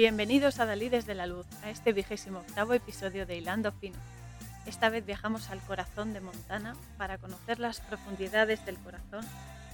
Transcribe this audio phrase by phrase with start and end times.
[0.00, 3.98] Bienvenidos a Dalí desde la Luz, a este vigésimo octavo episodio de Hilando Fino.
[4.64, 9.26] Esta vez viajamos al corazón de Montana para conocer las profundidades del corazón,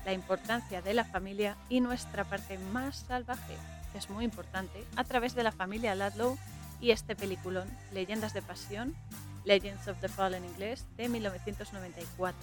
[0.04, 3.54] la importancia de la familia y nuestra parte más salvaje,
[3.92, 6.36] que es muy importante, a través de la familia Ladlow
[6.80, 8.96] y este peliculón, Leyendas de Pasión,
[9.44, 12.36] Legends of the Fall en inglés, de 1994,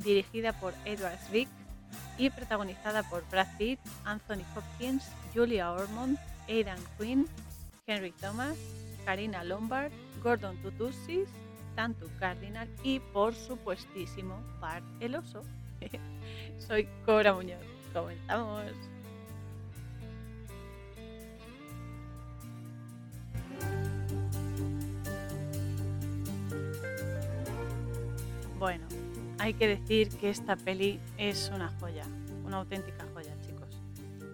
[0.00, 1.48] dirigida por Edward Zwick
[2.18, 6.18] y protagonizada por Brad Pitt, Anthony Hopkins, Julia Ormond,
[6.50, 7.28] Aidan Quinn,
[7.86, 8.58] Henry Thomas,
[9.04, 11.28] Karina Lombard, Gordon Tutusis,
[11.76, 15.42] Tantu Cardinal y por supuestísimo Bart el oso.
[16.58, 17.60] Soy Cora Muñoz.
[17.92, 18.64] Comenzamos.
[28.58, 28.84] Bueno,
[29.38, 32.04] hay que decir que esta peli es una joya,
[32.44, 33.06] una auténtica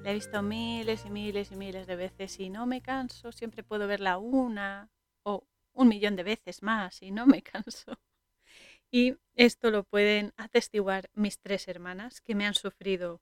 [0.06, 3.32] la he visto miles y miles y miles de veces y no me canso.
[3.32, 4.88] Siempre puedo verla una
[5.24, 7.98] o un millón de veces más y no me canso.
[8.88, 13.20] Y esto lo pueden atestiguar mis tres hermanas que me han sufrido,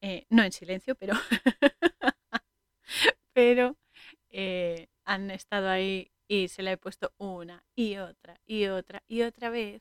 [0.00, 1.14] eh, no en silencio, pero,
[3.32, 3.76] pero
[4.30, 9.22] eh, han estado ahí y se la he puesto una y otra y otra y
[9.22, 9.80] otra vez.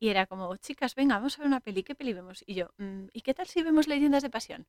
[0.00, 2.42] Y era como, chicas, venga, vamos a ver una peli, ¿qué peli vemos?
[2.44, 4.66] Y yo, mm, ¿y qué tal si vemos Leyendas de Pasión?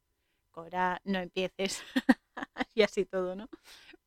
[0.55, 1.83] Cora, no empieces.
[2.73, 3.49] y así todo, ¿no?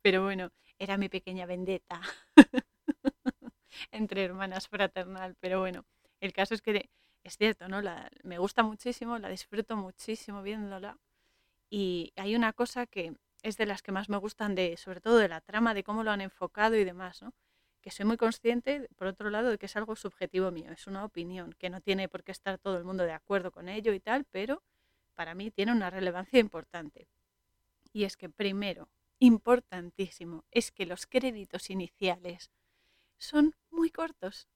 [0.01, 2.01] Pero bueno, era mi pequeña vendetta
[3.93, 5.37] entre hermanas fraternal.
[5.41, 5.85] Pero bueno,
[6.21, 6.89] el caso es que
[7.23, 7.83] es cierto, ¿no?
[7.83, 10.97] La, me gusta muchísimo, la disfruto muchísimo viéndola.
[11.69, 15.19] Y hay una cosa que es de las que más me gustan, de, sobre todo
[15.19, 17.35] de la trama, de cómo lo han enfocado y demás, ¿no?
[17.83, 21.05] Que soy muy consciente, por otro lado, de que es algo subjetivo mío, es una
[21.05, 24.01] opinión, que no tiene por qué estar todo el mundo de acuerdo con ello y
[24.01, 24.63] tal, pero
[25.19, 27.09] para mí tiene una relevancia importante.
[27.93, 32.53] Y es que primero, importantísimo, es que los créditos iniciales
[33.19, 34.47] son muy cortos.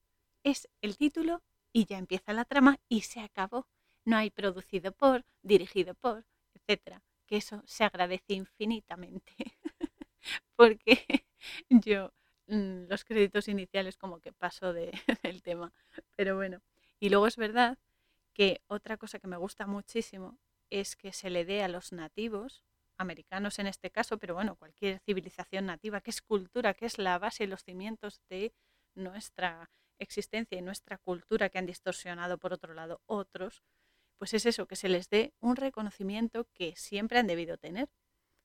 [0.45, 1.43] Es el título
[1.73, 3.67] y ya empieza la trama y se acabó.
[4.05, 6.25] No hay producido por, dirigido por,
[6.55, 7.03] etcétera.
[7.27, 9.33] Que eso se agradece infinitamente.
[10.55, 11.27] Porque
[11.71, 12.12] yo
[12.47, 14.93] mm, los créditos iniciales como que paso de,
[15.25, 15.73] del tema.
[16.15, 16.62] Pero bueno.
[17.00, 17.79] Y luego es verdad
[18.33, 20.39] que otra cosa que me gusta muchísimo
[20.72, 22.65] es que se le dé a los nativos,
[22.97, 27.19] americanos en este caso, pero bueno, cualquier civilización nativa, que es cultura, que es la
[27.19, 28.55] base y los cimientos de
[28.94, 33.62] nuestra existencia y nuestra cultura que han distorsionado por otro lado otros,
[34.16, 37.88] pues es eso, que se les dé un reconocimiento que siempre han debido tener.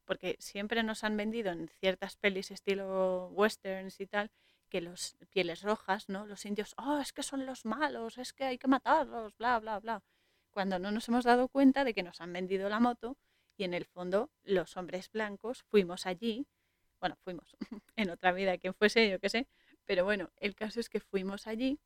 [0.05, 4.31] Porque siempre nos han vendido en ciertas pelis estilo westerns y tal,
[4.69, 6.25] que los pieles rojas, ¿no?
[6.25, 9.79] Los indios, oh, es que son los malos, es que hay que matarlos, bla, bla,
[9.79, 10.01] bla
[10.57, 13.15] cuando no nos hemos dado cuenta de que nos han vendido la moto
[13.57, 16.47] y en el fondo los hombres blancos fuimos allí,
[16.99, 17.55] bueno, fuimos
[17.95, 19.47] en otra vida, quien fuese, yo qué sé,
[19.85, 21.79] pero bueno, el caso es que fuimos allí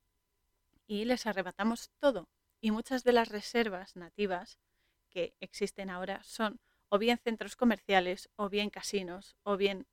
[0.88, 2.30] y les arrebatamos todo.
[2.62, 4.58] Y muchas de las reservas nativas
[5.10, 9.86] que existen ahora son o bien centros comerciales, o bien casinos, o bien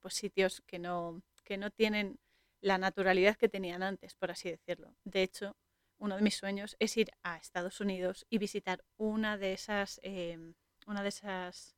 [0.00, 2.18] pues sitios que no, que no tienen
[2.62, 4.94] la naturalidad que tenían antes, por así decirlo.
[5.04, 5.54] De hecho,
[6.02, 10.54] uno de mis sueños es ir a Estados Unidos y visitar una de esas, em,
[10.84, 11.76] una de esas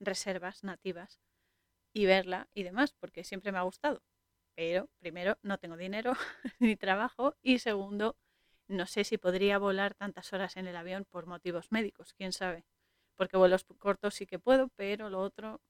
[0.00, 1.20] reservas nativas
[1.92, 4.02] y verla y demás, porque siempre me ha gustado.
[4.54, 6.14] Pero primero, no tengo dinero
[6.60, 8.16] ni trabajo y segundo,
[8.68, 12.64] no sé si podría volar tantas horas en el avión por motivos médicos, quién sabe.
[13.16, 15.60] Porque vuelos cortos sí que puedo, pero lo otro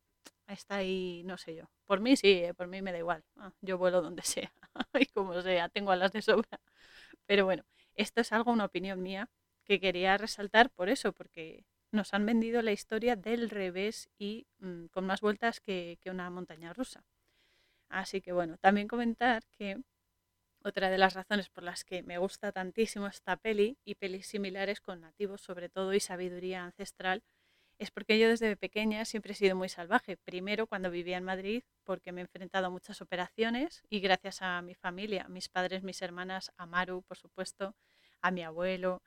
[0.49, 1.71] está ahí, no sé yo.
[1.87, 3.25] Por mí sí, eh, por mí me da igual.
[3.37, 4.53] Ah, yo vuelo donde sea
[5.01, 6.61] y como sea, tengo alas de sobra.
[7.27, 7.65] Pero bueno,
[7.97, 9.29] esto es algo, una opinión mía,
[9.65, 14.87] que quería resaltar por eso, porque nos han vendido la historia del revés y mm,
[14.87, 17.05] con más vueltas que, que una montaña rusa.
[17.89, 19.79] Así que bueno, también comentar que
[20.63, 24.81] otra de las razones por las que me gusta tantísimo esta peli y pelis similares
[24.81, 27.23] con nativos sobre todo y sabiduría ancestral
[27.79, 30.17] es porque yo desde pequeña siempre he sido muy salvaje.
[30.17, 34.63] Primero cuando vivía en Madrid porque me he enfrentado a muchas operaciones y gracias a
[34.63, 37.77] mi familia, mis padres, mis hermanas, a Maru, por supuesto,
[38.23, 39.03] a mi abuelo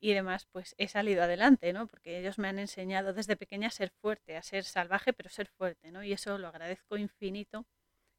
[0.00, 1.86] y demás, pues he salido adelante, ¿no?
[1.86, 5.48] Porque ellos me han enseñado desde pequeña a ser fuerte, a ser salvaje, pero ser
[5.48, 6.02] fuerte, ¿no?
[6.04, 7.66] Y eso lo agradezco infinito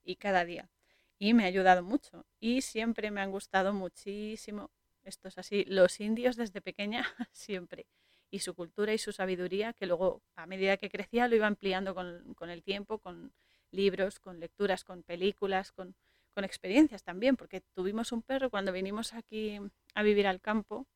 [0.04, 0.69] y cada día.
[1.18, 2.25] Y me ha ayudado mucho.
[2.40, 4.72] Y siempre me han gustado muchísimo,
[5.04, 7.88] esto es así, los indios desde pequeña, siempre
[8.31, 11.95] y su cultura y su sabiduría, que luego a medida que crecía lo iba ampliando
[11.95, 13.33] con, el tiempo, con
[13.71, 15.95] libros, con lecturas, con películas, con,
[16.33, 19.59] con, experiencias también, porque tuvimos un perro cuando vinimos aquí
[19.95, 20.87] a vivir al campo,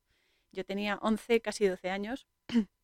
[0.52, 2.28] yo tenía 11, casi 12 años,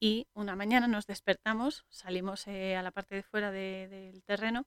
[0.00, 4.64] Y una mañana nos despertamos, salimos eh, a la parte de fuera de- del terreno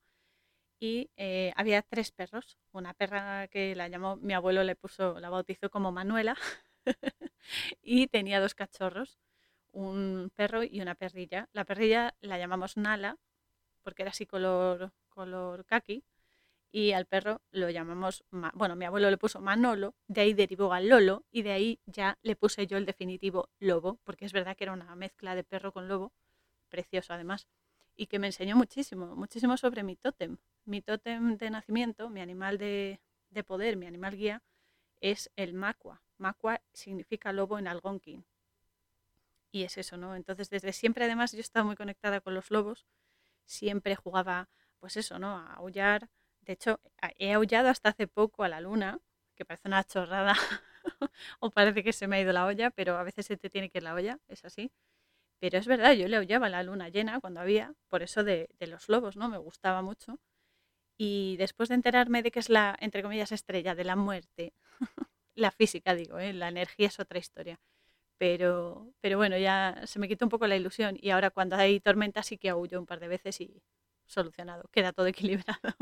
[0.79, 2.57] y eh, había tres perros.
[2.73, 6.35] Una perra que la llamó, mi abuelo le puso, la bautizó como Manuela
[7.81, 9.19] y tenía dos cachorros,
[9.71, 11.49] un perro y una perrilla.
[11.53, 13.17] La perrilla la llamamos Nala
[13.83, 16.03] porque era así color, color kaki
[16.71, 20.73] y al perro lo llamamos, Ma- bueno, mi abuelo le puso Manolo, de ahí derivó
[20.73, 24.55] a Lolo y de ahí ya le puse yo el definitivo Lobo, porque es verdad
[24.57, 26.13] que era una mezcla de perro con lobo,
[26.69, 27.47] precioso además,
[27.95, 30.37] y que me enseñó muchísimo, muchísimo sobre mi tótem.
[30.65, 34.41] Mi tótem de nacimiento, mi animal de, de poder, mi animal guía,
[35.01, 36.01] es el Macua.
[36.21, 38.25] Macua significa lobo en algonquin.
[39.51, 40.15] Y es eso, ¿no?
[40.15, 42.85] Entonces, desde siempre, además, yo he estado muy conectada con los lobos.
[43.45, 45.37] Siempre jugaba, pues eso, ¿no?
[45.37, 46.09] A aullar.
[46.41, 46.79] De hecho,
[47.17, 48.99] he aullado hasta hace poco a la luna,
[49.35, 50.35] que parece una chorrada,
[51.39, 53.69] o parece que se me ha ido la olla, pero a veces se te tiene
[53.69, 54.71] que ir la olla, es así.
[55.39, 58.49] Pero es verdad, yo le aullaba a la luna llena cuando había, por eso de,
[58.59, 59.29] de los lobos, ¿no?
[59.29, 60.19] Me gustaba mucho.
[60.97, 64.53] Y después de enterarme de que es la, entre comillas, estrella de la muerte,
[65.41, 66.33] la física digo, ¿eh?
[66.33, 67.59] la energía es otra historia.
[68.17, 71.79] Pero, pero bueno, ya se me quitó un poco la ilusión y ahora cuando hay
[71.79, 73.63] tormenta sí que aullo un par de veces y
[74.05, 75.07] solucionado, queda todo
[75.55, 75.75] equilibrado.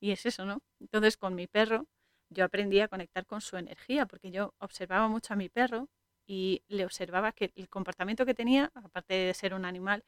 [0.00, 0.62] y es eso, ¿no?
[0.80, 1.86] Entonces con mi perro
[2.30, 5.88] yo aprendí a conectar con su energía porque yo observaba mucho a mi perro
[6.26, 10.04] y le observaba que el comportamiento que tenía, aparte de ser un animal,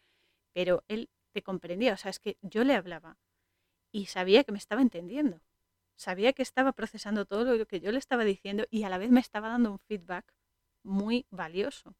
[0.52, 3.18] pero él te comprendía, o sea, es que yo le hablaba
[3.92, 5.40] y sabía que me estaba entendiendo,
[5.96, 9.10] sabía que estaba procesando todo lo que yo le estaba diciendo y a la vez
[9.10, 10.24] me estaba dando un feedback
[10.82, 11.96] muy valioso.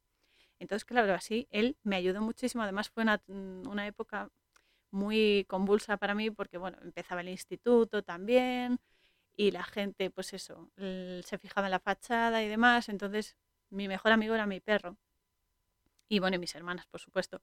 [0.58, 2.62] Entonces, claro, así él me ayudó muchísimo.
[2.62, 4.30] Además, fue una, mm, una época
[4.90, 8.78] muy convulsa para mí porque, bueno, empezaba el instituto también
[9.36, 12.88] y la gente, pues eso, se fijaba en la fachada y demás.
[12.88, 13.36] Entonces,
[13.70, 14.98] mi mejor amigo era mi perro
[16.08, 17.42] y, bueno, y mis hermanas, por supuesto.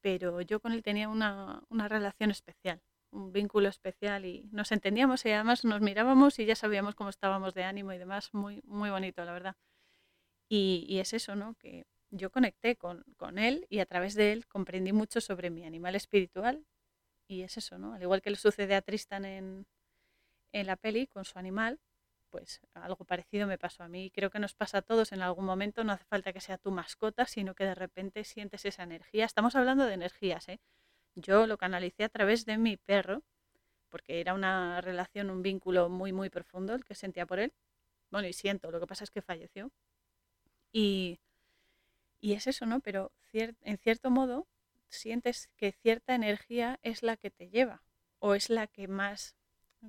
[0.00, 5.24] Pero yo con él tenía una, una relación especial, un vínculo especial y nos entendíamos
[5.24, 8.32] y además nos mirábamos y ya sabíamos cómo estábamos de ánimo y demás.
[8.34, 9.56] Muy, muy bonito, la verdad.
[10.48, 11.54] Y, y es eso, ¿no?
[11.54, 15.64] Que yo conecté con, con él y a través de él comprendí mucho sobre mi
[15.64, 16.64] animal espiritual.
[17.28, 17.94] Y es eso, ¿no?
[17.94, 19.66] Al igual que le sucede a Tristan en,
[20.52, 21.80] en la peli con su animal,
[22.30, 24.10] pues algo parecido me pasó a mí.
[24.10, 25.84] Creo que nos pasa a todos en algún momento.
[25.84, 29.24] No hace falta que sea tu mascota, sino que de repente sientes esa energía.
[29.24, 30.60] Estamos hablando de energías, ¿eh?
[31.16, 33.24] Yo lo canalicé a través de mi perro,
[33.90, 37.52] porque era una relación, un vínculo muy, muy profundo el que sentía por él.
[38.10, 39.70] Bueno, y siento, lo que pasa es que falleció.
[40.72, 41.18] Y,
[42.20, 42.80] y es eso, ¿no?
[42.80, 44.46] Pero cier- en cierto modo
[44.88, 47.82] sientes que cierta energía es la que te lleva
[48.18, 49.36] o es la que más,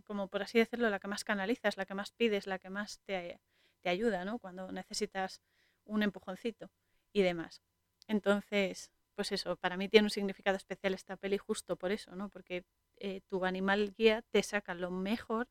[0.06, 3.00] como por así decirlo, la que más canalizas, la que más pides, la que más
[3.06, 3.40] te,
[3.82, 4.40] te ayuda, ¿no?
[4.40, 5.42] Cuando necesitas
[5.86, 6.70] un empujoncito
[7.14, 7.62] y demás.
[8.08, 12.30] Entonces, pues eso, para mí tiene un significado especial esta peli justo por eso, ¿no?
[12.30, 12.66] Porque
[12.98, 15.50] eh, tu animal guía te saca lo mejor,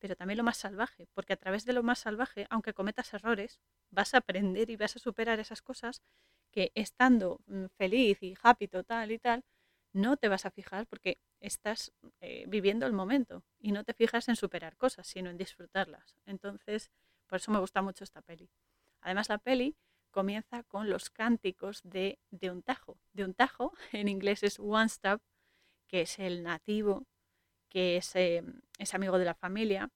[0.00, 3.60] pero también lo más salvaje, porque a través de lo más salvaje, aunque cometas errores,
[3.90, 6.02] vas a aprender y vas a superar esas cosas
[6.50, 9.44] que estando mm, feliz y happy total y tal,
[9.92, 14.28] no te vas a fijar porque estás eh, viviendo el momento y no te fijas
[14.28, 16.16] en superar cosas, sino en disfrutarlas.
[16.26, 16.90] Entonces,
[17.28, 18.50] por eso me gusta mucho esta peli.
[19.00, 19.76] Además, la peli
[20.16, 22.96] comienza con los cánticos de, de un tajo.
[23.12, 25.20] De un tajo, en inglés es One Stop,
[25.88, 27.06] que es el nativo,
[27.68, 28.42] que es, eh,
[28.78, 29.90] es amigo de la familia,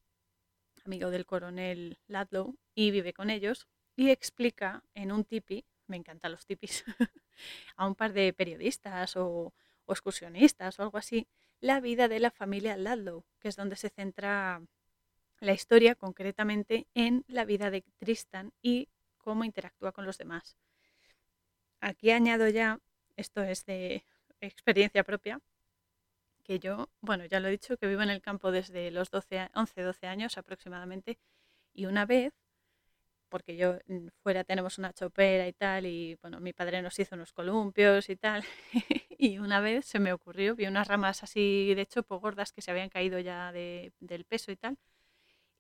[0.84, 6.32] amigo del coronel Ladlow, y vive con ellos, y explica en un tipi, me encantan
[6.32, 6.84] los tipis,
[7.76, 9.54] a un par de periodistas o,
[9.86, 11.28] o excursionistas o algo así,
[11.60, 14.60] la vida de la familia Ladlow, que es donde se centra
[15.38, 20.56] la historia concretamente en la vida de Tristan y cómo interactúa con los demás.
[21.80, 22.78] Aquí añado ya,
[23.16, 24.04] esto es de
[24.40, 25.40] experiencia propia,
[26.44, 29.50] que yo, bueno, ya lo he dicho, que vivo en el campo desde los 12,
[29.54, 31.18] 11, 12 años aproximadamente,
[31.72, 32.32] y una vez,
[33.28, 37.14] porque yo mm, fuera tenemos una chopera y tal, y bueno, mi padre nos hizo
[37.14, 38.44] unos columpios y tal,
[39.18, 42.70] y una vez se me ocurrió, vi unas ramas así de chopo gordas que se
[42.70, 44.76] habían caído ya de, del peso y tal,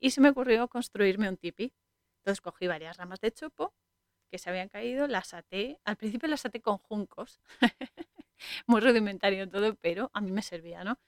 [0.00, 1.72] y se me ocurrió construirme un tipi.
[2.20, 3.74] Entonces cogí varias ramas de chopo
[4.30, 7.40] que se habían caído, las até, al principio las até con juncos,
[8.66, 10.98] muy rudimentario todo, pero a mí me servía, ¿no?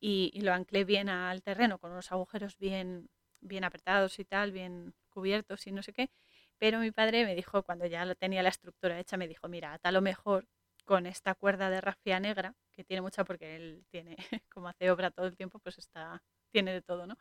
[0.00, 3.08] Y, lo anclé bien al terreno con unos agujeros bien,
[3.40, 6.10] bien apretados y tal, bien cubiertos y no sé qué.
[6.58, 9.74] Pero mi padre me dijo, cuando ya lo tenía la estructura hecha, me dijo, mira,
[9.74, 10.48] ata lo mejor
[10.84, 14.16] con esta cuerda de rafia negra, que tiene mucha porque él tiene,
[14.52, 17.16] como hace obra todo el tiempo, pues está, tiene de todo, ¿no?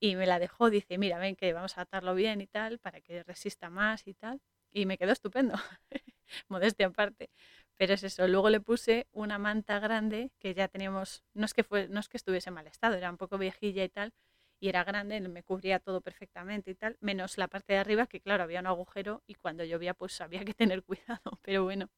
[0.00, 3.00] Y me la dejó, dice, mira, ven que vamos a atarlo bien y tal, para
[3.00, 4.40] que resista más y tal.
[4.72, 5.54] y me quedó estupendo,
[6.48, 7.30] modestia aparte.
[7.76, 11.64] Pero es eso, luego le puse una manta grande que ya teníamos, no es que,
[11.64, 14.12] fue, no es que estuviese en mal estado, era un poco viejilla y tal,
[14.60, 18.20] y era grande, me cubría todo perfectamente y tal, menos la parte de arriba que
[18.20, 21.88] claro, había un agujero y cuando llovía pues había que tener cuidado, pero bueno,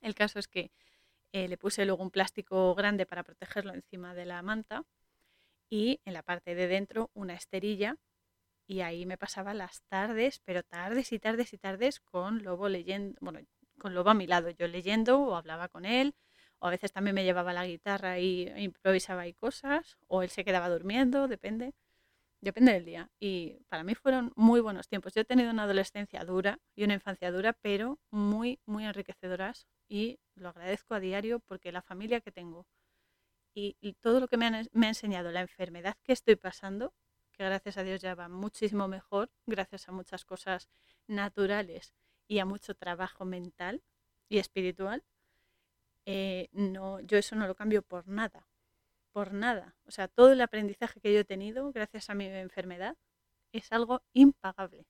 [0.00, 0.70] el caso es que
[1.32, 4.84] eh, le puse luego un plástico grande para protegerlo encima de la manta
[5.74, 7.96] y en la parte de dentro una esterilla
[8.68, 13.18] y ahí me pasaba las tardes, pero tardes y tardes y tardes con Lobo leyendo,
[13.20, 13.40] bueno,
[13.80, 16.14] con Lobo a mi lado, yo leyendo o hablaba con él,
[16.60, 20.44] o a veces también me llevaba la guitarra y improvisaba ahí cosas, o él se
[20.44, 21.74] quedaba durmiendo, depende,
[22.40, 23.10] depende del día.
[23.18, 25.12] Y para mí fueron muy buenos tiempos.
[25.14, 30.20] Yo he tenido una adolescencia dura y una infancia dura, pero muy, muy enriquecedoras y
[30.36, 32.64] lo agradezco a diario porque la familia que tengo
[33.54, 36.92] y, todo lo que me, me ha enseñado la enfermedad que estoy pasando,
[37.32, 40.68] que gracias a Dios ya va muchísimo mejor, gracias a muchas cosas
[41.06, 41.94] naturales
[42.26, 43.82] y a mucho trabajo mental
[44.28, 45.04] y espiritual,
[46.06, 48.48] eh, no, yo eso no lo cambio por nada,
[49.12, 49.76] por nada.
[49.86, 52.96] O sea, todo el aprendizaje que yo he tenido gracias a mi enfermedad
[53.52, 54.86] es algo impagable,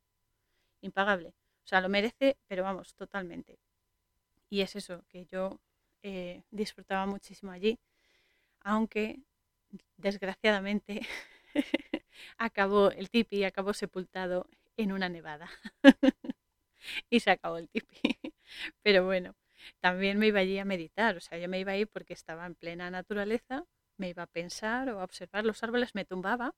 [0.81, 1.35] impagable.
[1.65, 3.59] O sea, lo merece, pero vamos, totalmente.
[4.49, 5.61] Y es eso, que yo
[6.03, 7.79] eh, disfrutaba muchísimo allí,
[8.65, 9.21] aunque
[9.97, 11.07] desgraciadamente
[12.39, 15.49] acabó el tipi, acabó sepultado en una nevada.
[17.11, 17.97] y se acabó el tipi.
[18.83, 19.37] Pero bueno,
[19.81, 22.55] también me iba allí a meditar, o sea, yo me iba ahí porque estaba en
[22.55, 23.65] plena naturaleza,
[23.97, 26.55] me iba a pensar o a observar los árboles, me tumbaba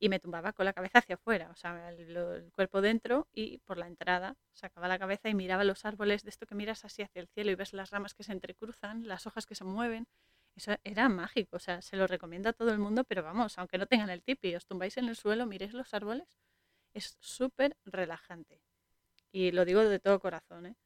[0.00, 3.78] y me tumbaba con la cabeza hacia afuera, o sea, el, cuerpo dentro y por
[3.78, 7.20] la entrada sacaba la cabeza y miraba los árboles de esto que miras así hacia
[7.20, 10.06] el cielo y ves las ramas que se entrecruzan, las hojas que se mueven.
[10.56, 13.78] Eso era mágico, o sea, se lo recomiendo a todo el mundo, pero vamos, aunque
[13.78, 16.28] no tengan el tipi, os tumbáis en el suelo, miréis los árboles,
[16.94, 18.60] es súper relajante.
[19.32, 20.76] Y lo digo de todo corazón, ¿eh?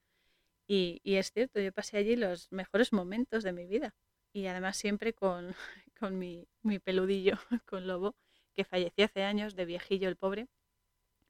[0.68, 3.94] Y, es cierto, yo pasé allí los mejores momentos de mi vida.
[4.32, 5.54] Y además siempre con,
[5.98, 8.16] con mi, mi, peludillo, con Lobo,
[8.54, 10.48] que falleció hace años de viejillo el pobre.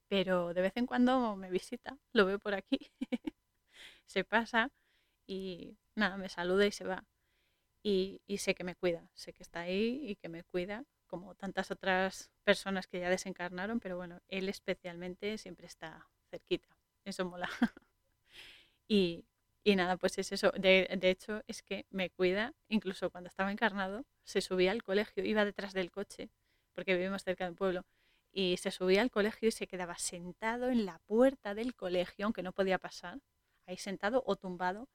[0.08, 2.90] Pero de vez en cuando me visita, lo veo por aquí,
[4.06, 4.70] se pasa
[5.26, 7.04] y nada, me saluda y se va.
[7.82, 11.34] Y, y sé que me cuida, sé que está ahí y que me cuida, como
[11.34, 16.68] tantas otras personas que ya desencarnaron, pero bueno, él especialmente siempre está cerquita.
[17.04, 17.48] Eso mola.
[18.90, 19.24] Y,
[19.76, 20.50] nada, pues es eso.
[20.52, 25.44] De, hecho, es que me cuida, incluso cuando estaba encarnado, se subía al colegio, iba
[25.44, 26.30] detrás del coche,
[26.74, 27.84] porque vivimos cerca de un pueblo,
[28.32, 32.42] y se subía al colegio y se quedaba sentado en la puerta del colegio, aunque
[32.42, 33.20] no podía pasar,
[33.66, 34.88] ahí sentado o tumbado,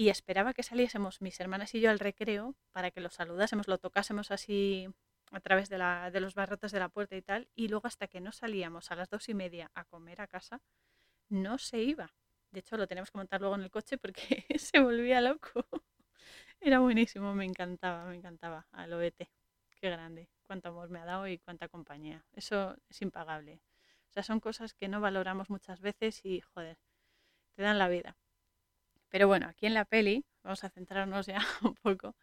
[0.00, 3.76] y esperaba que saliésemos mis hermanas y yo al recreo para que lo saludásemos, lo
[3.76, 4.88] tocásemos así
[5.30, 8.08] a través de, la, de los barrotes de la puerta y tal, y luego hasta
[8.08, 10.62] que no salíamos a las dos y media a comer a casa,
[11.28, 12.14] no se iba.
[12.50, 15.66] De hecho, lo tenemos que montar luego en el coche porque se volvía loco.
[16.62, 18.66] Era buenísimo, me encantaba, me encantaba.
[18.72, 19.28] Al OET.
[19.82, 20.30] Qué grande.
[20.46, 22.24] Cuánto amor me ha dado y cuánta compañía.
[22.32, 23.60] Eso es impagable.
[24.08, 26.78] O sea, son cosas que no valoramos muchas veces y, joder,
[27.54, 28.16] te dan la vida.
[29.10, 32.16] Pero bueno, aquí en la peli, vamos a centrarnos ya un poco,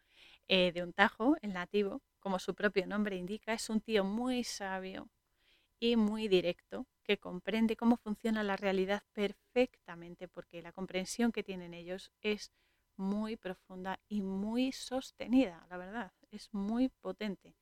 [0.48, 4.44] eh, de un tajo, el nativo, como su propio nombre indica, es un tío muy
[4.44, 5.08] sabio
[5.80, 11.74] y muy directo que comprende cómo funciona la realidad perfectamente, porque la comprensión que tienen
[11.74, 12.52] ellos es
[12.96, 17.54] muy profunda y muy sostenida, la verdad, es muy potente.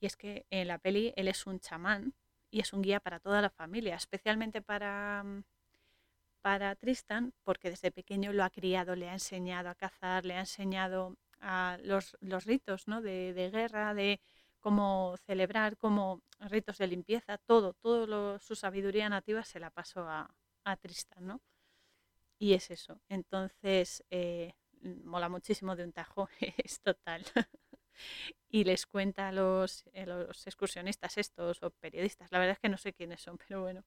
[0.00, 2.14] Y es que en la peli él es un chamán
[2.50, 5.44] y es un guía para toda la familia, especialmente para, mm,
[6.42, 10.40] para Tristan, porque desde pequeño lo ha criado, le ha enseñado a cazar, le ha
[10.40, 13.00] enseñado a los, ritos ¿no?
[13.00, 14.20] de, guerra, de
[14.60, 20.30] cómo celebrar, como ritos de limpieza, todo, todo su sabiduría nativa se la pasó a,
[20.82, 21.40] Tristan, ¿no?
[22.38, 23.00] Y es eso.
[23.08, 24.52] Entonces, eh,
[24.82, 26.28] mola muchísimo de un tajo,
[26.58, 27.24] es total.
[28.50, 32.76] y les cuenta a eh, los excursionistas estos o periodistas, la verdad es que no
[32.76, 33.84] sé quiénes son, pero bueno,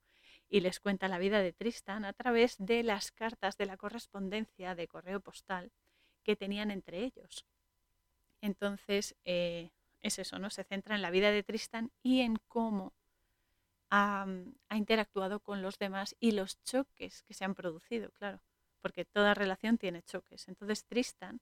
[0.52, 4.74] y les cuenta la vida de Tristan a través de las cartas de la correspondencia
[4.74, 5.72] de correo postal
[6.22, 7.46] que tenían entre ellos.
[8.42, 9.70] Entonces, eh,
[10.02, 10.50] es eso, ¿no?
[10.50, 12.92] Se centra en la vida de Tristan y en cómo
[13.88, 14.26] ha,
[14.74, 18.42] interactuado con los demás y los choques que se han producido, claro,
[18.82, 20.48] porque toda relación tiene choques.
[20.48, 21.40] Entonces Tristan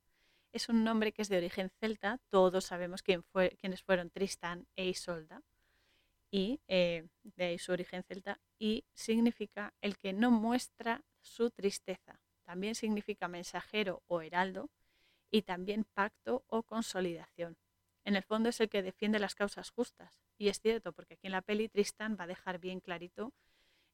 [0.52, 4.68] es un nombre que es de origen celta, todos sabemos quién fue, quiénes fueron Tristan
[4.76, 5.42] e Isolda,
[6.30, 12.20] y eh, de ahí su origen celta, y significa el que no muestra su tristeza.
[12.44, 14.70] También significa mensajero o heraldo,
[15.30, 17.56] y también pacto o consolidación
[18.04, 20.20] en el fondo es el que defiende las causas justas.
[20.38, 23.32] Y es cierto, porque aquí en la peli Tristan va a dejar bien clarito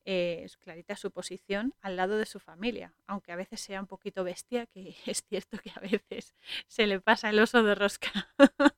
[0.09, 4.23] eh, clarita su posición al lado de su familia, aunque a veces sea un poquito
[4.23, 6.35] bestia, que es cierto que a veces
[6.69, 8.11] se le pasa el oso de rosca.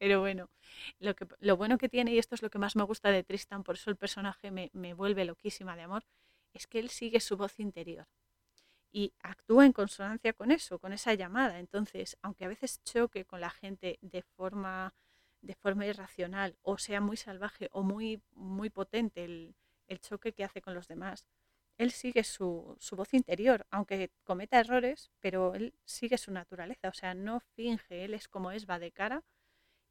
[0.00, 0.48] Pero bueno,
[0.98, 3.22] lo, que, lo bueno que tiene, y esto es lo que más me gusta de
[3.22, 6.04] Tristan, por eso el personaje me, me vuelve loquísima de amor,
[6.54, 8.08] es que él sigue su voz interior
[8.92, 11.58] y actúa en consonancia con eso, con esa llamada.
[11.58, 14.94] Entonces, aunque a veces choque con la gente de forma,
[15.42, 19.54] de forma irracional, o sea muy salvaje o muy, muy potente el,
[19.86, 21.26] el choque que hace con los demás,
[21.76, 26.94] él sigue su, su, voz interior, aunque cometa errores, pero él sigue su naturaleza, o
[26.94, 29.24] sea, no finge, él es como es, va de cara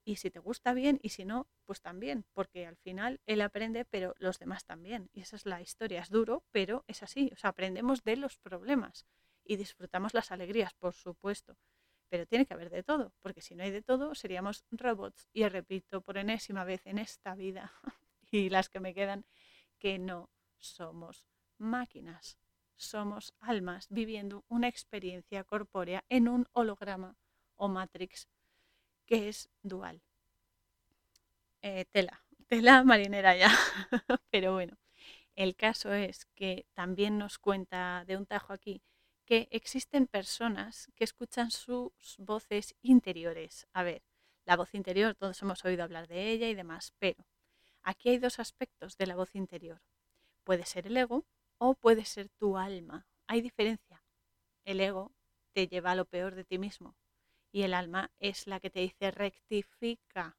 [0.09, 3.85] y si te gusta bien y si no, pues también, porque al final él aprende,
[3.85, 5.07] pero los demás también.
[5.13, 8.35] Y esa es la historia, es duro, pero es así, o sea, aprendemos de los
[8.39, 9.05] problemas
[9.43, 11.59] y disfrutamos las alegrías, por supuesto.
[12.09, 15.29] Pero tiene que haber de todo, porque si no hay de todo, seríamos robots.
[15.31, 17.71] Y repito por enésima vez en esta vida
[18.31, 19.27] y las que me quedan,
[19.77, 21.23] que no somos
[21.59, 22.39] máquinas,
[22.77, 27.15] somos almas viviendo una experiencia corpórea en un holograma
[27.53, 28.27] o matrix
[29.09, 30.03] que es dual.
[31.63, 33.49] Eh, tela, tela marinera ya.
[34.29, 34.77] Pero bueno,
[35.35, 38.83] el caso es que también nos cuenta de un tajo aquí
[39.25, 43.67] que existen personas que escuchan sus voces interiores.
[43.73, 44.03] A ver,
[44.45, 47.25] la voz interior, todos hemos oído hablar de ella y demás, pero
[47.81, 49.81] aquí hay dos aspectos de la voz interior.
[50.43, 51.25] Puede ser el ego
[51.57, 53.07] o puede ser tu alma.
[53.27, 54.03] Hay diferencia.
[54.65, 55.13] El ego
[55.53, 56.95] te lleva a lo peor de ti mismo,
[57.51, 60.37] y el alma es la que te dice rectifica.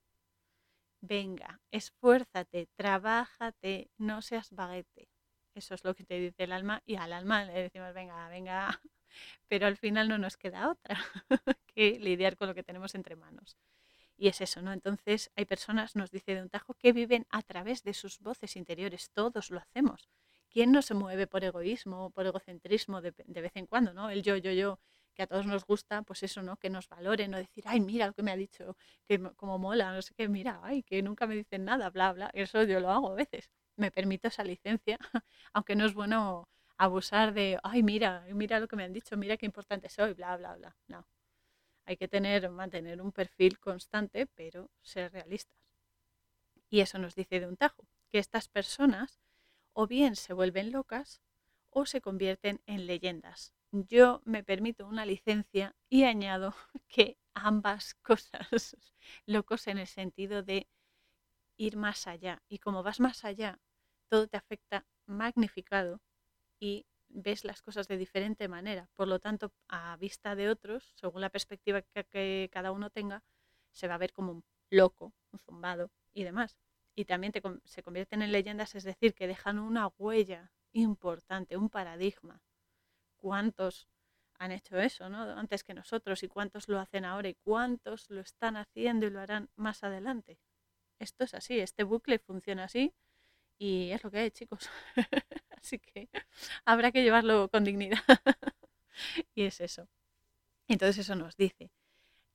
[1.01, 5.09] Venga, esfuérzate, trabájate, no seas baguete.
[5.55, 8.81] Eso es lo que te dice el alma y al alma le decimos, venga, venga,
[9.49, 10.99] pero al final no nos queda otra
[11.75, 13.57] que lidiar con lo que tenemos entre manos.
[14.17, 14.73] Y es eso, ¿no?
[14.73, 18.55] Entonces hay personas, nos dice de un tajo, que viven a través de sus voces
[18.55, 19.11] interiores.
[19.13, 20.11] Todos lo hacemos.
[20.51, 24.11] ¿Quién no se mueve por egoísmo por egocentrismo de, de, vez en cuando, ¿no?
[24.11, 24.79] El yo, yo, yo
[25.21, 26.57] que a todos nos gusta, pues eso, ¿no?
[26.57, 28.75] Que nos valoren, no decir, ay, mira lo que me ha dicho,
[29.07, 32.31] que como mola, no sé qué, mira, ay, que nunca me dicen nada, bla, bla.
[32.33, 33.51] Eso yo lo hago a veces.
[33.77, 34.99] Me permito esa licencia,
[35.53, 39.37] aunque no es bueno abusar de, ay, mira, mira lo que me han dicho, mira
[39.37, 40.75] qué importante soy, bla, bla, bla.
[40.87, 41.07] No.
[41.85, 45.55] Hay que tener, mantener un perfil constante, pero ser realistas.
[46.71, 49.21] Y eso nos dice de un tajo, que estas personas
[49.75, 51.21] o bien se vuelven locas
[51.69, 56.55] o se convierten en leyendas, yo me permito una licencia y añado
[56.89, 58.49] que ambas cosas,
[59.27, 60.69] locos en el sentido de
[61.57, 62.43] ir más allá.
[62.49, 63.61] Y como vas más allá,
[64.09, 66.01] todo te afecta magnificado
[66.59, 68.89] y ves las cosas de diferente manera.
[68.95, 73.23] Por lo tanto, a vista de otros, según la perspectiva que, cada uno tenga,
[73.73, 76.59] se va a ver como un loco, un zumbado y demás.
[76.95, 81.69] Y también te, se convierten en leyendas, es decir, que dejan una huella importante, un
[81.69, 82.43] paradigma
[83.21, 83.89] cuántos
[84.39, 85.23] han hecho eso ¿no?
[85.39, 89.21] antes que nosotros y cuántos lo hacen ahora y cuántos lo están haciendo y lo
[89.21, 90.39] harán más adelante.
[90.99, 92.95] Esto es así, este bucle funciona así
[93.59, 94.71] y es lo que hay, chicos.
[95.51, 96.09] así que
[96.65, 97.99] habrá que llevarlo con dignidad.
[99.35, 99.89] y es eso.
[100.69, 101.71] Entonces eso nos dice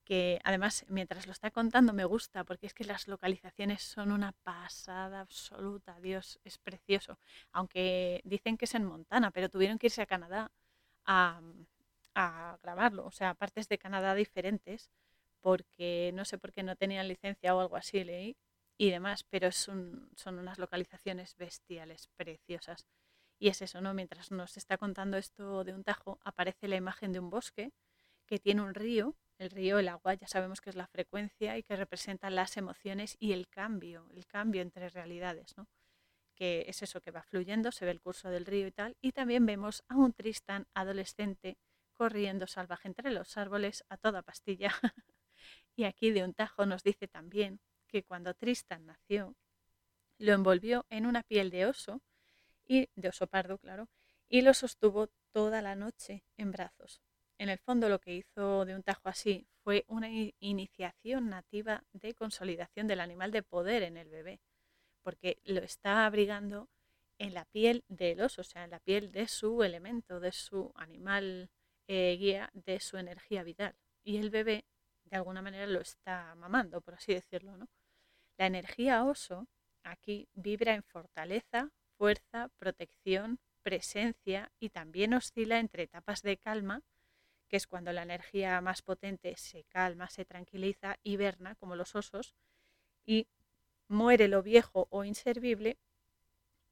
[0.03, 4.31] que además mientras lo está contando me gusta porque es que las localizaciones son una
[4.43, 7.17] pasada absoluta, Dios, es precioso.
[7.51, 10.51] Aunque dicen que es en Montana, pero tuvieron que irse a Canadá
[11.05, 11.41] a,
[12.15, 14.89] a grabarlo, o sea, partes de Canadá diferentes,
[15.41, 18.37] porque no sé por qué no tenían licencia o algo así, leí,
[18.77, 22.85] y demás, pero es un, son unas localizaciones bestiales, preciosas.
[23.39, 23.93] Y es eso, ¿no?
[23.93, 27.71] Mientras nos está contando esto de un tajo, aparece la imagen de un bosque
[28.25, 29.15] que tiene un río.
[29.37, 33.17] El río, el agua, ya sabemos que es la frecuencia y que representa las emociones
[33.19, 35.67] y el cambio, el cambio entre realidades, ¿no?
[36.35, 39.11] Que es eso que va fluyendo, se ve el curso del río y tal, y
[39.11, 41.57] también vemos a un Tristan adolescente
[41.93, 44.69] corriendo salvaje entre los árboles a toda pastilla.
[45.75, 49.35] y aquí de un tajo nos dice también que cuando Tristan nació,
[50.17, 52.01] lo envolvió en una piel de oso,
[52.67, 53.89] y de oso pardo, claro,
[54.27, 57.01] y lo sostuvo toda la noche en brazos.
[57.37, 62.13] En el fondo lo que hizo de un tajo así fue una iniciación nativa de
[62.13, 64.39] consolidación del animal de poder en el bebé
[65.05, 66.67] porque lo está abrigando
[67.19, 70.73] en la piel del oso, o sea, en la piel de su elemento, de su
[70.75, 71.51] animal
[71.87, 73.75] eh, guía, de su energía vital.
[74.03, 74.65] Y el bebé,
[75.03, 77.55] de alguna manera, lo está mamando, por así decirlo.
[77.55, 77.67] ¿no?
[78.35, 79.47] La energía oso
[79.83, 86.81] aquí vibra en fortaleza, fuerza, protección, presencia y también oscila entre etapas de calma,
[87.47, 92.33] que es cuando la energía más potente se calma, se tranquiliza, hiberna, como los osos,
[93.05, 93.27] y
[93.87, 95.77] muere lo viejo o inservible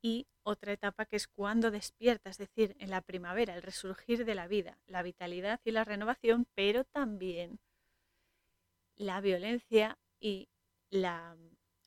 [0.01, 4.35] y otra etapa que es cuando despierta, es decir, en la primavera, el resurgir de
[4.35, 7.59] la vida, la vitalidad y la renovación, pero también
[8.95, 10.49] la violencia y
[10.89, 11.37] la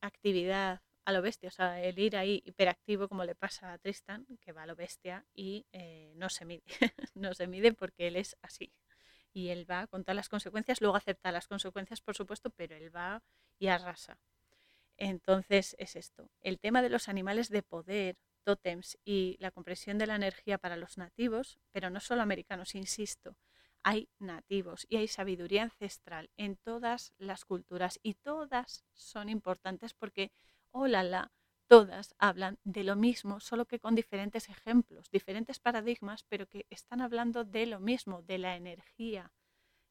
[0.00, 4.26] actividad a lo bestia, o sea, el ir ahí hiperactivo como le pasa a Tristan,
[4.40, 6.64] que va a lo bestia y eh, no se mide,
[7.14, 8.72] no se mide porque él es así.
[9.32, 12.94] Y él va con todas las consecuencias, luego acepta las consecuencias, por supuesto, pero él
[12.94, 13.22] va
[13.58, 14.18] y arrasa.
[14.96, 16.30] Entonces es esto.
[16.40, 20.76] El tema de los animales de poder, tótems y la compresión de la energía para
[20.76, 23.36] los nativos, pero no solo americanos, insisto,
[23.82, 30.32] hay nativos y hay sabiduría ancestral en todas las culturas y todas son importantes porque,
[30.72, 31.30] oh la,
[31.68, 37.00] todas hablan de lo mismo, solo que con diferentes ejemplos, diferentes paradigmas, pero que están
[37.00, 39.32] hablando de lo mismo, de la energía,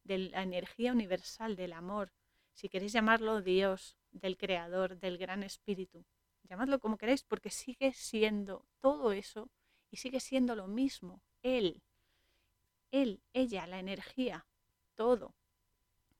[0.03, 2.11] de la energía universal, del amor,
[2.55, 6.05] si queréis llamarlo Dios, del Creador, del Gran Espíritu.
[6.43, 9.49] Llamadlo como queráis porque sigue siendo todo eso
[9.91, 11.21] y sigue siendo lo mismo.
[11.43, 11.83] Él,
[12.91, 14.47] él, ella, la energía,
[14.95, 15.35] todo,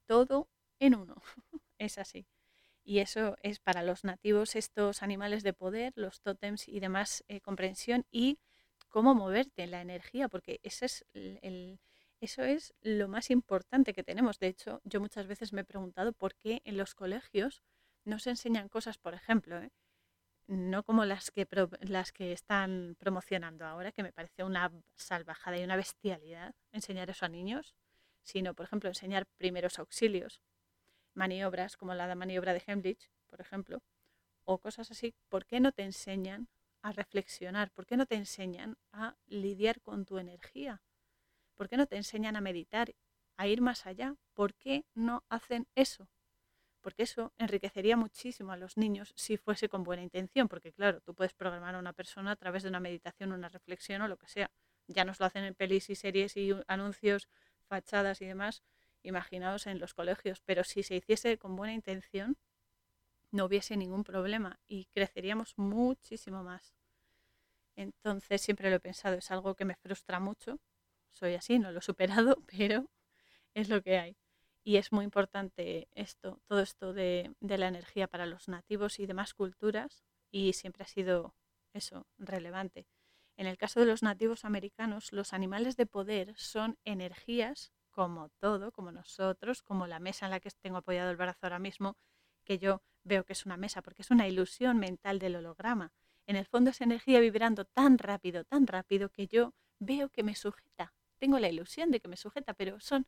[0.06, 1.16] todo en uno.
[1.78, 2.28] es así.
[2.84, 7.40] Y eso es para los nativos estos animales de poder, los tótems y demás eh,
[7.40, 8.40] comprensión y
[8.90, 11.80] cómo moverte en la energía, porque ese es el
[12.22, 14.40] eso es lo más importante que tenemos.
[14.40, 17.64] De hecho, yo muchas veces me he preguntado por qué en los colegios
[18.04, 19.72] no se enseñan cosas, por ejemplo, ¿eh?
[20.48, 21.48] no como las que,
[21.82, 27.26] las que están promocionando ahora, que me parece una salvajada y una bestialidad enseñar eso
[27.26, 27.76] a niños,
[28.22, 30.42] sino, por ejemplo, enseñar primeros auxilios,
[31.14, 33.82] maniobras como la maniobra de Hemlich, por ejemplo,
[34.44, 35.16] o cosas así.
[35.30, 36.48] ¿Por qué no te enseñan
[36.82, 37.72] a reflexionar?
[37.72, 40.82] ¿Por qué no te enseñan a lidiar con tu energía?
[41.56, 42.94] ¿Por qué no te enseñan a meditar,
[43.38, 44.16] a ir más allá?
[44.34, 46.10] ¿Por qué no hacen eso?
[46.82, 51.16] Porque eso enriquecería muchísimo a los niños si fuese con buena intención, porque claro, tú
[51.16, 54.28] puedes programar a una persona a través de una meditación, una reflexión o lo que
[54.28, 54.52] sea.
[54.88, 57.28] Ya nos lo hacen en pelis y series y anuncios,
[57.68, 58.62] fachadas y demás,
[59.02, 62.38] imaginados en los colegios, pero si se hiciese con buena intención,
[63.32, 66.76] no hubiese ningún problema y creceríamos muchísimo más.
[67.76, 70.60] Entonces siempre lo he pensado, es algo que me frustra mucho
[71.16, 72.90] soy así, no lo he superado, pero
[73.54, 74.18] es lo que hay.
[74.64, 79.34] Y es muy importante esto, todo esto de, la energía para los nativos y demás
[79.34, 81.36] culturas, y siempre ha sido
[81.74, 82.88] eso, relevante.
[83.38, 88.72] En el caso de los nativos americanos, los animales de poder son energías como todo,
[88.72, 91.96] como nosotros, como la mesa en la que tengo apoyado el brazo ahora mismo,
[92.44, 95.94] que yo veo que es una mesa, porque es una ilusión mental del holograma.
[96.26, 100.36] En el fondo es energía vibrando tan rápido, tan rápido, que yo veo que me
[100.36, 103.08] sujeta, tengo la ilusión de que me sujeta, pero son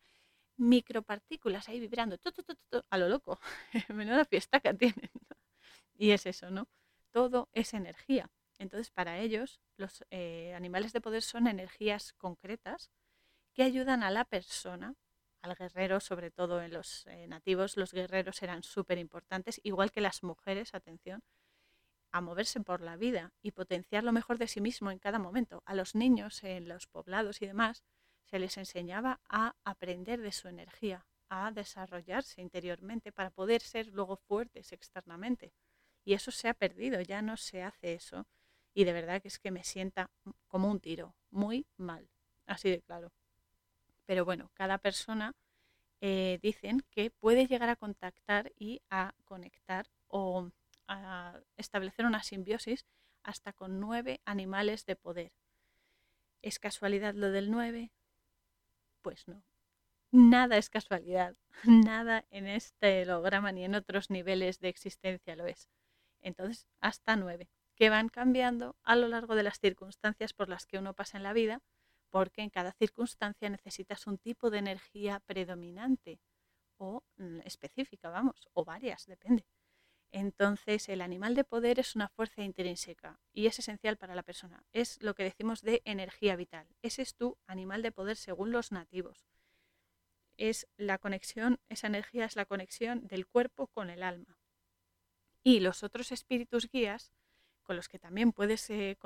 [0.57, 2.17] micropartículas ahí vibrando
[2.89, 3.39] a lo loco.
[3.89, 5.11] Menuda fiesta que tienen.
[5.95, 6.67] Y es eso, ¿no?
[7.11, 8.29] Todo es energía.
[8.59, 12.91] Entonces, para ellos, los eh, animales de poder son energías concretas
[13.53, 14.95] que ayudan a la persona,
[15.41, 20.01] al guerrero, sobre todo en los eh, nativos, los guerreros eran súper importantes, igual que
[20.01, 21.23] las mujeres, atención,
[22.11, 25.61] a moverse por la vida y potenciar lo mejor de sí mismo en cada momento.
[25.65, 27.83] A los niños en los poblados y demás,
[28.29, 34.17] se les enseñaba a aprender de su energía, a desarrollarse interiormente para poder ser luego
[34.17, 35.53] fuertes externamente.
[36.03, 38.27] Y eso se ha perdido, ya no se hace eso.
[38.73, 40.09] Y de verdad que es que me sienta
[40.47, 42.09] como un tiro, muy mal,
[42.45, 43.11] así de claro.
[44.05, 45.33] Pero bueno, cada persona
[46.01, 50.49] eh, dicen que puede llegar a contactar y a conectar o
[50.87, 52.85] a establecer una simbiosis
[53.23, 55.31] hasta con nueve animales de poder.
[56.41, 57.91] ¿Es casualidad lo del nueve?
[59.07, 59.41] Pues no.
[60.11, 61.37] Nada es casualidad,
[61.89, 65.69] nada en este holograma ni en otros niveles de existencia lo es.
[66.19, 70.77] Entonces, hasta nueve, que van cambiando a lo largo de las circunstancias por las que
[70.77, 71.61] uno pasa en la vida,
[72.09, 76.19] porque en cada circunstancia necesitas un tipo de energía predominante
[76.75, 79.45] o mm, específica, vamos, o varias, depende.
[80.19, 84.63] Entonces, el animal de poder es una fuerza intrínseca y es esencial para la persona.
[84.73, 86.65] Es lo que decimos de energía vital.
[86.81, 89.27] Ese es tu animal de poder según los nativos.
[90.35, 94.39] Es la conexión, esa energía es la conexión del cuerpo con el alma.
[95.43, 97.13] Y los otros espíritus guías,
[97.61, 98.97] con los que también puedes eh,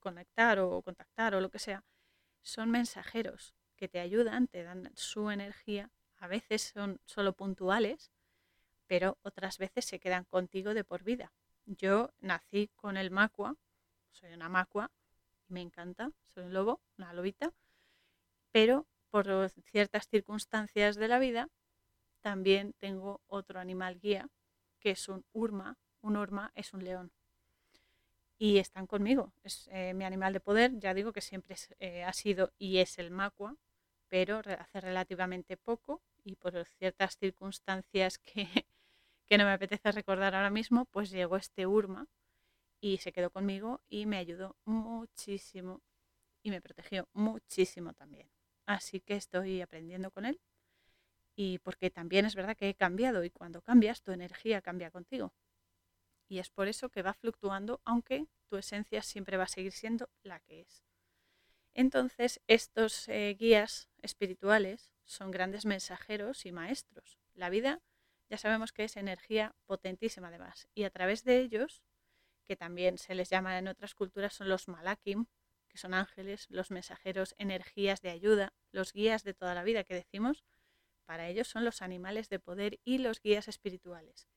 [0.00, 1.84] conectar o contactar o lo que sea,
[2.40, 5.90] son mensajeros que te ayudan, te dan su energía.
[6.16, 8.11] A veces son solo puntuales,
[8.92, 11.32] pero otras veces se quedan contigo de por vida.
[11.64, 13.56] Yo nací con el macua,
[14.10, 14.90] soy una macua,
[15.48, 17.54] me encanta, soy un lobo, una lobita,
[18.50, 21.48] pero por ciertas circunstancias de la vida
[22.20, 24.28] también tengo otro animal guía,
[24.78, 25.78] que es un urma.
[26.02, 27.12] Un urma es un león.
[28.36, 29.32] y están conmigo.
[29.42, 32.98] Es eh, mi animal de poder, ya digo que siempre eh, ha sido y es
[32.98, 33.56] el macua,
[34.08, 38.66] pero hace relativamente poco y por ciertas circunstancias que,
[39.32, 42.06] que no me apetece recordar ahora mismo, pues llegó este Urma
[42.82, 45.80] y se quedó conmigo y me ayudó muchísimo
[46.42, 48.28] y me protegió muchísimo también.
[48.66, 50.38] Así que estoy aprendiendo con él
[51.34, 55.32] y porque también es verdad que he cambiado y cuando cambias tu energía cambia contigo.
[56.28, 60.10] Y es por eso que va fluctuando, aunque tu esencia siempre va a seguir siendo
[60.22, 60.84] la que es.
[61.72, 67.18] Entonces, estos eh, guías espirituales son grandes mensajeros y maestros.
[67.32, 67.80] La vida
[68.32, 70.66] ya sabemos que es energía potentísima además.
[70.74, 71.82] Y a través de ellos,
[72.46, 75.26] que también se les llama en otras culturas, son los malakim,
[75.68, 79.92] que son ángeles, los mensajeros, energías de ayuda, los guías de toda la vida que
[79.92, 80.44] decimos,
[81.04, 84.30] para ellos son los animales de poder y los guías espirituales.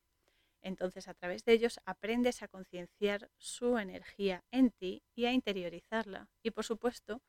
[0.61, 6.27] Entonces, a través de ellos aprendes a concienciar su energía en ti y a interiorizarla.
[6.43, 7.21] Y por supuesto,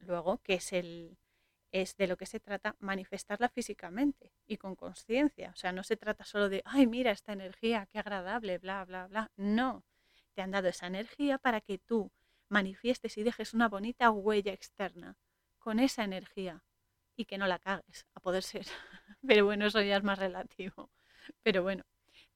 [0.00, 1.16] luego, que es el
[1.74, 5.50] es de lo que se trata manifestarla físicamente y con conciencia.
[5.50, 9.08] O sea, no se trata solo de, ay, mira esta energía, qué agradable, bla, bla,
[9.08, 9.32] bla.
[9.36, 9.84] No,
[10.34, 12.12] te han dado esa energía para que tú
[12.48, 15.16] manifiestes y dejes una bonita huella externa
[15.58, 16.62] con esa energía
[17.16, 18.66] y que no la cagues, a poder ser.
[19.26, 20.92] Pero bueno, eso ya es más relativo.
[21.42, 21.82] Pero bueno,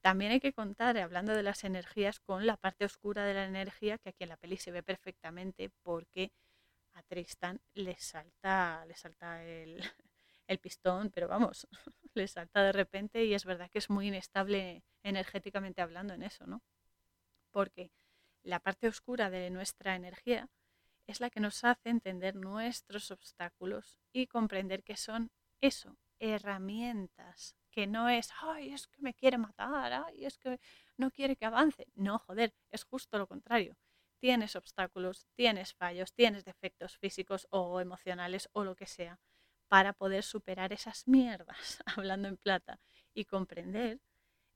[0.01, 3.99] también hay que contar, hablando de las energías, con la parte oscura de la energía,
[3.99, 6.33] que aquí en la peli se ve perfectamente porque
[6.99, 9.79] a Tristan le salta, le salta el,
[10.47, 11.69] el pistón, pero vamos,
[12.15, 16.47] le salta de repente y es verdad que es muy inestable energéticamente hablando en eso,
[16.47, 16.63] ¿no?
[17.51, 17.91] Porque
[18.43, 20.49] la parte oscura de nuestra energía
[21.07, 25.31] es la que nos hace entender nuestros obstáculos y comprender que son
[25.61, 30.59] eso, herramientas que no es, ay, es que me quiere matar, ay, es que
[30.97, 31.87] no quiere que avance.
[31.95, 33.77] No, joder, es justo lo contrario.
[34.21, 39.21] Tienes obstáculos, tienes fallos, tienes defectos físicos o emocionales o lo que sea
[39.69, 42.81] para poder superar esas mierdas, hablando en plata,
[43.15, 44.01] y comprender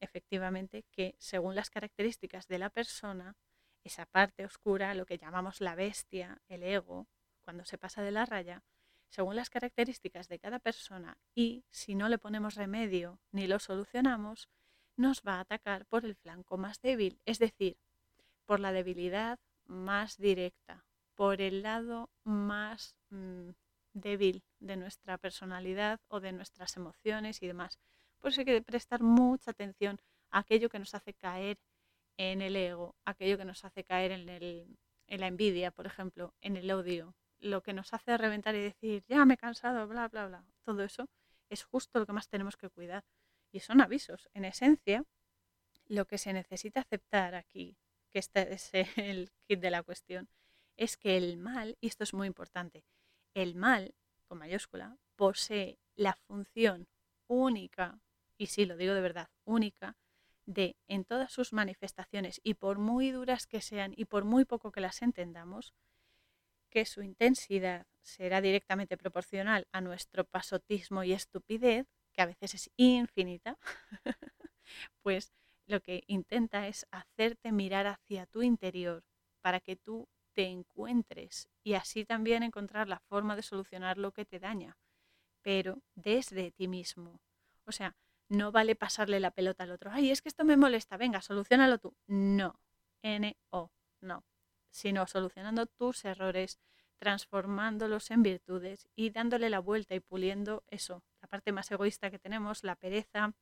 [0.00, 3.36] efectivamente que según las características de la persona,
[3.84, 7.06] esa parte oscura, lo que llamamos la bestia, el ego,
[7.44, 8.62] cuando se pasa de la raya,
[9.08, 14.48] según las características de cada persona y si no le ponemos remedio ni lo solucionamos,
[14.96, 17.76] nos va a atacar por el flanco más débil, es decir,
[18.46, 23.50] por la debilidad más directa, por el lado más mm,
[23.92, 27.78] débil de nuestra personalidad o de nuestras emociones y demás.
[28.18, 31.58] Por eso hay que prestar mucha atención a aquello que nos hace caer
[32.16, 36.56] en el ego, aquello que nos hace caer en, en la envidia, por ejemplo, en
[36.56, 40.26] el odio, lo que nos hace reventar y decir, ya me he cansado, bla, bla,
[40.26, 41.08] bla, todo eso
[41.50, 43.04] es justo lo que más tenemos que cuidar.
[43.50, 44.28] Y son avisos.
[44.32, 45.04] En esencia,
[45.86, 47.76] lo que se necesita aceptar aquí,
[48.12, 50.28] que este es el kit de la cuestión,
[50.76, 52.84] es que el mal, y esto es muy importante,
[53.34, 53.94] el mal,
[54.24, 56.88] con mayúscula, posee la función
[57.28, 58.00] única,
[58.38, 59.96] y sí lo digo de verdad, única,
[60.46, 64.72] de en todas sus manifestaciones, y por muy duras que sean y por muy poco
[64.72, 65.74] que las entendamos,
[66.70, 72.70] que su intensidad será directamente proporcional a nuestro pasotismo y estupidez, que a veces es
[72.76, 73.58] infinita,
[75.02, 75.32] pues
[75.66, 79.04] lo que intenta es hacerte mirar hacia tu interior
[79.40, 84.24] para que tú te encuentres y así también encontrar la forma de solucionar lo que
[84.24, 84.76] te daña,
[85.42, 87.20] pero desde ti mismo.
[87.66, 87.96] O sea,
[88.28, 89.90] no vale pasarle la pelota al otro.
[89.92, 91.94] Ay, es que esto me molesta, venga, solucionalo tú.
[92.06, 92.58] No,
[93.02, 93.70] N-O,
[94.00, 94.24] no
[94.72, 96.58] sino solucionando tus errores,
[96.96, 102.18] transformándolos en virtudes y dándole la vuelta y puliendo eso, la parte más egoísta que
[102.18, 103.34] tenemos, la pereza,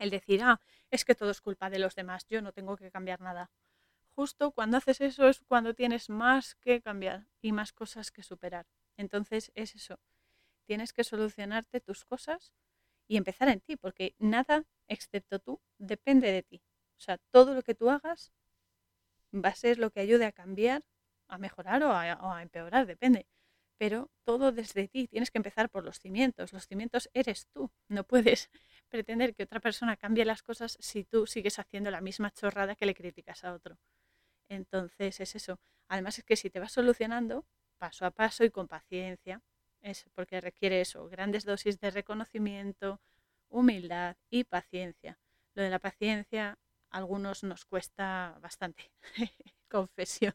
[0.00, 0.60] el decir, ah,
[0.90, 3.50] es que todo es culpa de los demás, yo no tengo que cambiar nada.
[4.08, 8.66] Justo cuando haces eso es cuando tienes más que cambiar y más cosas que superar.
[8.96, 10.00] Entonces es eso,
[10.64, 12.52] tienes que solucionarte tus cosas
[13.06, 16.62] y empezar en ti, porque nada, excepto tú, depende de ti.
[16.96, 18.32] O sea, todo lo que tú hagas
[19.34, 20.84] va a ser lo que ayude a cambiar,
[21.28, 23.26] a mejorar o a, empeorar, depende.
[23.78, 26.52] Pero todo desde ti, tienes que empezar por los cimientos.
[26.52, 27.70] Los cimientos eres tú.
[27.88, 28.50] No puedes
[28.90, 32.86] pretender que otra persona cambie las cosas si tú sigues haciendo la misma chorrada que
[32.86, 33.78] le criticas a otro.
[34.48, 35.58] Entonces es eso.
[35.88, 37.46] Además es que si te vas solucionando
[37.78, 39.40] paso a paso y con paciencia,
[39.80, 43.00] es porque requiere eso, grandes dosis de reconocimiento,
[43.48, 45.18] humildad y paciencia.
[45.54, 46.58] Lo de la paciencia
[46.90, 48.90] algunos nos cuesta bastante.
[49.70, 50.34] confesión,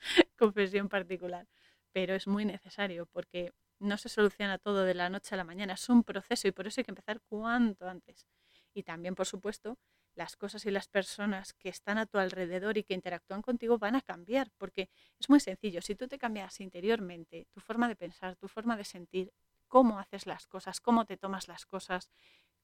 [0.38, 1.46] confesión particular.
[1.92, 5.74] Pero es muy necesario porque no se soluciona todo de la noche a la mañana.
[5.74, 8.26] Es un proceso y por eso hay que empezar cuanto antes.
[8.74, 9.78] Y también, por supuesto,
[10.14, 13.96] las cosas y las personas que están a tu alrededor y que interactúan contigo van
[13.96, 18.36] a cambiar, porque es muy sencillo, si tú te cambias interiormente, tu forma de pensar,
[18.36, 19.32] tu forma de sentir,
[19.68, 22.10] cómo haces las cosas, cómo te tomas las cosas,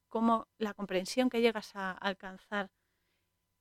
[0.08, 2.70] cómo la comprensión que llegas a alcanzar,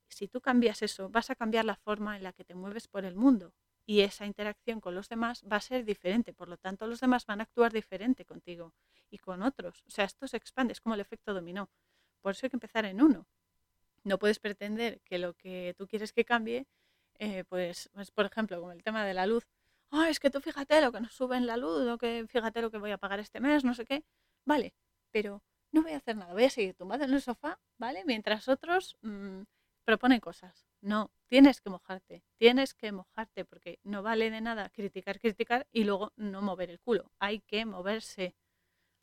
[0.09, 3.05] si tú cambias eso, vas a cambiar la forma en la que te mueves por
[3.05, 3.53] el mundo
[3.89, 7.25] y esa interacción con los demás va a ser diferente, por lo tanto los demás
[7.25, 8.73] van a actuar diferente contigo
[9.09, 9.81] y con otros.
[9.87, 11.69] O sea, esto se expande, es como el efecto dominó.
[12.21, 13.25] Por eso hay que empezar en uno.
[14.03, 16.67] No puedes pretender que lo que tú quieres que cambie,
[17.19, 19.47] eh, pues, pues, por ejemplo, como el tema de la luz.
[19.89, 22.61] Ah, es que tú fíjate lo que nos sube en la luz, o que fíjate
[22.61, 24.03] lo que voy a pagar este mes, no sé qué.
[24.43, 24.73] Vale,
[25.11, 28.03] pero no voy a hacer nada, voy a seguir tumbado en el sofá, ¿vale?
[28.05, 29.43] Mientras otros mm,
[29.87, 30.67] proponen cosas.
[30.81, 35.85] No, tienes que mojarte, tienes que mojarte, porque no vale de nada criticar, criticar y
[35.85, 37.09] luego no mover el culo.
[37.19, 38.35] Hay que moverse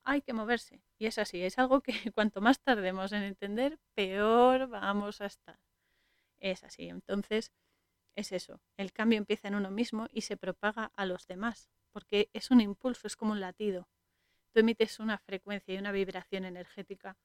[0.05, 0.83] hay que moverse.
[0.99, 5.59] Y es así, es algo que cuanto más tardemos en entender, peor vamos a estar.
[6.39, 6.89] Es así.
[6.89, 7.53] Entonces,
[8.15, 8.61] es eso.
[8.77, 12.61] El cambio empieza en uno mismo y se propaga a los demás, porque es un
[12.61, 13.89] impulso, es como un latido.
[14.53, 17.17] Tú emites una frecuencia y una vibración energética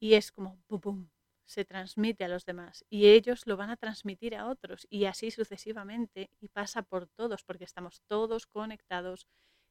[0.00, 1.08] y es como pum, pum,
[1.46, 5.30] se transmite a los demás y ellos lo van a transmitir a otros y así
[5.30, 9.26] sucesivamente y pasa por todos porque estamos todos conectados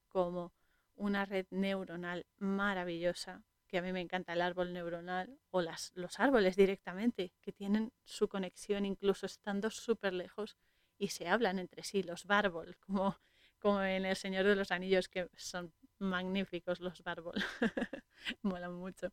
[0.08, 0.54] como
[0.96, 6.20] una red neuronal maravillosa, que a mí me encanta el árbol neuronal o las, los
[6.20, 10.56] árboles directamente, que tienen su conexión incluso estando súper lejos
[10.98, 13.18] y se hablan entre sí, los bárbol, como,
[13.60, 17.36] como en El Señor de los Anillos, que son magníficos los bárbol,
[18.42, 19.12] molan mucho.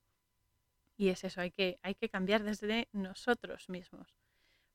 [0.97, 4.15] Y es eso, hay que, hay que cambiar desde nosotros mismos,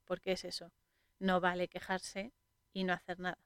[0.06, 0.71] porque es eso,
[1.19, 2.34] no vale quejarse
[2.73, 3.38] y no hacer nada.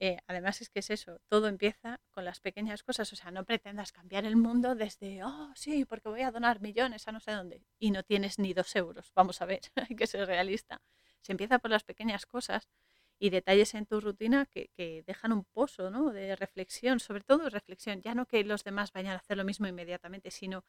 [0.00, 3.44] Eh, además es que es eso, todo empieza con las pequeñas cosas, o sea, no
[3.44, 7.32] pretendas cambiar el mundo desde, oh, sí, porque voy a donar millones a no sé
[7.32, 10.80] dónde, y no tienes ni dos euros, vamos a ver, hay que ser realista.
[11.20, 12.68] Se empieza por las pequeñas cosas
[13.18, 16.12] y detalles en tu rutina que, que dejan un pozo ¿no?
[16.12, 19.66] de reflexión, sobre todo reflexión, ya no que los demás vayan a hacer lo mismo
[19.66, 20.64] inmediatamente, sino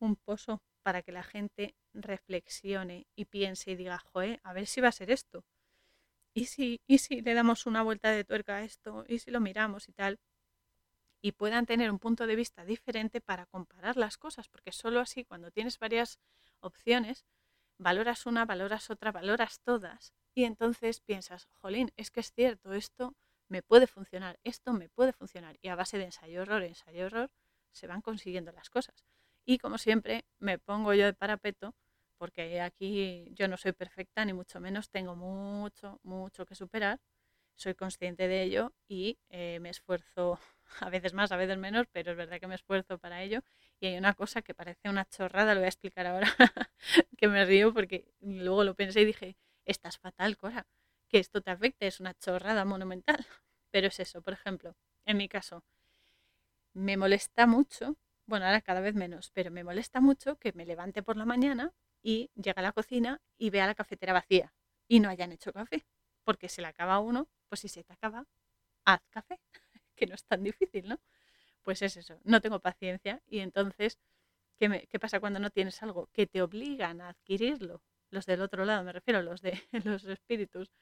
[0.00, 4.80] un pozo para que la gente reflexione y piense y diga, joe, a ver si
[4.80, 5.44] va a ser esto
[6.36, 9.04] ¿y si, ¿y si le damos una vuelta de tuerca a esto?
[9.08, 10.20] ¿Y si lo miramos y tal?
[11.22, 15.24] Y puedan tener un punto de vista diferente para comparar las cosas, porque solo así,
[15.24, 16.18] cuando tienes varias
[16.60, 17.24] opciones,
[17.78, 23.14] valoras una, valoras otra, valoras todas, y entonces piensas, jolín, es que es cierto, esto
[23.48, 27.30] me puede funcionar, esto me puede funcionar, y a base de ensayo-error, ensayo-error,
[27.72, 29.06] se van consiguiendo las cosas.
[29.46, 31.74] Y como siempre, me pongo yo de parapeto
[32.18, 36.98] porque aquí yo no soy perfecta, ni mucho menos, tengo mucho, mucho que superar,
[37.54, 40.38] soy consciente de ello y eh, me esfuerzo
[40.80, 43.42] a veces más, a veces menos, pero es verdad que me esfuerzo para ello.
[43.80, 46.28] Y hay una cosa que parece una chorrada, lo voy a explicar ahora,
[47.18, 50.66] que me río porque luego lo pensé y dije, estás fatal, Cora,
[51.08, 53.26] que esto te afecte, es una chorrada monumental.
[53.70, 55.62] Pero es eso, por ejemplo, en mi caso,
[56.74, 61.02] me molesta mucho, bueno, ahora cada vez menos, pero me molesta mucho que me levante
[61.02, 64.52] por la mañana y llega a la cocina y ve a la cafetera vacía
[64.88, 65.86] y no hayan hecho café.
[66.24, 68.26] Porque se le acaba uno, pues si se te acaba,
[68.84, 69.40] haz café,
[69.96, 71.00] que no es tan difícil, ¿no?
[71.62, 73.98] Pues es eso, no tengo paciencia y entonces,
[74.58, 76.08] ¿qué, ¿qué pasa cuando no tienes algo?
[76.12, 77.82] Que te obligan a adquirirlo.
[78.10, 80.72] Los del otro lado, me refiero, los de los espíritus,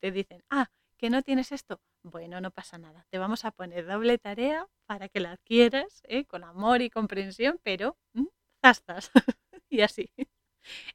[0.00, 0.70] te dicen, ah,
[1.02, 1.80] que no tienes esto.
[2.04, 3.04] Bueno, no pasa nada.
[3.10, 6.26] Te vamos a poner doble tarea para que la adquieras ¿eh?
[6.26, 8.28] con amor y comprensión, pero ¿m?
[8.60, 9.10] zastas.
[9.68, 10.12] y así.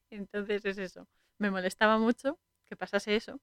[0.09, 1.09] Entonces es eso.
[1.39, 3.41] Me molestaba mucho que pasase eso.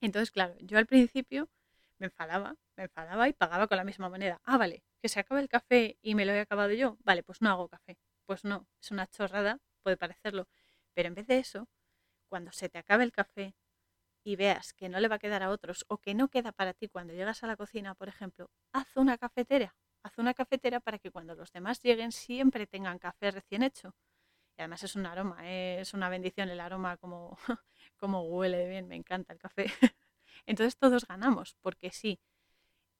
[0.00, 1.50] Entonces, claro, yo al principio
[1.98, 4.40] me enfadaba, me enfadaba y pagaba con la misma moneda.
[4.44, 6.96] Ah, vale, que se acaba el café y me lo he acabado yo.
[7.04, 7.98] Vale, pues no hago café.
[8.24, 10.48] Pues no, es una chorrada, puede parecerlo.
[10.94, 11.68] Pero en vez de eso,
[12.30, 13.54] cuando se te acabe el café
[14.24, 16.74] y veas que no le va a quedar a otros o que no queda para
[16.74, 19.74] ti cuando llegas a la cocina, por ejemplo, haz una cafetera.
[20.04, 23.94] Haz una cafetera para que cuando los demás lleguen siempre tengan café recién hecho.
[24.56, 27.38] Y además es un aroma, es una bendición el aroma como,
[27.96, 29.66] como huele bien, me encanta el café.
[30.46, 32.20] Entonces todos ganamos, porque sí,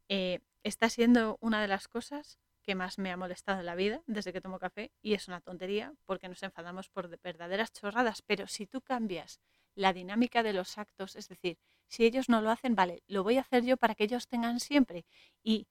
[0.09, 4.03] eh, está siendo una de las cosas que más me ha molestado en la vida
[4.07, 8.47] desde que tomo café y es una tontería porque nos enfadamos por verdaderas chorradas, pero
[8.47, 9.41] si tú cambias
[9.75, 11.59] la dinámica de los actos, es decir,
[11.89, 14.61] si ellos no lo hacen, vale, lo voy a hacer yo para que ellos tengan
[14.61, 15.05] siempre
[15.43, 15.67] y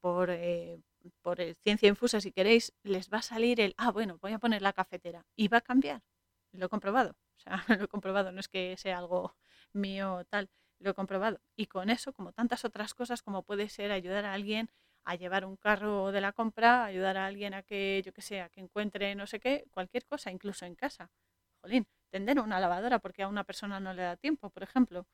[0.00, 0.80] por, eh,
[1.22, 4.62] por ciencia infusa, si queréis, les va a salir el, ah, bueno, voy a poner
[4.62, 6.02] la cafetera y va a cambiar.
[6.52, 9.36] Lo he comprobado, o sea, lo he comprobado, no es que sea algo
[9.72, 11.40] mío tal, lo he comprobado.
[11.56, 14.70] Y con eso, como tantas otras cosas, como puede ser ayudar a alguien
[15.04, 18.40] a llevar un carro de la compra, ayudar a alguien a que, yo que sé,
[18.40, 21.10] a que encuentre no sé qué, cualquier cosa, incluso en casa.
[22.10, 25.06] Tender una lavadora porque a una persona no le da tiempo, por ejemplo.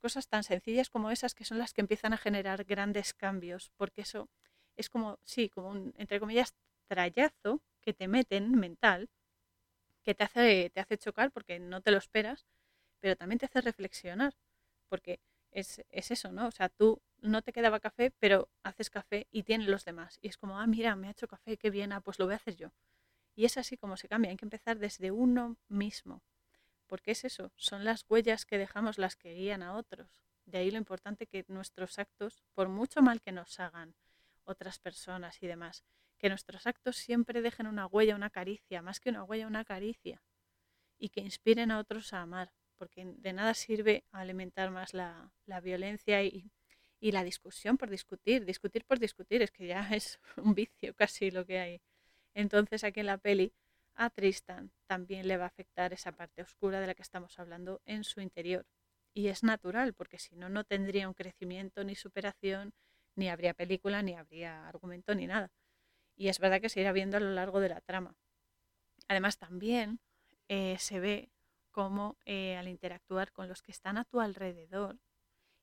[0.00, 4.02] Cosas tan sencillas como esas que son las que empiezan a generar grandes cambios, porque
[4.02, 4.30] eso
[4.76, 6.54] es como, sí, como un, entre comillas,
[6.88, 9.10] trayazo que te meten mental,
[10.02, 12.46] que te hace, te hace chocar porque no te lo esperas,
[13.00, 14.34] pero también te hace reflexionar,
[14.88, 15.20] porque
[15.52, 16.48] es, es eso, ¿no?
[16.48, 20.18] O sea, tú no te quedaba café, pero haces café y tienen los demás.
[20.22, 22.34] Y es como, ah, mira, me ha hecho café, qué bien, ah, pues lo voy
[22.34, 22.70] a hacer yo.
[23.38, 26.24] Y es así como se cambia, hay que empezar desde uno mismo.
[26.88, 30.10] Porque es eso, son las huellas que dejamos las que guían a otros.
[30.44, 33.94] De ahí lo importante que nuestros actos, por mucho mal que nos hagan
[34.42, 35.84] otras personas y demás,
[36.18, 40.20] que nuestros actos siempre dejen una huella, una caricia, más que una huella, una caricia,
[40.98, 45.60] y que inspiren a otros a amar, porque de nada sirve alimentar más la, la
[45.60, 46.50] violencia y,
[46.98, 51.30] y la discusión por discutir, discutir por discutir, es que ya es un vicio casi
[51.30, 51.80] lo que hay.
[52.38, 53.52] Entonces aquí en la peli
[53.96, 57.80] a Tristan también le va a afectar esa parte oscura de la que estamos hablando
[57.84, 58.64] en su interior.
[59.12, 62.72] Y es natural, porque si no, no tendría un crecimiento ni superación,
[63.16, 65.50] ni habría película, ni habría argumento, ni nada.
[66.14, 68.14] Y es verdad que se irá viendo a lo largo de la trama.
[69.08, 69.98] Además, también
[70.46, 71.30] eh, se ve
[71.72, 75.00] cómo eh, al interactuar con los que están a tu alrededor,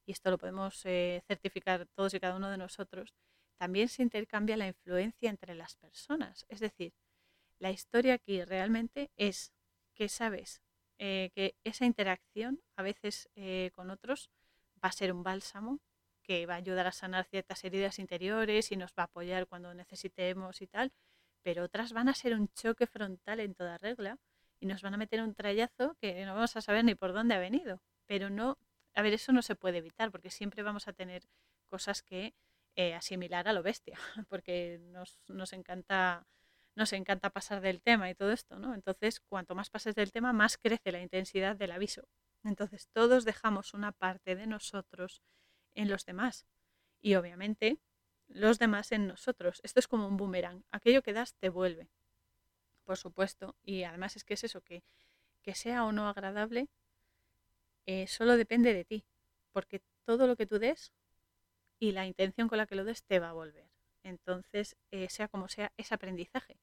[0.06, 3.16] y esto lo podemos eh, certificar todos y cada uno de nosotros,
[3.58, 6.46] también se intercambia la influencia entre las personas.
[6.50, 6.94] Es decir,
[7.60, 9.54] la historia aquí realmente es
[9.94, 10.62] que sabes
[10.98, 14.30] eh, que esa interacción a veces eh, con otros
[14.84, 15.80] va a ser un bálsamo
[16.22, 19.74] que va a ayudar a sanar ciertas heridas interiores y nos va a apoyar cuando
[19.74, 20.92] necesitemos y tal,
[21.44, 24.18] pero otras van a ser un choque frontal en toda regla
[24.60, 27.36] y nos van a meter un trayazo que no vamos a saber ni por dónde
[27.36, 27.82] ha venido.
[28.08, 28.58] Pero no,
[28.96, 31.28] a ver, eso no se puede evitar porque siempre vamos a tener
[31.68, 32.34] cosas que
[32.76, 33.98] eh, asimilar a lo bestia,
[34.30, 36.28] porque nos, nos, encanta,
[36.76, 38.74] nos encanta pasar del tema y todo esto, ¿no?
[38.74, 42.08] Entonces, cuanto más pases del tema, más crece la intensidad del aviso.
[42.44, 45.24] Entonces, todos dejamos una parte de nosotros
[45.74, 46.46] en los demás
[47.02, 47.80] y obviamente
[48.28, 49.62] los demás en nosotros.
[49.64, 50.64] Esto es como un boomerang.
[50.72, 51.90] Aquello que das te vuelve,
[52.84, 53.56] por supuesto.
[53.64, 54.84] Y además es que es eso, que,
[55.42, 56.68] que sea o no agradable,
[57.86, 59.06] eh, solo depende de ti,
[59.52, 60.92] porque todo lo que tú des
[61.80, 63.70] y la intención con la que lo des te va a volver.
[64.04, 66.60] Entonces, eh, sea como sea, es aprendizaje.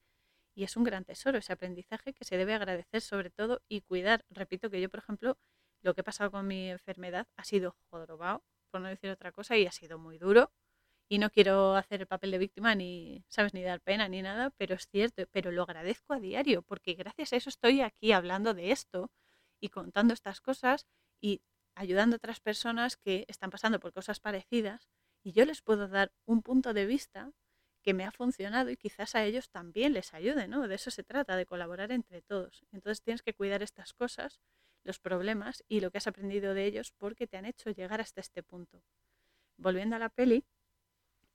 [0.55, 4.25] Y es un gran tesoro ese aprendizaje que se debe agradecer sobre todo y cuidar.
[4.29, 5.37] Repito que yo, por ejemplo,
[5.81, 9.57] lo que he pasado con mi enfermedad ha sido jodrobao, por no decir otra cosa,
[9.57, 10.51] y ha sido muy duro.
[11.09, 14.51] Y no quiero hacer el papel de víctima ni, sabes, ni dar pena ni nada,
[14.57, 18.53] pero es cierto, pero lo agradezco a diario, porque gracias a eso estoy aquí hablando
[18.53, 19.11] de esto
[19.59, 20.87] y contando estas cosas
[21.21, 21.41] y
[21.75, 24.89] ayudando a otras personas que están pasando por cosas parecidas
[25.23, 27.31] y yo les puedo dar un punto de vista
[27.81, 30.67] que me ha funcionado y quizás a ellos también les ayude, ¿no?
[30.67, 32.65] De eso se trata, de colaborar entre todos.
[32.71, 34.39] Entonces tienes que cuidar estas cosas,
[34.83, 38.21] los problemas y lo que has aprendido de ellos porque te han hecho llegar hasta
[38.21, 38.83] este punto.
[39.57, 40.45] Volviendo a la peli,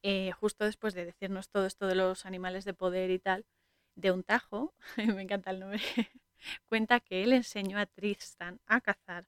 [0.03, 3.47] eh, justo después de decirnos todo esto de los animales de poder y tal,
[3.95, 4.75] de un tajo,
[5.19, 5.81] me encanta el nombre,
[6.69, 9.27] cuenta que él enseñó a Tristan a cazar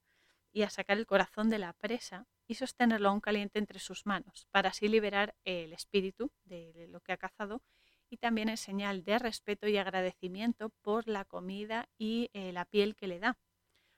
[0.51, 4.47] y a sacar el corazón de la presa y sostenerlo aún caliente entre sus manos,
[4.51, 7.61] para así liberar el espíritu de lo que ha cazado
[8.09, 12.95] y también en señal de respeto y agradecimiento por la comida y eh, la piel
[12.95, 13.37] que le da.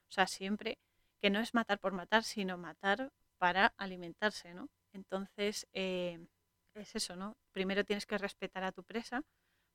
[0.07, 0.77] O sea, siempre
[1.19, 4.69] que no es matar por matar, sino matar para alimentarse, ¿no?
[4.91, 6.19] Entonces, eh,
[6.75, 7.37] es eso, ¿no?
[7.51, 9.23] Primero tienes que respetar a tu presa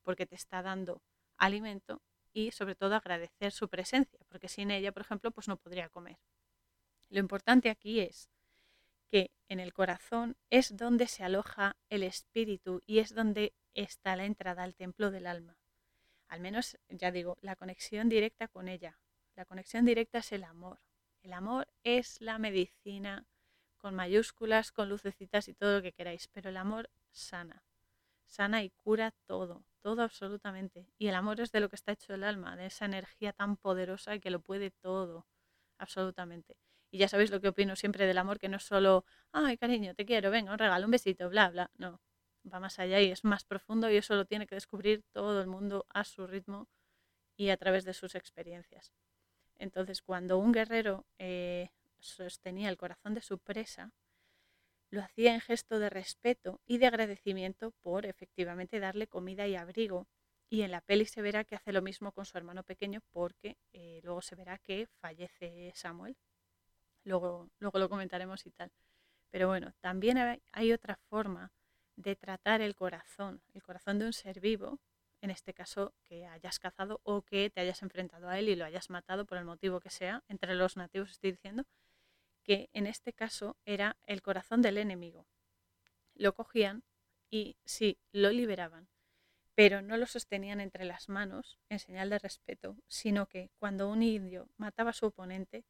[0.02, 1.02] porque te está dando
[1.36, 2.00] alimento
[2.32, 6.18] y sobre todo agradecer su presencia, porque sin ella, por ejemplo, pues no podría comer.
[7.08, 8.30] Lo importante aquí es
[9.10, 14.26] que en el corazón es donde se aloja el espíritu y es donde está la
[14.26, 15.56] entrada al templo del alma.
[16.28, 18.98] Al menos, ya digo, la conexión directa con ella.
[19.34, 20.80] La conexión directa es el amor.
[21.22, 23.26] El amor es la medicina
[23.78, 27.64] con mayúsculas, con lucecitas y todo lo que queráis, pero el amor sana.
[28.26, 30.86] Sana y cura todo, todo absolutamente.
[30.98, 33.56] Y el amor es de lo que está hecho el alma, de esa energía tan
[33.56, 35.26] poderosa que lo puede todo,
[35.78, 36.56] absolutamente.
[36.90, 39.94] Y ya sabéis lo que opino siempre del amor, que no es solo, ay cariño,
[39.94, 41.70] te quiero, venga, un regalo, un besito, bla, bla.
[41.76, 42.00] No,
[42.50, 45.46] va más allá y es más profundo y eso lo tiene que descubrir todo el
[45.46, 46.68] mundo a su ritmo
[47.36, 48.92] y a través de sus experiencias.
[49.58, 53.92] Entonces, cuando un guerrero eh, sostenía el corazón de su presa,
[54.90, 60.08] lo hacía en gesto de respeto y de agradecimiento por efectivamente darle comida y abrigo.
[60.50, 63.58] Y en la peli se verá que hace lo mismo con su hermano pequeño porque
[63.72, 66.16] eh, luego se verá que fallece Samuel
[67.08, 68.70] luego, luego lo comentaremos y tal.
[69.30, 71.52] Pero bueno, también hay, otra forma
[71.96, 74.78] de tratar el corazón, el corazón de un ser vivo,
[75.20, 78.64] en este caso que hayas cazado o que te hayas enfrentado a él y lo
[78.64, 81.64] hayas matado por el motivo que sea, entre los nativos estoy diciendo,
[82.44, 85.26] que en este caso era el corazón del enemigo.
[86.14, 86.84] Lo cogían
[87.30, 88.88] y sí, lo liberaban,
[89.54, 94.02] pero no lo sostenían entre las manos en señal de respeto, sino que cuando un
[94.02, 95.64] indio mataba a su oponente,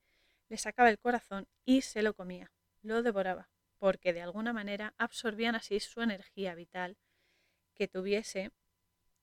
[0.49, 5.55] le sacaba el corazón y se lo comía, lo devoraba, porque de alguna manera absorbían
[5.55, 6.97] así su energía vital
[7.75, 8.51] que tuviese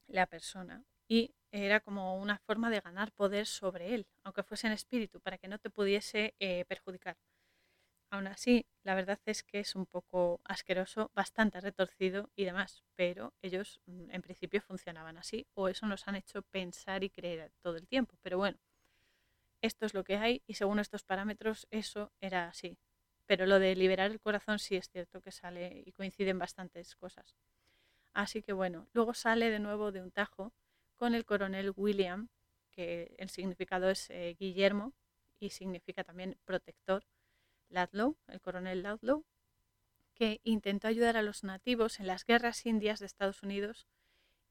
[0.08, 4.74] la persona y era como una forma de ganar poder sobre él, aunque fuese en
[4.74, 7.18] espíritu, para que no te pudiese eh, perjudicar.
[8.12, 13.34] Aún así, la verdad es que es un poco asqueroso, bastante retorcido y demás, pero
[13.42, 17.78] ellos mm, en principio funcionaban así o eso nos han hecho pensar y creer todo
[17.78, 18.16] el tiempo.
[18.22, 18.58] Pero bueno,
[19.66, 22.78] esto es lo que hay y según estos parámetros eso era así.
[23.26, 27.36] Pero lo de liberar el corazón sí es cierto que sale y coinciden bastantes cosas.
[28.14, 30.54] Así que bueno, luego sale de nuevo de un tajo
[30.96, 32.30] con el coronel William,
[32.72, 34.94] que el significado es eh, Guillermo
[35.40, 37.06] y significa también protector
[37.70, 39.26] Ludlow, el coronel Ludlow,
[40.14, 43.88] que intentó ayudar a los nativos en las guerras indias de Estados Unidos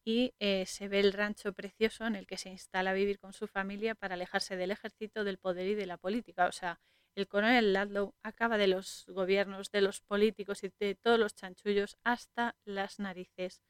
[0.05, 3.33] y eh, se ve el rancho precioso en el que se instala a vivir con
[3.33, 6.47] su familia para alejarse del ejército, del poder y de la política.
[6.47, 6.81] O sea,
[7.15, 11.97] el coronel Ludlow acaba de los gobiernos, de los políticos y de todos los chanchullos
[12.05, 13.63] hasta las narices.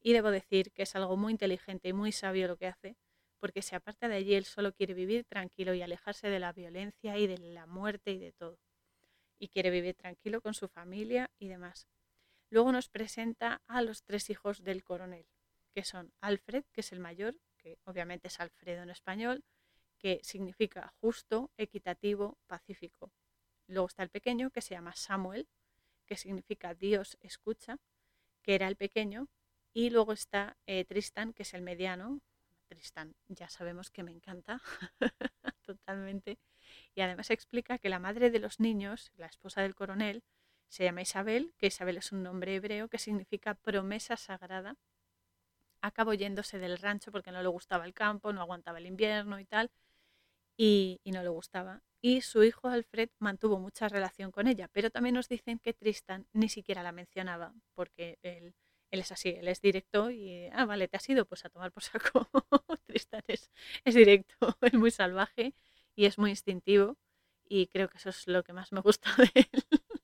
[0.00, 2.96] Y debo decir que es algo muy inteligente y muy sabio lo que hace,
[3.38, 7.18] porque si aparte de allí él solo quiere vivir tranquilo y alejarse de la violencia
[7.18, 8.58] y de la muerte y de todo
[9.38, 11.88] y quiere vivir tranquilo con su familia y demás.
[12.50, 15.26] Luego nos presenta a los tres hijos del coronel,
[15.78, 19.44] que son Alfred, que es el mayor, que obviamente es Alfredo en español,
[19.96, 23.12] que significa justo, equitativo, pacífico.
[23.68, 25.46] Luego está el pequeño, que se llama Samuel,
[26.04, 27.78] que significa Dios escucha,
[28.42, 29.28] que era el pequeño.
[29.72, 32.22] Y luego está eh, Tristan, que es el mediano.
[32.66, 34.60] Tristan, ya sabemos que me encanta
[35.62, 36.40] totalmente
[36.96, 40.24] y además explica que la madre de los niños, la esposa del coronel,
[40.66, 44.76] se llama Isabel, que Isabel es un nombre hebreo que significa promesa sagrada.
[45.82, 49.44] Acabó yéndose del rancho porque no le gustaba el campo, no aguantaba el invierno y
[49.44, 49.70] tal,
[50.56, 51.82] y, no le gustaba.
[52.02, 56.26] Y su hijo Alfred mantuvo mucha relación con ella, pero también nos dicen que Tristan
[56.32, 58.54] ni siquiera la mencionaba, porque él,
[58.90, 61.72] él es así, él es directo y, ah, vale, te has ido, pues a tomar
[61.72, 62.28] por saco.
[62.86, 63.50] Tristan es,
[63.84, 65.54] es directo, es muy salvaje
[65.96, 66.96] y es muy instintivo
[67.48, 69.48] y creo que eso es lo que más me gusta de él.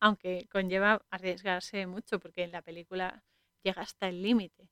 [0.00, 3.24] Aunque conlleva arriesgarse mucho porque en la película
[3.62, 4.68] llega hasta el límite,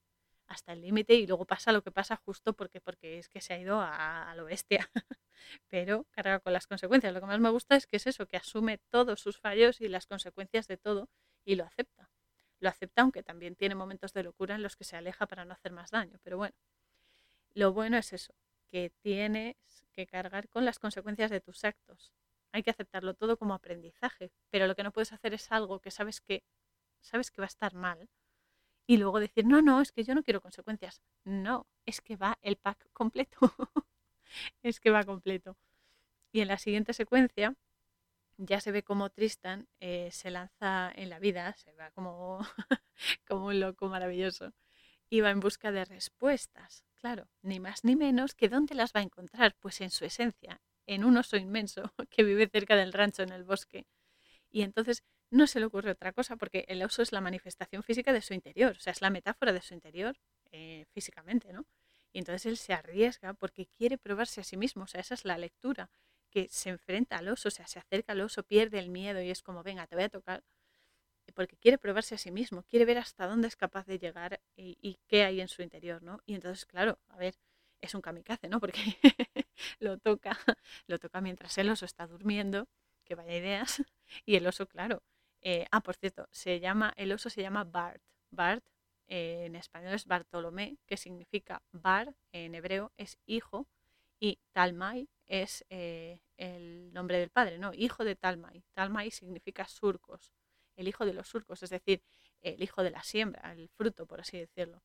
[0.47, 3.55] hasta el límite y luego pasa lo que pasa justo porque, porque es que se
[3.55, 4.91] ha ido a, a lo bestia.
[5.69, 7.13] Pero carga con las consecuencias.
[7.13, 9.89] Lo que más me gusta es que es eso, que asume todos sus fallos y
[9.89, 11.09] las consecuencias de todo
[11.45, 12.11] y lo acepta.
[12.61, 15.55] Lo acepta aunque también tiene momentos de locura en los que se aleja para no
[15.55, 16.19] hacer más daño.
[16.23, 16.55] Pero bueno,
[17.55, 18.35] lo bueno es eso,
[18.69, 19.57] que tienes
[19.93, 22.13] que cargar con las consecuencias de tus actos.
[22.53, 25.91] Hay que aceptarlo todo como aprendizaje, pero lo que no puedes hacer es algo que
[25.91, 26.45] sabes que
[27.01, 28.09] sabes que va a estar mal
[28.87, 32.39] y luego decir, "No, no, es que yo no quiero consecuencias." No, es que va
[32.43, 33.39] el pack completo.
[34.63, 35.57] es que va completo.
[36.33, 37.57] Y en la siguiente secuencia
[38.39, 42.41] ya se ve como Tristan eh, se lanza en la vida, se va como,
[43.29, 44.53] como un loco maravilloso
[45.11, 46.85] y va en busca de respuestas.
[46.97, 50.61] Claro, ni más ni menos que dónde las va a encontrar, pues en su esencia,
[50.87, 53.87] en un oso inmenso que vive cerca del rancho en el bosque.
[54.51, 55.05] Y entonces
[55.35, 58.35] no se le ocurre otra cosa, porque el oso es la manifestación física de su
[58.35, 60.17] interior, o sea, es la metáfora de su interior
[60.53, 61.67] eh, físicamente, ¿no?
[62.13, 65.25] Y entonces él se arriesga porque quiere probarse a sí mismo, o sea, esa es
[65.25, 65.91] la lectura,
[66.31, 69.31] que se enfrenta al oso, o sea, se acerca al oso, pierde el miedo y
[69.31, 70.45] es como, venga, te voy a tocar,
[71.35, 74.99] porque quiere probarse a sí mismo, quiere ver hasta dónde es capaz de llegar y,
[75.09, 76.21] qué hay en su interior, ¿no?
[76.27, 77.35] Y entonces, claro, a ver,
[77.81, 78.61] es un kamikaze, ¿no?
[78.61, 78.81] Porque
[79.81, 80.39] lo toca,
[80.87, 82.69] lo toca mientras el oso está durmiendo,
[83.05, 83.83] que vaya ideas,
[84.25, 85.03] y el oso, claro.
[85.45, 88.03] Eh, ah, por cierto, se llama, el oso se llama Bart.
[88.31, 88.65] Bart
[89.09, 93.69] eh, en español es Bartolomé, que significa Bar en hebreo es hijo,
[94.21, 97.73] y Talmai es eh, el nombre del padre, ¿no?
[97.75, 98.65] Hijo de Talmai.
[98.75, 100.33] Talmai significa surcos
[100.77, 102.03] el hijo de los surcos, es decir,
[102.41, 104.83] el hijo de la siembra, el fruto, por así decirlo.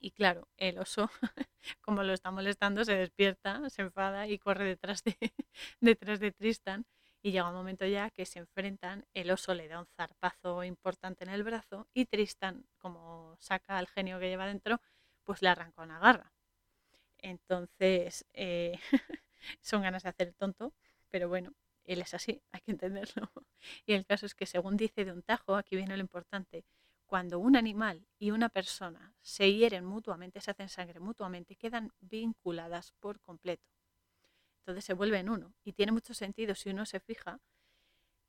[0.00, 1.10] Y claro, el oso,
[1.80, 5.16] como lo está molestando, se despierta, se enfada y corre detrás de,
[5.80, 6.86] detrás de Tristan.
[7.22, 11.24] Y llega un momento ya que se enfrentan, el oso le da un zarpazo importante
[11.24, 14.80] en el brazo y Tristan, como saca al genio que lleva dentro,
[15.24, 16.32] pues le arranca una garra.
[17.18, 18.78] Entonces, eh,
[19.60, 20.74] son ganas de hacer tonto,
[21.10, 21.54] pero bueno,
[21.84, 23.30] él es así, hay que entenderlo.
[23.86, 26.64] Y el caso es que según dice de un tajo, aquí viene lo importante,
[27.06, 32.92] cuando un animal y una persona se hieren mutuamente, se hacen sangre mutuamente, quedan vinculadas
[33.00, 33.68] por completo.
[34.62, 35.52] Entonces se vuelven uno.
[35.64, 37.40] Y tiene mucho sentido si uno se fija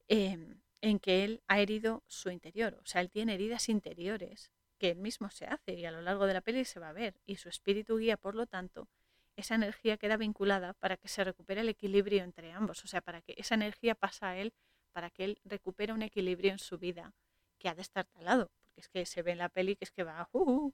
[0.08, 2.80] em, en que él ha herido su interior.
[2.82, 6.26] O sea, él tiene heridas interiores que él mismo se hace y a lo largo
[6.26, 7.16] de la peli se va a ver.
[7.26, 8.90] Y su espíritu guía, por lo tanto,
[9.36, 12.84] esa energía queda vinculada para que se recupere el equilibrio entre ambos.
[12.84, 14.54] O sea, para que esa energía pasa a él,
[14.92, 17.14] para que él recupere un equilibrio en su vida
[17.60, 18.50] que ha de estar talado.
[18.60, 20.28] Porque es que se ve en la peli que es que va...
[20.32, 20.74] Uh, uh.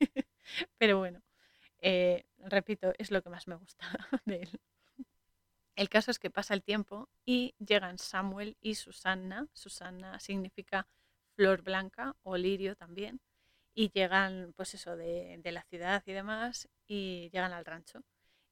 [0.78, 1.22] Pero bueno,
[1.78, 3.86] eh, repito, es lo que más me gusta
[4.24, 4.60] de él.
[5.76, 9.46] El caso es que pasa el tiempo y llegan Samuel y Susanna.
[9.52, 10.88] Susanna significa
[11.34, 13.20] flor blanca o lirio también.
[13.74, 18.02] Y llegan, pues eso, de, la ciudad y demás, y llegan al rancho.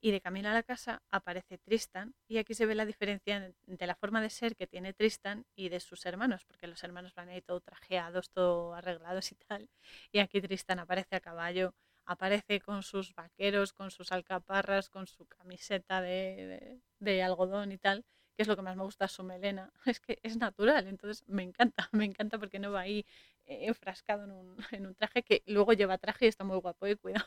[0.03, 3.87] Y de camino a la casa aparece Tristan, y aquí se ve la diferencia de
[3.87, 7.31] la forma de ser que tiene Tristan y de sus hermanos, porque los hermanos van
[7.31, 9.71] ahí todo trajeados, todo arreglados y tal.
[10.13, 11.75] Y aquí Tristan aparece a caballo,
[12.07, 16.81] aparece con sus vaqueros, con sus alcaparras, con su camiseta de,
[17.23, 19.73] algodón y tal, que es lo que más me gusta, su melena.
[19.87, 23.07] Es que es natural, entonces me encanta, me encanta porque no va ahí
[23.47, 26.87] eh, enfrascado en un, en un traje que luego lleva traje y está muy guapo
[26.87, 27.27] y eh, cuidado.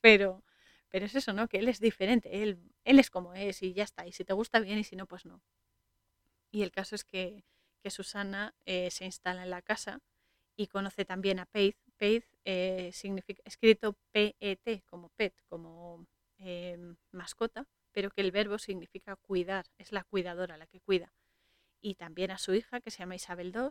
[0.00, 0.44] pero,
[0.88, 1.48] pero es eso, ¿no?
[1.48, 4.06] Que él es diferente, él, él es como es y ya está.
[4.06, 5.42] Y si te gusta bien y si no, pues no.
[6.50, 7.44] Y el caso es que,
[7.82, 10.00] que Susana eh, se instala en la casa
[10.56, 11.78] y conoce también a Paige.
[11.96, 16.06] Paige significa, escrito PET, como pet, como
[17.12, 21.12] mascota, pero que el verbo significa cuidar, es la cuidadora la que cuida.
[21.80, 23.68] Y también a su hija, que se llama Isabel II,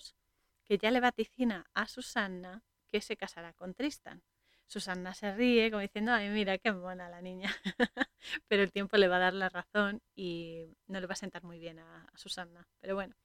[0.64, 4.24] que ya le vaticina a Susanna que se casará con Tristan.
[4.68, 7.52] Susanna se ríe como diciendo, ay, mira, qué buena la niña.
[8.48, 11.44] pero el tiempo le va a dar la razón y no le va a sentar
[11.44, 12.68] muy bien a, a Susanna.
[12.80, 13.16] Pero bueno,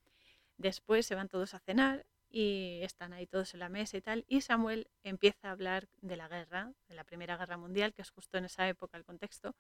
[0.57, 4.25] después se van todos a cenar y están ahí todos en la mesa y tal,
[4.27, 8.11] y Samuel empieza a hablar de la guerra, de la Primera Guerra Mundial, que es
[8.11, 9.55] justo en esa época el contexto,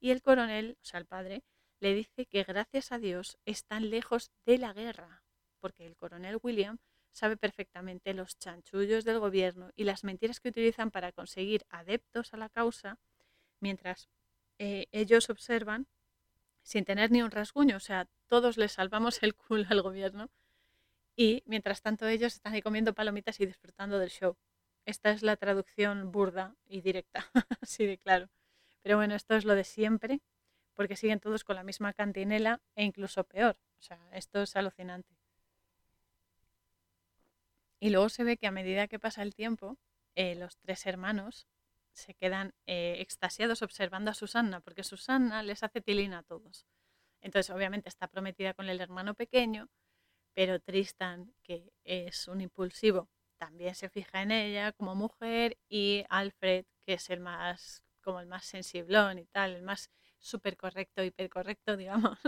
[0.00, 1.44] y el coronel, o sea, el padre,
[1.78, 5.22] le dice que gracias a Dios están lejos de la guerra,
[5.60, 6.78] porque el coronel William
[7.12, 12.36] sabe perfectamente los chanchullos del gobierno y las mentiras que utilizan para conseguir adeptos a
[12.36, 12.98] la causa,
[13.60, 14.08] mientras
[14.58, 15.86] eh, ellos observan
[16.62, 20.30] sin tener ni un rasguño, o sea, todos les salvamos el culo al gobierno
[21.16, 24.36] y mientras tanto ellos están ahí comiendo palomitas y disfrutando del show.
[24.86, 27.30] Esta es la traducción burda y directa,
[27.62, 28.30] así de claro.
[28.82, 30.20] Pero bueno, esto es lo de siempre,
[30.74, 33.56] porque siguen todos con la misma cantinela e incluso peor.
[33.78, 35.14] O sea, esto es alucinante.
[37.78, 39.78] Y luego se ve que a medida que pasa el tiempo,
[40.14, 41.48] eh, los tres hermanos
[41.92, 46.66] se quedan eh, extasiados observando a Susanna, porque Susanna les hace tilina a todos.
[47.20, 49.68] Entonces, obviamente, está prometida con el hermano pequeño,
[50.34, 53.08] pero Tristan, que es un impulsivo,
[53.38, 58.26] también se fija en ella como mujer y Alfred, que es el más como el
[58.26, 62.18] más sensiblón y tal, el más súper correcto, hipercorrecto, digamos,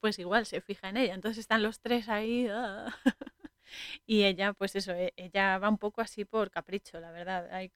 [0.00, 1.14] pues igual se fija en ella.
[1.14, 2.86] Entonces están los tres ahí ¡ah!
[4.06, 7.48] y ella, pues eso, e, ella va un poco así por capricho, la verdad.
[7.52, 7.72] Hay,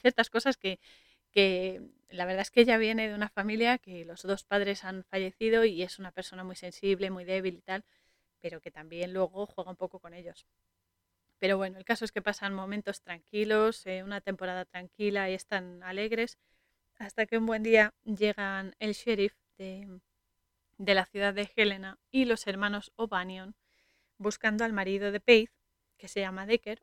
[0.00, 0.80] ciertas cosas que,
[1.30, 5.04] que la verdad es que ella viene de una familia que los dos padres han
[5.04, 7.84] fallecido y es una persona muy sensible, muy débil y tal
[8.40, 10.46] pero que también luego juega un poco con ellos.
[11.38, 15.82] Pero bueno, el caso es que pasan momentos tranquilos, eh, una temporada tranquila y están
[15.82, 16.38] alegres,
[16.98, 20.00] hasta que un buen día llegan el sheriff de,
[20.78, 23.54] la ciudad de Helena y los hermanos O'Banion
[24.18, 25.52] buscando al marido de Paige,
[25.96, 26.82] que se llama Decker,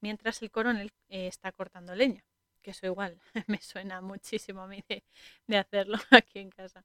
[0.00, 2.24] mientras el coronel eh, está cortando leña
[2.62, 6.84] que eso igual me suena muchísimo a mí de, hacerlo aquí en casa.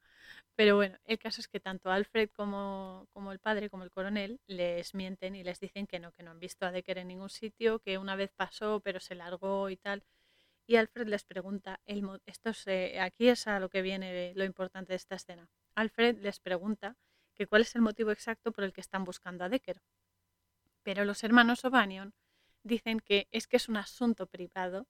[0.55, 4.39] Pero bueno, el caso es que tanto Alfred como, como, el padre, como el coronel,
[4.47, 7.29] les mienten y les dicen que no, que no han visto a Decker en ningún
[7.29, 10.03] sitio, que una vez pasó pero se largó y tal.
[10.65, 12.51] Y Alfred les pregunta, el, esto
[13.01, 15.49] aquí es a lo que viene lo importante de esta escena.
[15.75, 16.95] Alfred les pregunta
[17.35, 19.81] que cuál es el motivo exacto por el que están buscando a Decker.
[20.83, 22.13] Pero los hermanos O'Banion
[22.63, 24.87] dicen que es que es un asunto privado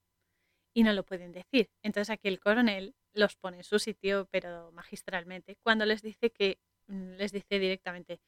[0.72, 1.70] y no lo pueden decir.
[1.82, 6.58] Entonces aquí el coronel los pone en su sitio, pero magistralmente, cuando les dice que
[6.88, 8.20] mm, les dice directamente,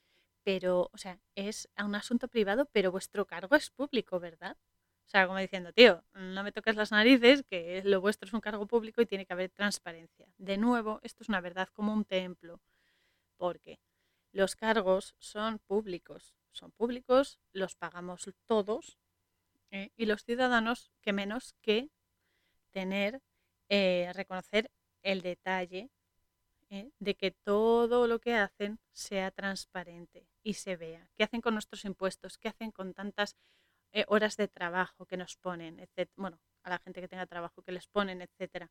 [0.45, 4.57] pero, o sea, es un asunto privado, pero vuestro cargo es público, ¿verdad?
[5.07, 8.41] O sea, como diciendo, tío, no me toques las narices, que lo vuestro es un
[8.41, 10.27] cargo público y tiene que haber transparencia.
[10.37, 12.61] De nuevo, esto es una verdad como un templo,
[13.37, 13.79] porque
[14.33, 18.99] los cargos son públicos, son públicos, los pagamos todos,
[19.71, 19.91] ¿eh?
[19.97, 21.89] y los ciudadanos, que menos que
[22.73, 23.23] tener,
[23.69, 24.71] eh, reconocer
[25.03, 25.89] el detalle
[26.71, 26.91] ¿eh?
[26.99, 31.09] de que todo lo que hacen sea transparente y se vea.
[31.15, 32.39] ¿Qué hacen con nuestros impuestos?
[32.39, 33.37] ¿Qué hacen con tantas
[33.93, 36.11] eh, horas de trabajo que nos ponen, etc.
[36.17, 38.71] Bueno, a la gente que tenga trabajo que les ponen, etcétera.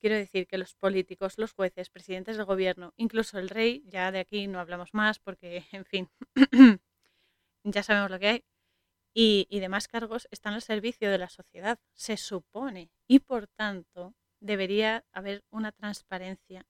[0.00, 4.20] Quiero decir que los políticos, los jueces, presidentes del gobierno, incluso el rey, ya de
[4.20, 6.10] aquí no hablamos más porque, en fin,
[7.64, 8.44] ya sabemos lo que hay,
[9.14, 14.14] y, y demás cargos están al servicio de la sociedad, se supone, y por tanto
[14.40, 16.66] debería haber una transparencia,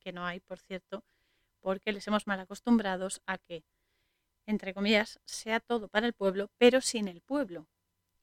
[0.00, 1.04] que no hay, por cierto,
[1.60, 3.64] porque les hemos mal acostumbrados a que,
[4.46, 7.68] entre comillas, sea todo para el pueblo, pero sin el pueblo.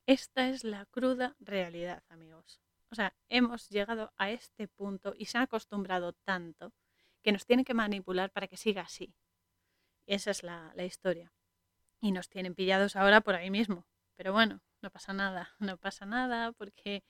[0.05, 2.61] Esta es la cruda realidad, amigos.
[2.89, 6.73] O sea, hemos llegado a este punto y se han acostumbrado tanto
[7.21, 9.13] que nos tienen que manipular para que siga así.
[10.07, 11.31] esa es la, historia.
[12.01, 13.85] Y nos tienen pillados ahora por ahí mismo.
[14.15, 17.03] Pero bueno, no pasa nada, no pasa nada porque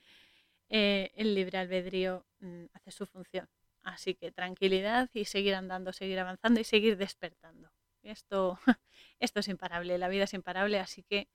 [0.69, 3.49] eh, el libre albedrío mm, hace su función.
[3.83, 7.71] Así que tranquilidad y seguir andando, seguir avanzando y seguir despertando.
[8.03, 8.59] Esto,
[9.19, 11.27] esto es imparable, la vida es imparable, así que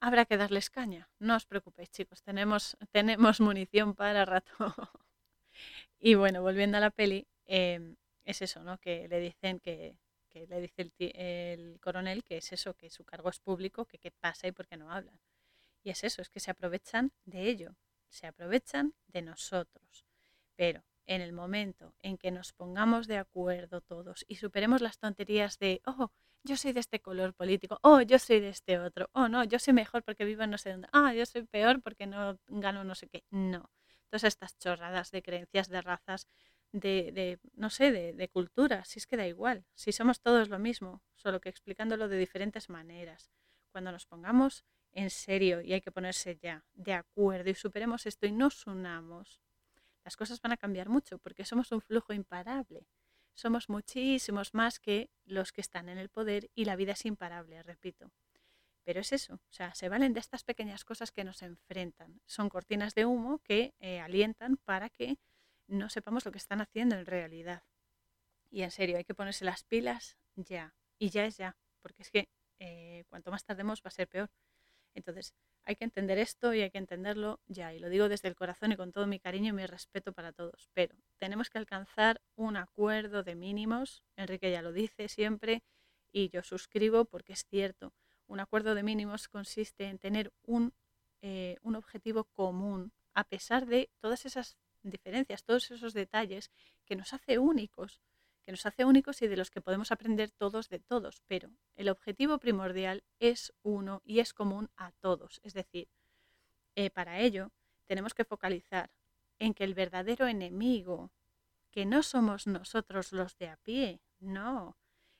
[0.00, 1.08] habrá que darles caña.
[1.18, 4.52] No os preocupéis, chicos, tenemos, tenemos munición para rato.
[5.98, 8.78] y bueno, volviendo a la peli, em, es eso, ¿no?
[8.78, 9.96] Que le dicen que,
[10.28, 13.98] que le dice el, el, coronel que es eso, que su cargo es público, que
[13.98, 15.18] qué pasa y por qué no hablan.
[15.82, 17.76] Y es eso, es que se aprovechan de ello,
[18.08, 20.04] se aprovechan de nosotros.
[20.56, 25.58] Pero en el momento en que nos pongamos de acuerdo todos y superemos las tonterías
[25.58, 26.10] de, oh,
[26.42, 29.58] yo soy de este color político, oh, yo soy de este otro, oh, no, yo
[29.58, 32.84] soy mejor porque vivo en no sé dónde, ah, yo soy peor porque no gano
[32.84, 33.24] no sé qué.
[33.30, 33.70] No.
[34.10, 36.28] Todas estas chorradas de creencias, de razas,
[36.72, 40.48] de, de no sé, de, de cultura, si es que da igual, si somos todos
[40.48, 43.30] lo mismo, solo que explicándolo de diferentes maneras.
[43.72, 48.26] Cuando nos pongamos en serio y hay que ponerse ya de acuerdo y superemos esto
[48.26, 49.42] y nos unamos,
[50.06, 52.86] las cosas van a cambiar mucho porque somos un flujo imparable
[53.36, 57.62] somos muchísimos más que los que están en el poder y la vida es imparable,
[57.62, 58.10] repito.
[58.82, 62.20] Pero es eso, o sea, se valen de estas pequeñas cosas que nos enfrentan.
[62.24, 65.18] Son cortinas de humo que eh, alientan para que
[65.66, 67.62] no sepamos lo que están haciendo en realidad.
[68.50, 70.74] Y en serio, hay que ponerse las pilas ya.
[70.98, 74.30] Y ya es ya, porque es que eh, cuanto más tardemos va a ser peor.
[74.96, 75.34] Entonces,
[75.64, 78.72] hay que entender esto y hay que entenderlo ya, y lo digo desde el corazón
[78.72, 82.56] y con todo mi cariño y mi respeto para todos, pero tenemos que alcanzar un
[82.56, 85.62] acuerdo de mínimos, Enrique ya lo dice siempre,
[86.12, 87.92] y yo suscribo porque es cierto,
[88.26, 90.72] un acuerdo de mínimos consiste en tener un,
[91.20, 96.50] eh, un objetivo común, a pesar de todas esas diferencias, todos esos detalles
[96.86, 98.00] que nos hace únicos
[98.46, 101.88] que nos hace únicos y de los que podemos aprender todos de todos, pero el
[101.88, 105.40] objetivo primordial es uno y es común a todos.
[105.42, 105.88] Es decir,
[106.76, 107.50] eh, para ello
[107.86, 108.92] tenemos que focalizar
[109.40, 111.10] en que el verdadero enemigo,
[111.72, 114.78] que no somos nosotros los de a pie, no,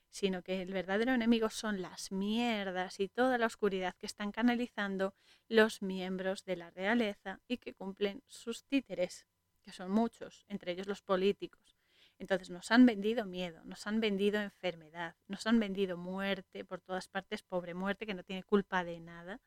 [0.08, 5.16] sino que el verdadero enemigo son las mierdas y toda la oscuridad que están canalizando
[5.48, 9.26] los miembros de la realeza y que cumplen sus títeres,
[9.64, 11.75] que son muchos, entre ellos los políticos.
[12.18, 17.08] Entonces nos han vendido miedo, nos han vendido enfermedad, nos han vendido muerte por todas
[17.08, 19.40] partes, pobre muerte que no tiene culpa de nada.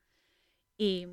[0.78, 1.08] Y,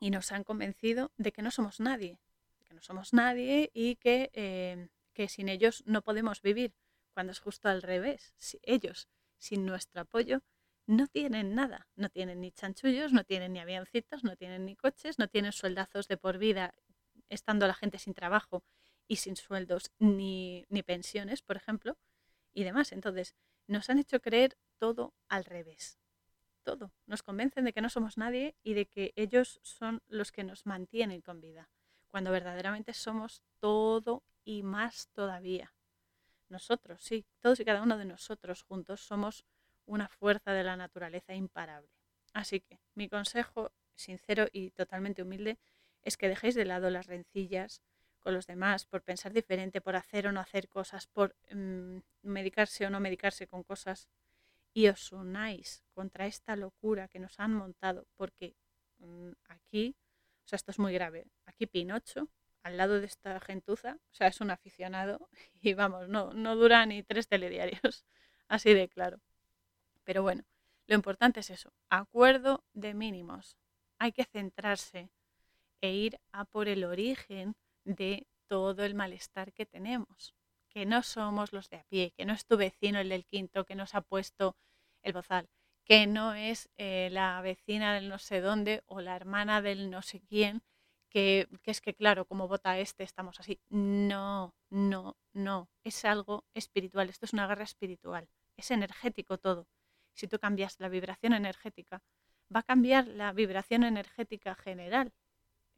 [0.00, 2.18] nos han convencido de que no somos nadie,
[2.64, 6.74] que no somos nadie y que, eh, que sin ellos no podemos vivir,
[7.12, 8.34] cuando es justo al revés.
[8.38, 10.42] Si ellos, sin nuestro apoyo,
[10.86, 15.18] no tienen nada, no tienen ni chanchullos, no tienen ni avioncitos, no tienen ni coches,
[15.18, 16.74] no tienen sueldazos de por vida
[17.28, 18.64] estando la gente sin trabajo
[19.10, 21.98] y sin sueldos ni, ni pensiones, por ejemplo,
[22.52, 22.92] y demás.
[22.92, 23.34] Entonces,
[23.66, 25.98] nos han hecho creer todo al revés.
[26.62, 26.92] Todo.
[27.06, 30.64] Nos convencen de que no somos nadie y de que ellos son los que nos
[30.64, 31.68] mantienen con vida,
[32.06, 35.74] cuando verdaderamente somos todo y más todavía.
[36.48, 39.44] Nosotros, sí, todos y cada uno de nosotros juntos somos
[39.86, 41.90] una fuerza de la naturaleza imparable.
[42.32, 45.58] Así que mi consejo sincero y totalmente humilde
[46.02, 47.82] es que dejéis de lado las rencillas,
[48.20, 52.86] con los demás, por pensar diferente, por hacer o no hacer cosas, por mm, medicarse
[52.86, 54.08] o no medicarse con cosas,
[54.72, 58.54] y os unáis contra esta locura que nos han montado, porque
[58.98, 59.96] mm, aquí,
[60.44, 62.28] o sea, esto es muy grave, aquí Pinocho,
[62.62, 65.28] al lado de esta gentuza, o sea, es un aficionado
[65.60, 68.04] y vamos, no, no dura ni tres telediarios,
[68.48, 69.20] así de claro.
[70.04, 70.44] Pero bueno,
[70.86, 73.56] lo importante es eso, acuerdo de mínimos.
[73.98, 75.10] Hay que centrarse
[75.80, 77.54] e ir a por el origen
[77.84, 80.34] de todo el malestar que tenemos,
[80.68, 83.64] que no somos los de a pie, que no es tu vecino el del quinto
[83.64, 84.56] que nos ha puesto
[85.02, 85.48] el bozal,
[85.84, 90.02] que no es eh, la vecina del no sé dónde o la hermana del no
[90.02, 90.62] sé quién,
[91.10, 93.60] que, que es que claro, como vota este estamos así.
[93.68, 99.66] No, no, no, es algo espiritual, esto es una guerra espiritual, es energético todo.
[100.14, 102.02] Si tú cambias la vibración energética,
[102.54, 105.12] va a cambiar la vibración energética general.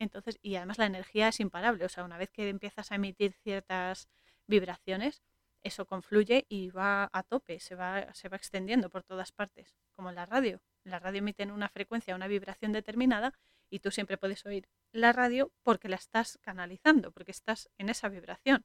[0.02, 3.34] Entonces, y además la energía es imparable, o sea, una vez que empiezas a emitir
[3.44, 4.08] ciertas
[4.48, 5.22] vibraciones,
[5.62, 10.10] eso confluye y va a tope, se va, se va extendiendo por todas partes, como
[10.10, 10.60] la radio.
[10.82, 13.32] La radio emite en una frecuencia, una vibración determinada
[13.70, 18.08] y tú siempre puedes oír la radio porque la estás canalizando, porque estás en esa
[18.08, 18.64] vibración.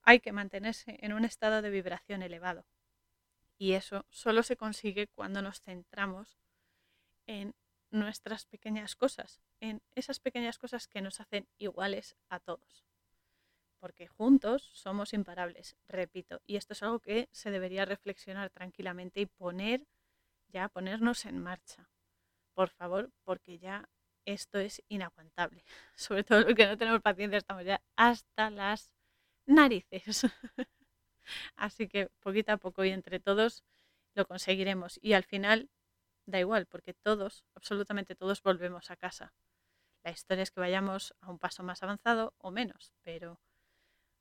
[0.00, 2.64] Hay que mantenerse en un estado de vibración elevado.
[3.58, 6.38] Y eso solo se consigue cuando nos centramos
[7.26, 7.54] en
[7.94, 12.84] nuestras pequeñas cosas, en esas pequeñas cosas que nos hacen iguales a todos.
[13.78, 19.26] Porque juntos somos imparables, repito, y esto es algo que se debería reflexionar tranquilamente y
[19.26, 19.86] poner
[20.48, 21.88] ya, ponernos en marcha.
[22.54, 23.88] Por favor, porque ya
[24.24, 25.64] esto es inaguantable.
[25.94, 28.90] Sobre todo porque no tenemos paciencia, estamos ya hasta las
[29.46, 30.26] narices.
[31.56, 33.62] Así que poquito a poco y entre todos
[34.14, 34.98] lo conseguiremos.
[35.02, 35.70] Y al final
[36.26, 39.32] da igual, porque todos, absolutamente todos, volvemos a casa.
[40.02, 43.40] La historia es que vayamos a un paso más avanzado o menos, pero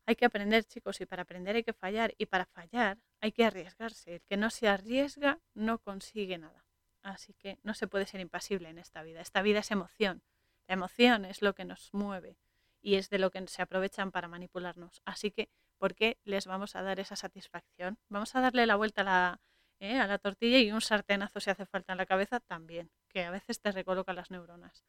[0.05, 3.45] hay que aprender, chicos, y para aprender hay que fallar, y para fallar hay que
[3.45, 4.15] arriesgarse.
[4.15, 6.65] El que no se arriesga no consigue nada.
[7.01, 9.21] Así que no se puede ser impasible en esta vida.
[9.21, 10.23] Esta vida es emoción.
[10.67, 12.37] La emoción es lo que nos mueve
[12.81, 15.01] y es de lo que se aprovechan para manipularnos.
[15.05, 17.97] Así que, ¿por qué les vamos a dar esa satisfacción?
[18.09, 19.41] Vamos a darle la vuelta a la,
[19.79, 19.97] ¿eh?
[19.99, 23.31] a la tortilla y un sartenazo si hace falta en la cabeza también, que a
[23.31, 24.83] veces te recoloca las neuronas.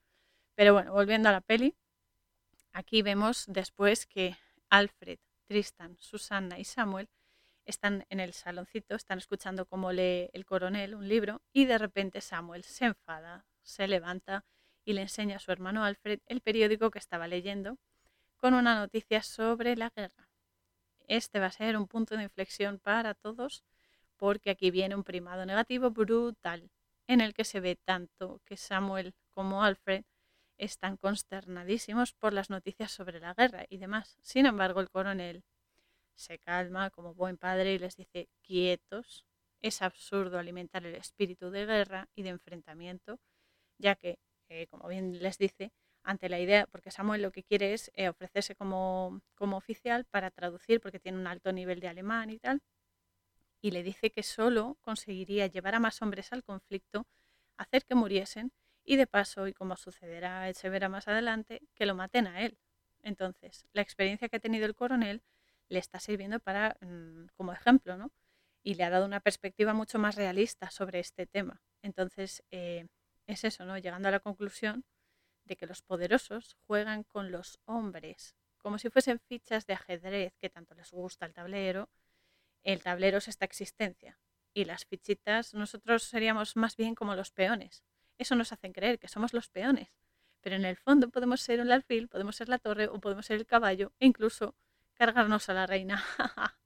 [0.54, 1.74] Pero bueno, volviendo a la peli,
[2.72, 4.36] aquí vemos después que
[4.70, 7.08] Alfred, Tristan, Susanna y Samuel
[7.64, 12.20] están en el saloncito, están escuchando cómo lee el coronel un libro y de repente
[12.20, 14.44] Samuel se enfada, se levanta
[14.84, 17.78] y le enseña a su hermano Alfred el periódico que estaba leyendo
[18.36, 20.28] con una noticia sobre la guerra.
[21.06, 23.64] Este va a ser un punto de inflexión para todos
[24.24, 26.70] porque aquí viene un primado negativo brutal
[27.06, 30.04] en el que se ve tanto que Samuel como Alfred
[30.56, 34.16] están consternadísimos por las noticias sobre la guerra y demás.
[34.22, 35.44] Sin embargo, el coronel
[36.14, 39.26] se calma como buen padre y les dice quietos.
[39.60, 43.20] Es absurdo alimentar el espíritu de guerra y de enfrentamiento,
[43.76, 44.18] ya que,
[44.48, 45.70] eh, como bien les dice,
[46.02, 50.30] ante la idea, porque Samuel lo que quiere es eh, ofrecerse como, como oficial para
[50.30, 52.62] traducir, porque tiene un alto nivel de alemán y tal,
[53.64, 57.06] y le dice que solo conseguiría llevar a más hombres al conflicto,
[57.56, 58.52] hacer que muriesen
[58.84, 62.58] y de paso, y como sucederá, se verá más adelante, que lo maten a él.
[63.00, 65.22] Entonces, la experiencia que ha tenido el coronel
[65.70, 68.12] le está sirviendo para, mm, como ejemplo, ¿no?
[68.62, 71.62] Y le ha dado una perspectiva mucho más realista sobre este tema.
[71.80, 72.86] Entonces, eh,
[73.26, 73.78] es eso, ¿no?
[73.78, 74.84] Llegando a la conclusión
[75.44, 80.50] de que los poderosos juegan con los hombres, como si fuesen fichas de ajedrez que
[80.50, 81.88] tanto les gusta el tablero.
[82.64, 84.18] El tablero es esta existencia.
[84.54, 87.84] Y las fichitas, nosotros seríamos más bien como los peones.
[88.18, 89.88] Eso nos hace creer que somos los peones.
[90.40, 93.36] Pero en el fondo podemos ser el alfil, podemos ser la torre o podemos ser
[93.36, 94.54] el caballo e incluso
[94.94, 96.02] cargarnos a la reina.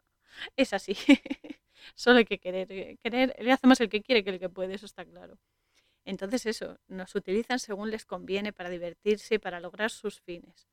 [0.56, 0.96] es así.
[1.94, 2.70] Solo hay que querer.
[2.70, 5.38] Eh, querer, le hace más el que quiere que el que puede, eso está claro.
[6.04, 10.68] Entonces eso, nos utilizan según les conviene para divertirse y para lograr sus fines.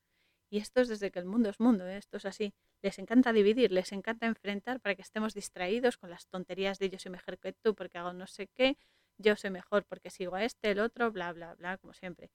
[0.48, 1.96] Y esto es desde que el mundo es mundo, ¿eh?
[1.96, 2.54] esto es así.
[2.82, 6.98] Les encanta dividir, les encanta enfrentar para que estemos distraídos con las tonterías de yo
[6.98, 8.78] soy mejor que tú porque hago no sé qué,
[9.18, 12.30] yo soy mejor porque sigo a este, el otro, bla, bla, bla, como siempre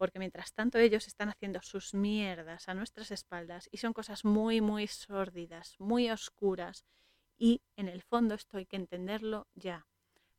[0.00, 4.62] porque mientras tanto ellos están haciendo sus mierdas a nuestras espaldas y son cosas muy,
[4.62, 6.86] muy sórdidas, muy oscuras.
[7.36, 9.86] Y en el fondo esto hay que entenderlo ya.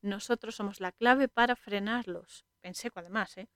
[0.02, 2.44] Nosotros somos la clave para frenarlos.
[2.64, 3.50] En seco además, ¿eh?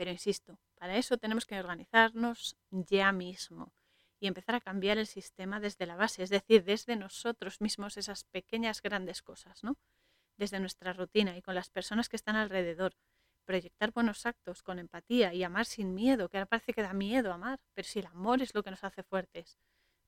[0.00, 3.70] Pero insisto, para eso tenemos que organizarnos ya mismo
[4.18, 8.24] y empezar a cambiar el sistema desde la base, es decir, desde nosotros mismos, esas
[8.24, 9.76] pequeñas grandes cosas, ¿no?
[10.38, 12.94] Desde nuestra rutina y con las personas que están alrededor,
[13.44, 17.30] proyectar buenos actos con empatía y amar sin miedo, que ahora parece que da miedo
[17.30, 19.58] amar, pero si el amor es lo que nos hace fuertes.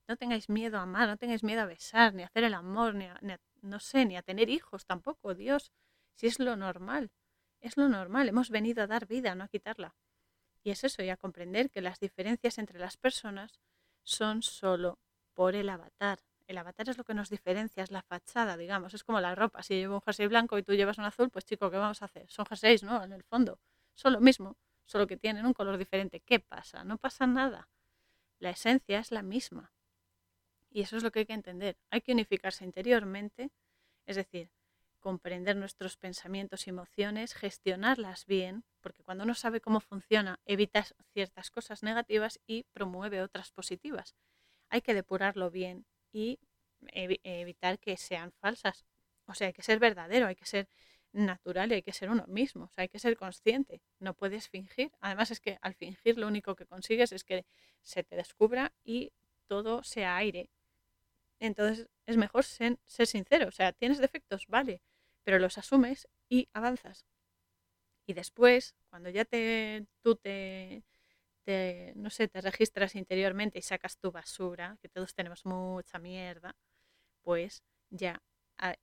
[0.09, 2.95] No tengáis miedo a amar, no tengáis miedo a besar, ni a hacer el amor,
[2.95, 5.71] ni a, no sé, ni a tener hijos tampoco, Dios,
[6.15, 7.11] si es lo normal,
[7.63, 9.95] es lo normal, hemos venido a dar vida, no a quitarla.
[10.63, 13.59] Y es eso, y a comprender que las diferencias entre las personas
[14.03, 14.99] son solo
[15.33, 18.95] por el avatar, el avatar es lo que nos diferencia, es la fachada, digamos.
[18.95, 19.63] Es como la ropa.
[19.63, 22.03] Si yo llevo un jersey blanco y tú llevas un azul, pues chico, ¿qué vamos
[22.03, 22.31] a hacer?
[22.31, 23.03] Son jerseys, ¿no?
[23.03, 23.59] En el fondo.
[23.95, 26.21] Son lo mismo, solo que tienen un color diferente.
[26.21, 26.85] ¿Qué pasa?
[26.85, 27.69] No pasa nada.
[28.39, 29.73] La esencia es la misma.
[30.71, 31.79] Y eso es lo que hay que entender.
[31.91, 33.51] Hay que unificarse interiormente,
[34.07, 34.51] es decir,
[35.03, 41.51] comprender nuestros pensamientos y emociones, gestionarlas bien, porque cuando uno sabe cómo funciona, evita ciertas
[41.51, 44.15] cosas negativas y promueve otras positivas.
[44.71, 46.39] Hay que depurarlo bien y
[46.93, 48.87] evitar que sean falsas.
[49.27, 50.69] O sea, hay que ser verdadero, hay que ser
[51.13, 54.49] natural y hay que ser uno mismo, o sea, hay que ser consciente, no puedes
[54.49, 54.91] fingir.
[55.01, 57.45] Además es que al fingir lo único que consigues es que
[57.83, 59.13] se te descubra y
[59.47, 60.49] todo sea aire.
[61.39, 64.81] Entonces es mejor ser, sincero, o sea, tienes defectos, vale,
[65.25, 67.07] pero los asumes y avanzas.
[68.07, 70.85] Y después, cuando ya te, tú te,
[71.97, 76.57] no sé, te registras interiormente y sacas tu basura, que todos tenemos mucha mierda,
[77.23, 78.23] pues ya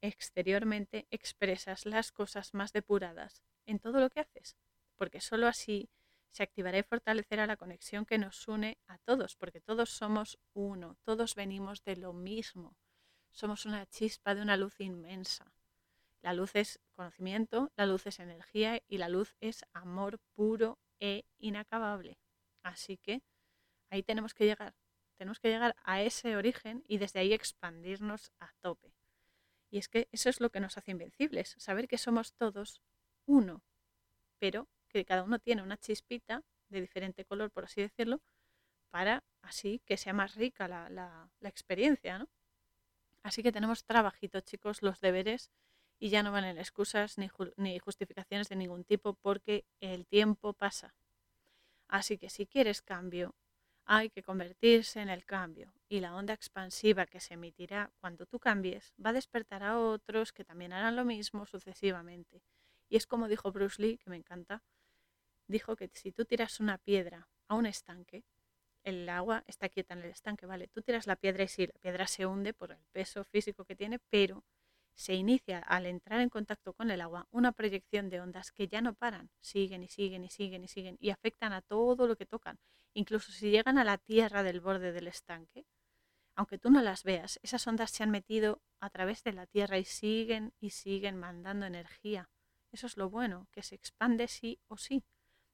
[0.02, 4.58] exteriormente expresas las cosas más depuradas en todo lo que haces,
[4.96, 5.90] porque sólo así
[6.32, 10.98] se activará y fortalecerá la conexión que nos une a todos, porque todos somos uno,
[11.04, 12.76] todos venimos de lo mismo,
[13.32, 15.52] somos una chispa de una luz inmensa.
[16.22, 21.26] La luz es conocimiento, la luz es energía y la luz es amor puro e
[21.38, 22.20] inacabable.
[22.64, 23.22] Así que
[23.90, 24.76] ahí tenemos que llegar,
[25.18, 28.94] tenemos que llegar a ese origen y desde ahí expandirnos a tope.
[29.70, 32.82] Y es que eso es lo que nos hace invencibles, saber que somos todos
[33.26, 33.64] uno,
[34.40, 38.22] pero que cada uno tiene una chispita de diferente color, por así decirlo,
[38.90, 42.28] para así que sea más rica la, la, experiencia, ¿no?
[43.22, 45.52] Así que tenemos trabajito, chicos, los deberes
[46.00, 50.96] y ya no valen excusas ni, justificaciones de ningún tipo porque el tiempo pasa.
[51.88, 53.36] Así que si quieres cambio,
[53.86, 58.40] hay que convertirse en el cambio y la onda expansiva que se emitirá cuando tú
[58.40, 62.42] cambies va a despertar a otros que también harán lo mismo sucesivamente.
[62.88, 64.64] Y es como dijo Bruce Lee, que me encanta,
[65.48, 68.24] dijo que si tú tiras una piedra a un estanque,
[68.84, 70.68] el agua está quieta en el estanque, ¿vale?
[70.68, 73.76] Tú tiras la piedra y sí, la piedra se hunde por el peso físico que
[73.76, 74.44] tiene, pero
[75.00, 78.82] se inicia al entrar en contacto con el agua una proyección de ondas que ya
[78.82, 82.26] no paran, siguen y siguen y siguen y siguen y afectan a todo lo que
[82.26, 82.60] tocan.
[82.94, 85.66] Incluso si llegan a la tierra del borde del estanque,
[86.36, 89.78] aunque tú no las veas, esas ondas se han metido a través de la tierra
[89.78, 92.30] y siguen y siguen mandando energía.
[92.74, 95.06] Eso es lo bueno, que se expande sí o sí.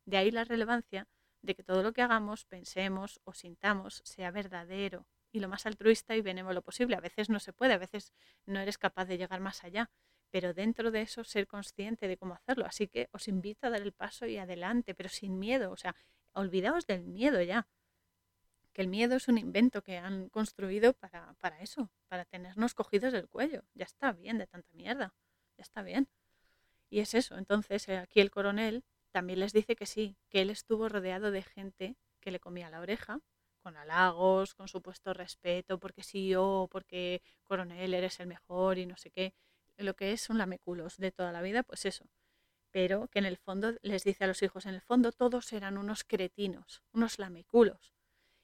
[0.05, 1.07] De ahí la relevancia
[1.43, 5.05] de que todo lo que hagamos, pensemos o sintamos sea verdadero,
[5.35, 6.95] y lo más altruista y benévolo posible.
[6.95, 8.13] A veces no se puede, a veces
[8.45, 9.91] no eres capaz de llegar más allá,
[10.31, 12.65] pero dentro de eso ser consciente de cómo hacerlo.
[12.65, 15.93] Así que os invito a dar el paso y adelante, pero sin miedo, o sea,
[16.31, 17.67] olvidaos del miedo ya.
[18.71, 23.11] Que el miedo es un invento que han construido para, para eso, para tenernos cogidos
[23.11, 23.63] del cuello.
[23.73, 25.13] Ya está bien de tanta mierda,
[25.57, 26.07] ya está bien.
[26.89, 30.49] Y es eso, entonces eh, aquí el coronel también les dice que sí, que él
[30.49, 33.19] estuvo rodeado de gente que le comía la oreja,
[33.65, 38.95] con halagos, con supuesto respeto, porque sí yo, porque coronel eres el mejor y no
[38.95, 39.33] sé qué,
[39.77, 42.05] lo que es un lameculos de toda la vida, pues eso.
[42.69, 45.79] Pero que en el fondo les dice a los hijos, en el fondo todos eran
[45.79, 47.95] unos cretinos, unos lameculos.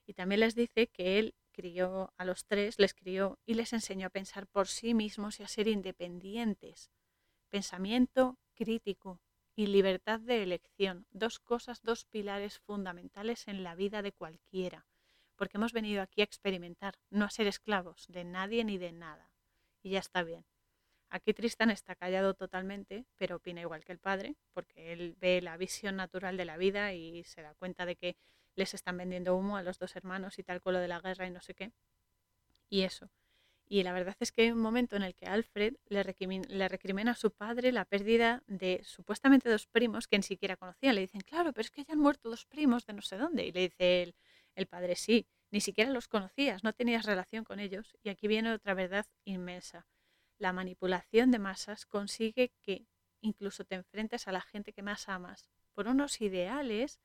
[0.08, 4.08] Y también les dice que él crió a los tres, les crió y les enseñó
[4.08, 6.90] a pensar por sí mismos y a ser independientes.
[7.50, 9.22] Pensamiento crítico
[9.56, 14.88] y libertad de elección, dos cosas, dos pilares fundamentales en la vida de cualquiera
[15.42, 19.32] porque hemos venido aquí a experimentar, no a ser esclavos de nadie ni de nada.
[19.82, 20.46] Y ya está bien.
[21.10, 25.58] Aquí Tristan está callado totalmente, pero opina igual que el padre, porque él ve la
[25.58, 28.18] visión natural de la vida y se da cuenta de que
[28.54, 31.26] les están vendiendo humo a los dos hermanos y tal con lo de la guerra
[31.26, 31.72] y no sé qué.
[32.70, 33.10] Y eso.
[33.68, 37.16] Y la verdad es que hay un momento en el que Alfred le, recrimina a
[37.16, 40.94] su padre la pérdida de supuestamente dos primos que ni siquiera conocía.
[40.94, 43.44] Le dicen, claro, pero es que ya han muerto dos primos de no sé dónde.
[43.48, 44.16] Y le dice él,
[44.56, 47.98] el padre sí, ni siquiera los conocías, no tenías relación con ellos.
[48.04, 49.88] Y aquí viene otra verdad inmensa.
[50.38, 52.88] La manipulación de masas consigue que
[53.22, 57.00] incluso te enfrentes a la gente que más amas por unos ideales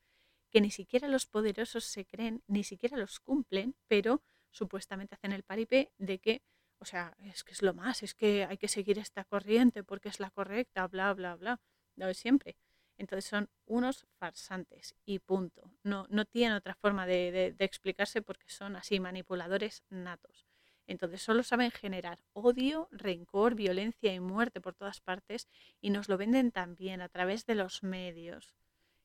[0.49, 5.43] que ni siquiera los poderosos se creen, ni siquiera los cumplen, pero supuestamente hacen el
[5.43, 6.41] paripé de que,
[6.79, 10.09] o sea, es que es lo más, es que hay que seguir esta corriente porque
[10.09, 11.59] es la correcta, bla, bla, bla,
[11.95, 12.57] lo de siempre.
[12.97, 15.71] Entonces son unos farsantes y punto.
[15.83, 20.47] No, no tienen otra forma de, explicarse porque son así manipuladores natos.
[20.87, 25.47] Entonces solo saben generar odio, rencor, violencia y muerte por todas partes
[25.79, 28.55] y nos lo venden también a través de los medios,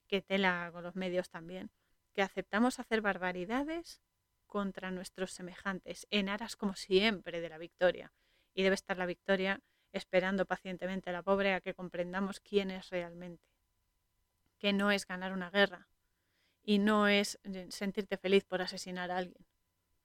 [0.07, 1.70] que tela con los medios también,
[2.14, 4.01] que aceptamos hacer barbaridades
[4.47, 8.12] contra nuestros semejantes en aras como siempre de la victoria.
[8.55, 9.61] Y debe estar la victoria
[9.93, 13.52] esperando pacientemente a la pobre a que comprendamos quién es realmente
[14.63, 15.89] que no es ganar una guerra
[16.63, 19.45] y no es eh, sentirte feliz por asesinar a alguien.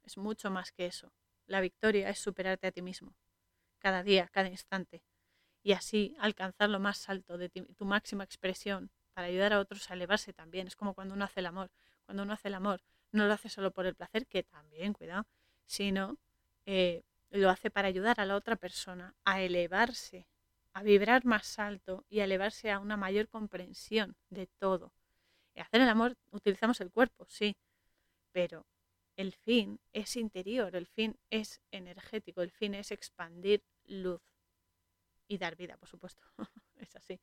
[0.04, 1.14] Es mucho más que eso.
[1.46, 3.14] La victoria es superarte a ti mismo,
[3.78, 5.04] cada día, cada instante,
[5.62, 9.94] y así alcanzar lo más alto de tu máxima expresión para ayudar a otros a
[9.94, 10.66] elevarse también.
[10.66, 11.70] Es como cuando uno hace el amor.
[12.08, 12.82] Cuando uno hace el amor,
[13.12, 15.28] no lo hace solo por el placer, que también, cuidado,
[15.68, 16.18] sino
[16.66, 20.26] eh, lo hace para ayudar a la otra persona a elevarse
[20.78, 24.94] a vibrar más alto y a elevarse a una mayor comprensión de todo.
[25.56, 27.58] Y hacer el amor utilizamos el cuerpo, sí,
[28.32, 28.68] pero
[29.16, 34.22] el fin es interior, el fin es energético, el fin es expandir luz
[35.28, 36.22] y dar vida, por supuesto.
[36.76, 37.20] es así.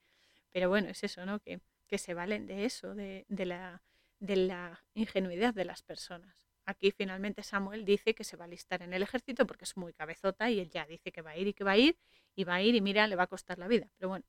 [0.51, 1.39] Pero bueno, es eso, ¿no?
[1.39, 3.85] Que, que se valen de eso, de, de, la,
[4.19, 6.44] de la ingenuidad de las personas.
[6.67, 9.93] Aquí finalmente Samuel dice que se va a alistar en el ejército porque es muy
[9.93, 11.99] cabezota y él ya dice que va a ir y que va a ir
[12.35, 13.91] y va a ir y mira, le va a costar la vida.
[13.99, 14.25] Pero bueno,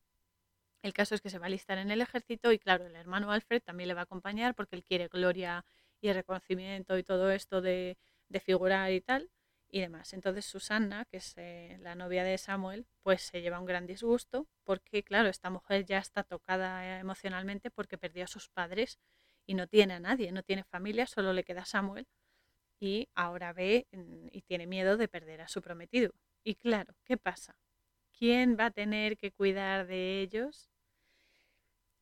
[0.81, 3.31] el caso es que se va a alistar en el ejército y claro, el hermano
[3.31, 5.65] Alfred también le va a acompañar porque él quiere gloria
[6.01, 7.97] y reconocimiento y todo esto de,
[8.29, 9.31] de figurar y tal
[9.69, 10.13] y demás.
[10.13, 14.47] Entonces Susanna, que es eh, la novia de Samuel, pues se lleva un gran disgusto
[14.63, 18.99] porque, claro, esta mujer ya está tocada emocionalmente porque perdió a sus padres
[19.45, 22.07] y no tiene a nadie, no tiene familia, solo le queda Samuel
[22.79, 26.13] y ahora ve mm, y tiene miedo de perder a su prometido.
[26.43, 27.55] Y claro, ¿qué pasa?
[28.17, 30.69] ¿Quién va a tener que cuidar de ellos?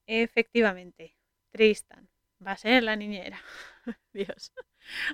[0.07, 1.15] Efectivamente,
[1.51, 2.09] Tristan.
[2.45, 3.41] Va a ser la niñera.
[4.13, 4.51] Dios.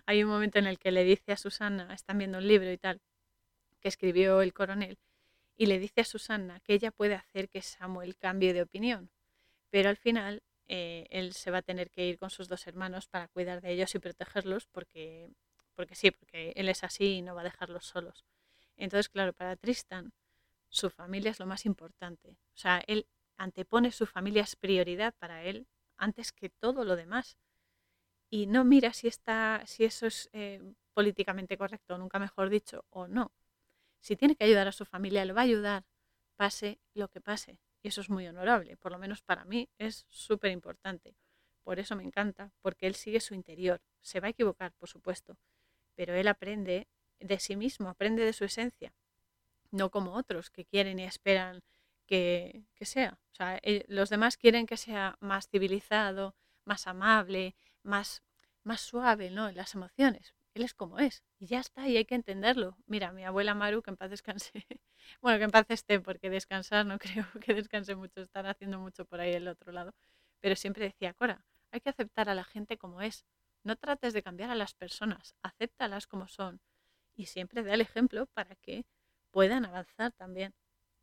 [0.05, 2.77] Hay un momento en el que le dice a Susana, están viendo un libro y
[2.77, 3.01] tal,
[3.81, 4.97] que escribió el coronel,
[5.55, 9.11] y le dice a Susana que ella puede hacer que Samuel cambie de opinión.
[9.69, 13.07] Pero al final eh, él se va a tener que ir con sus dos hermanos
[13.07, 15.29] para cuidar de ellos y protegerlos porque
[15.79, 18.25] porque sí, porque él es así y no va a dejarlos solos.
[18.75, 20.11] Entonces, claro, para Tristan,
[20.67, 22.31] su familia es lo más importante.
[22.53, 23.07] O sea, él
[23.37, 27.37] antepone su familia es prioridad para él antes que todo lo demás.
[28.29, 30.61] Y no mira si, está, si eso es eh,
[30.93, 33.31] políticamente correcto, nunca mejor dicho, o no.
[34.01, 35.85] Si tiene que ayudar a su familia, le va a ayudar,
[36.35, 37.57] pase lo que pase.
[37.81, 41.15] Y eso es muy honorable, por lo menos para mí es súper importante.
[41.63, 43.79] Por eso me encanta, porque él sigue su interior.
[44.01, 45.37] Se va a equivocar, por supuesto,
[45.95, 46.87] pero él aprende
[47.19, 48.93] de sí mismo, aprende de su esencia,
[49.71, 51.61] no como otros que quieren y esperan
[52.05, 53.19] que, sea.
[53.31, 56.35] O sea, eh, los demás quieren que sea más civilizado,
[56.65, 58.23] más amable, más,
[58.63, 59.49] más suave ¿no?
[59.49, 60.33] en las emociones.
[60.55, 62.77] Él es como es y ya está, y hay que entenderlo.
[62.87, 64.51] Mira, mi abuela Maru, que en paz descanse,
[65.21, 69.05] bueno, que en paz esté, porque descansar no creo que descanse mucho, estar haciendo mucho
[69.05, 69.93] por ahí el otro lado,
[70.39, 73.25] pero siempre decía, Cora, hay que aceptar a la gente como es,
[73.63, 76.61] no trates de cambiar a las personas, acéptalas como son
[77.15, 78.85] y siempre da el ejemplo para que
[79.31, 80.53] puedan avanzar también.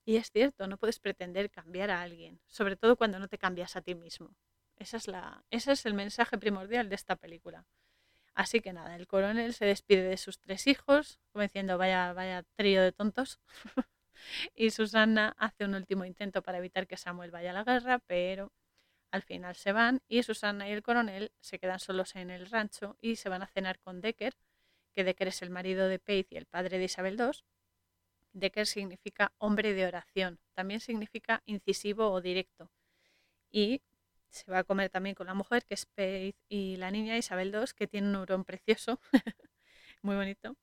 [0.05, 3.77] Y es cierto, no puedes pretender cambiar a alguien, sobre todo cuando no te cambias
[3.77, 4.35] a ti mismo.
[4.77, 7.67] Esa es la, ese es el mensaje primordial de esta película.
[8.35, 12.45] Así que nada, el coronel se despide de sus tres hijos, como diciendo, vaya, vaya
[12.55, 13.41] trío de tontos.
[14.55, 18.53] y Susana hace un último intento para evitar que Samuel vaya a la guerra, pero
[19.17, 22.97] al final se van y Susana y el coronel se quedan solos en el rancho
[23.01, 24.37] y se van a cenar con Decker,
[24.93, 27.43] que Decker es el marido de Paige y el padre de Isabel II.
[28.33, 32.71] Decker significa hombre de oración, también significa incisivo o directo.
[33.51, 33.83] Y
[34.29, 37.53] se va a comer también con la mujer, que es Paige, y la niña Isabel
[37.55, 39.01] II, que tiene un hurón precioso,
[40.03, 40.57] muy bonito.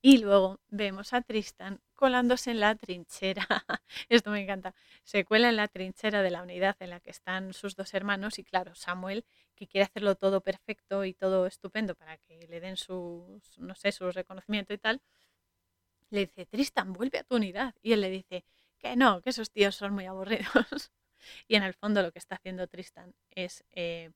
[0.00, 3.46] Y luego vemos a Tristan colándose en la trinchera.
[4.08, 4.74] Esto me encanta.
[5.02, 8.38] Se cuela en la trinchera de la unidad en la que están sus dos hermanos
[8.38, 9.24] y claro, Samuel,
[9.56, 13.90] que quiere hacerlo todo perfecto y todo estupendo para que le den su, no sé,
[13.90, 15.00] su reconocimiento y tal,
[16.10, 17.74] le dice, Tristan, vuelve a tu unidad.
[17.82, 18.44] Y él le dice,
[18.78, 20.46] que no, que esos tíos son muy aburridos.
[21.48, 24.12] y en el fondo lo que está haciendo Tristan es eh,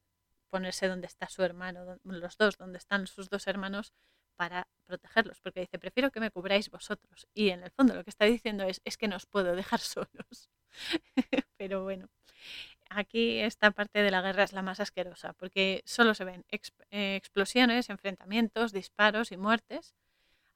[0.49, 3.93] ponerse donde está su hermano, los dos, donde están sus dos hermanos,
[4.37, 7.27] para protegerlos, porque dice, prefiero que me cubráis vosotros.
[7.35, 9.81] Y en el fondo lo que está diciendo es, es que no os puedo dejar
[9.81, 10.51] solos.
[11.57, 12.09] Pero bueno,
[12.91, 17.17] aquí esta parte de la guerra es la más asquerosa, porque solo se ven eh,
[17.17, 19.95] explosiones, enfrentamientos, disparos y muertes.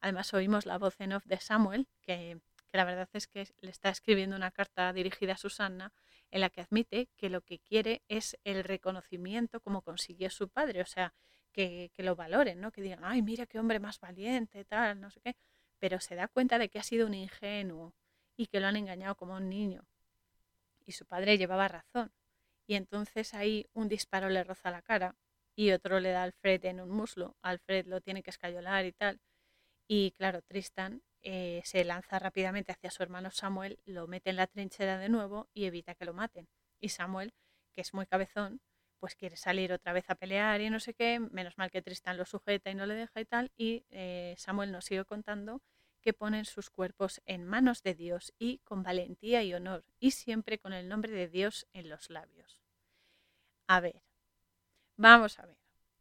[0.01, 2.39] Además oímos la voz en off de Samuel, que,
[2.71, 5.93] que la verdad es que le está escribiendo una carta dirigida a Susana
[6.31, 10.83] en la que admite que lo que quiere es el reconocimiento como consiguió su padre,
[10.83, 11.15] o sea,
[11.57, 12.71] que, lo valoren, ¿no?
[12.71, 15.37] Que digan, ay, mira qué hombre más valiente, tal, no sé qué.
[15.79, 17.95] Pero se da cuenta de que ha sido un ingenuo
[18.37, 19.87] y que lo han engañado como un niño.
[20.85, 22.13] Y su padre llevaba razón.
[22.67, 25.17] Y entonces ahí un disparo le roza la cara
[25.57, 27.37] y otro le da a Alfred en un muslo.
[27.43, 29.21] Alfred lo tiene que escayolar y tal.
[29.89, 34.47] Y claro, Tristan eh, se lanza rápidamente hacia su hermano Samuel, lo mete en la
[34.47, 36.49] trinchera de nuevo y evita que lo maten.
[36.81, 37.33] Y Samuel,
[37.75, 38.61] que es muy cabezón,
[38.99, 42.17] pues quiere salir otra vez a pelear y no sé qué, menos mal que Tristan
[42.17, 45.63] lo sujeta y no le deja y tal, y eh, Samuel nos sigue contando
[46.01, 50.59] que ponen sus cuerpos en manos de Dios y con valentía y honor, y siempre
[50.59, 52.63] con el nombre de Dios en los labios.
[53.67, 54.03] A ver,
[54.97, 55.59] vamos a ver.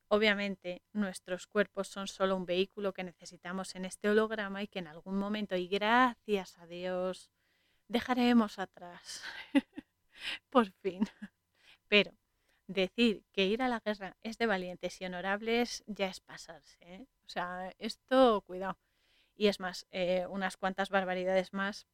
[0.08, 4.88] Obviamente nuestros cuerpos son solo un vehículo que necesitamos en este holograma y que en
[4.88, 7.32] algún momento, y gracias a Dios,
[7.88, 9.24] dejaremos atrás.
[10.50, 11.04] Por fin.
[11.88, 12.12] Pero
[12.68, 16.78] decir que ir a la guerra es de valientes y honorables ya es pasarse.
[16.82, 17.06] ¿eh?
[17.26, 18.78] O sea, esto, cuidado.
[19.36, 21.88] Y es más, eh, unas cuantas barbaridades más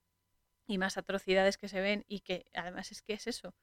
[0.68, 3.53] y más atrocidades que se ven y que además es que es eso.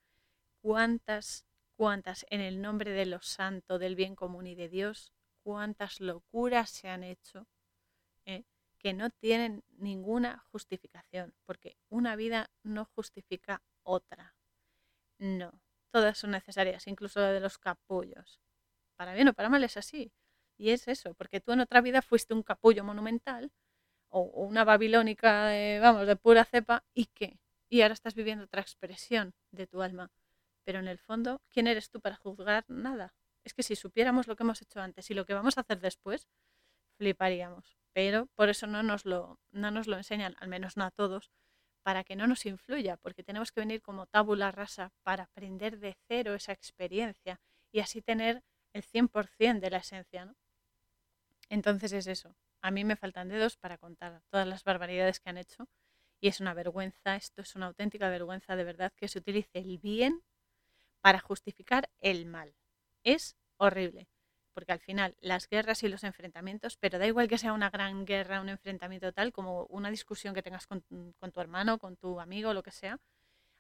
[0.61, 5.13] ¿Cuántas, cuántas en el nombre de los santos, del bien común y de Dios,
[5.43, 7.47] cuántas locuras se han hecho
[8.27, 8.45] ¿eh?
[8.79, 11.35] que no tienen ninguna justificación?
[11.45, 14.35] Porque una vida no justifica otra.
[15.19, 18.41] No, todas son necesarias, incluso la de los capullos.
[18.97, 20.13] Para bien o para mal es así.
[20.57, 23.53] Y es eso, porque tú en otra vida fuiste un capullo monumental
[24.09, 27.39] o, una babilónica, de, vamos, de pura cepa, ¿y qué?
[27.69, 30.11] Y ahora estás viviendo otra expresión de tu alma.
[30.65, 33.15] Pero en el fondo, ¿quién eres tú para juzgar nada?
[33.45, 35.81] Es que si supiéramos lo que hemos hecho antes y lo que vamos a hacer
[35.81, 36.29] después,
[36.99, 37.79] fliparíamos.
[37.93, 41.31] Pero por eso no nos lo, no nos lo enseñan, al menos no a todos,
[41.83, 45.97] para que no nos influya, porque tenemos que venir como tabula rasa para aprender de
[46.07, 47.41] cero esa experiencia
[47.73, 48.43] y así tener
[48.73, 50.25] el 100% de la esencia.
[50.25, 50.37] ¿no?
[51.49, 52.35] Entonces es eso.
[52.61, 55.69] A mí me faltan dedos para contar todas las barbaridades que han hecho
[56.21, 59.79] y es una vergüenza, esto es una auténtica vergüenza de verdad que se utilice el
[59.79, 60.23] bien
[61.01, 62.55] para justificar el mal.
[63.05, 64.09] Es horrible
[64.59, 68.05] porque al final las guerras y los enfrentamientos, pero da igual que sea una gran
[68.05, 72.53] guerra, un enfrentamiento tal, como una discusión que tengas con, tu hermano, con tu amigo,
[72.53, 72.99] lo que sea,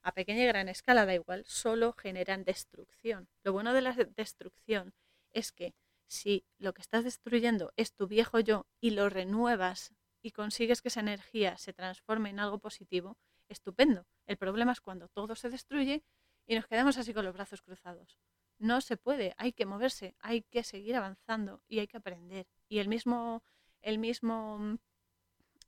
[0.03, 3.29] a pequeña y gran escala da igual, solo generan destrucción.
[3.45, 4.93] Lo bueno de la destrucción
[5.31, 5.73] es que
[6.09, 10.89] si lo que estás destruyendo es tu viejo yo y lo renuevas y consigues que
[10.89, 13.16] esa energía se transforme en algo positivo,
[13.49, 14.05] estupendo.
[14.27, 16.03] El problema es cuando todo se destruye
[16.45, 18.19] y nos quedamos así con los brazos cruzados
[18.59, 22.47] no se puede, hay que moverse, hay que seguir avanzando y hay que aprender.
[22.68, 23.43] Y el mismo,
[23.82, 24.78] el mismo mm,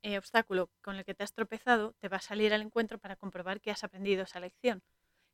[0.02, 3.16] eh, obstáculo con el que te has tropezado te va a salir al encuentro para
[3.16, 4.82] comprobar que has aprendido esa lección.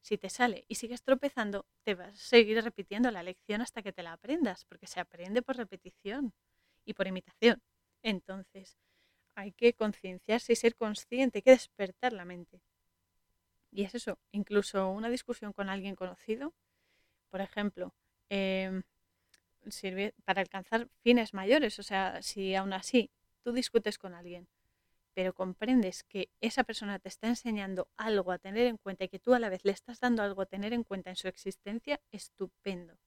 [0.02, 3.92] Si te sale y sigues tropezando, te vas a seguir repitiendo la lección hasta que
[3.92, 6.32] te la aprendas, porque se aprende por repetición
[6.84, 7.62] y por imitación.
[8.02, 8.78] Entonces,
[9.34, 12.62] hay que concienciarse y ser consciente, hay que despertar la mente.
[13.70, 16.54] Y es eso, incluso una discusión con alguien conocido
[17.30, 17.94] por ejemplo,
[18.28, 18.82] em,
[19.68, 21.78] sirve para alcanzar fines mayores.
[21.78, 23.10] O sea, si aún así
[23.42, 24.48] tú discutes con alguien,
[25.14, 29.18] pero comprendes que esa persona te está enseñando algo a tener en cuenta y que
[29.18, 32.00] tú a la vez le estás dando algo a tener en cuenta en su existencia,
[32.10, 32.98] estupendo.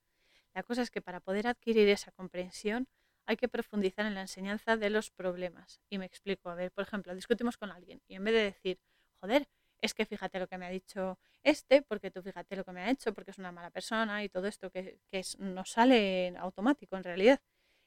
[0.55, 2.87] La cosa es que para poder adquirir esa comprensión
[3.27, 5.79] hay que profundizar en la enseñanza de los problemas.
[5.87, 8.79] Y me explico, a ver, por ejemplo, discutimos con alguien y en vez de decir,
[9.21, 9.47] joder,
[9.81, 12.81] es que fíjate lo que me ha dicho este, porque tú fíjate lo que me
[12.81, 15.23] ha hecho, porque es una mala persona y todo esto que, que
[15.65, 17.39] sale automático en realidad.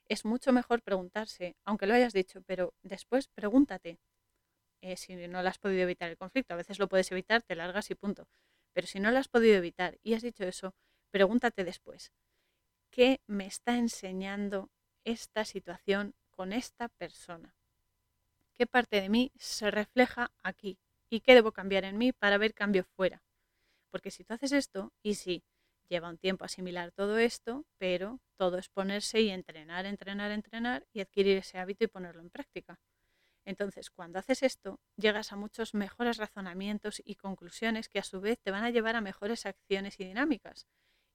[0.08, 3.98] Es mucho mejor preguntarse, aunque lo hayas dicho, pero después pregúntate
[4.82, 6.54] eh, si no lo has podido evitar el conflicto.
[6.54, 8.28] A veces lo puedes evitar, te largas y punto.
[8.72, 10.74] Pero si no lo has podido evitar y has dicho eso,
[11.10, 12.12] pregúntate después,
[12.90, 14.70] ¿qué me está enseñando
[15.04, 17.54] esta situación con esta persona?
[18.54, 20.78] ¿Qué parte de mí se refleja aquí?
[21.12, 23.22] Y qué debo cambiar en mí para ver cambio fuera.
[23.90, 25.44] Porque si tú haces esto, y sí,
[25.90, 31.00] lleva un tiempo asimilar todo esto, pero todo es ponerse y entrenar, entrenar, entrenar y
[31.00, 32.80] adquirir ese hábito y ponerlo en práctica.
[33.44, 38.40] Entonces, cuando haces esto, llegas a muchos mejores razonamientos y conclusiones que a su vez
[38.40, 40.66] te van a llevar a mejores acciones y dinámicas.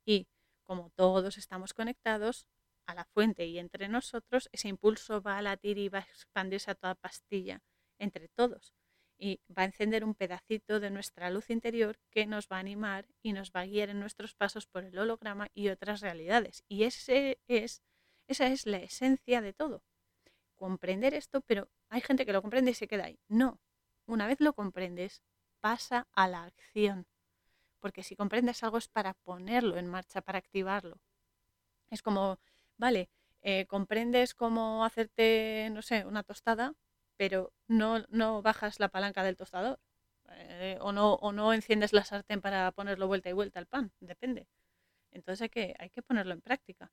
[0.06, 0.28] Y
[0.64, 2.46] como todos estamos conectados
[2.86, 6.70] a la fuente y entre nosotros, ese impulso va a latir y va a expandirse
[6.70, 7.64] a toda pastilla
[7.98, 8.76] entre todos
[9.18, 13.08] y va a encender un pedacito de nuestra luz interior que nos va a animar
[13.24, 16.64] y nos va a guiar en nuestros pasos por el holograma y otras realidades.
[16.68, 17.82] Y ese es,
[18.28, 19.84] esa es la esencia de todo.
[20.56, 23.20] Comprender esto, pero hay gente que lo comprende y se queda ahí.
[23.28, 23.60] No,
[24.06, 25.24] una vez lo comprendes,
[25.60, 27.08] pasa a la acción.
[27.80, 31.00] Porque si comprendes algo es para ponerlo en marcha, para activarlo.
[31.90, 32.40] Es como,
[32.78, 33.10] vale,
[33.42, 36.74] eh, comprendes cómo hacerte, no sé, una tostada,
[37.18, 39.80] pero no, no bajas la palanca del tostador.
[40.30, 43.92] Eh, o, no, o no enciendes la sartén para ponerlo vuelta y vuelta al pan,
[44.00, 44.48] depende.
[45.12, 46.92] Entonces hay que, hay que ponerlo en práctica.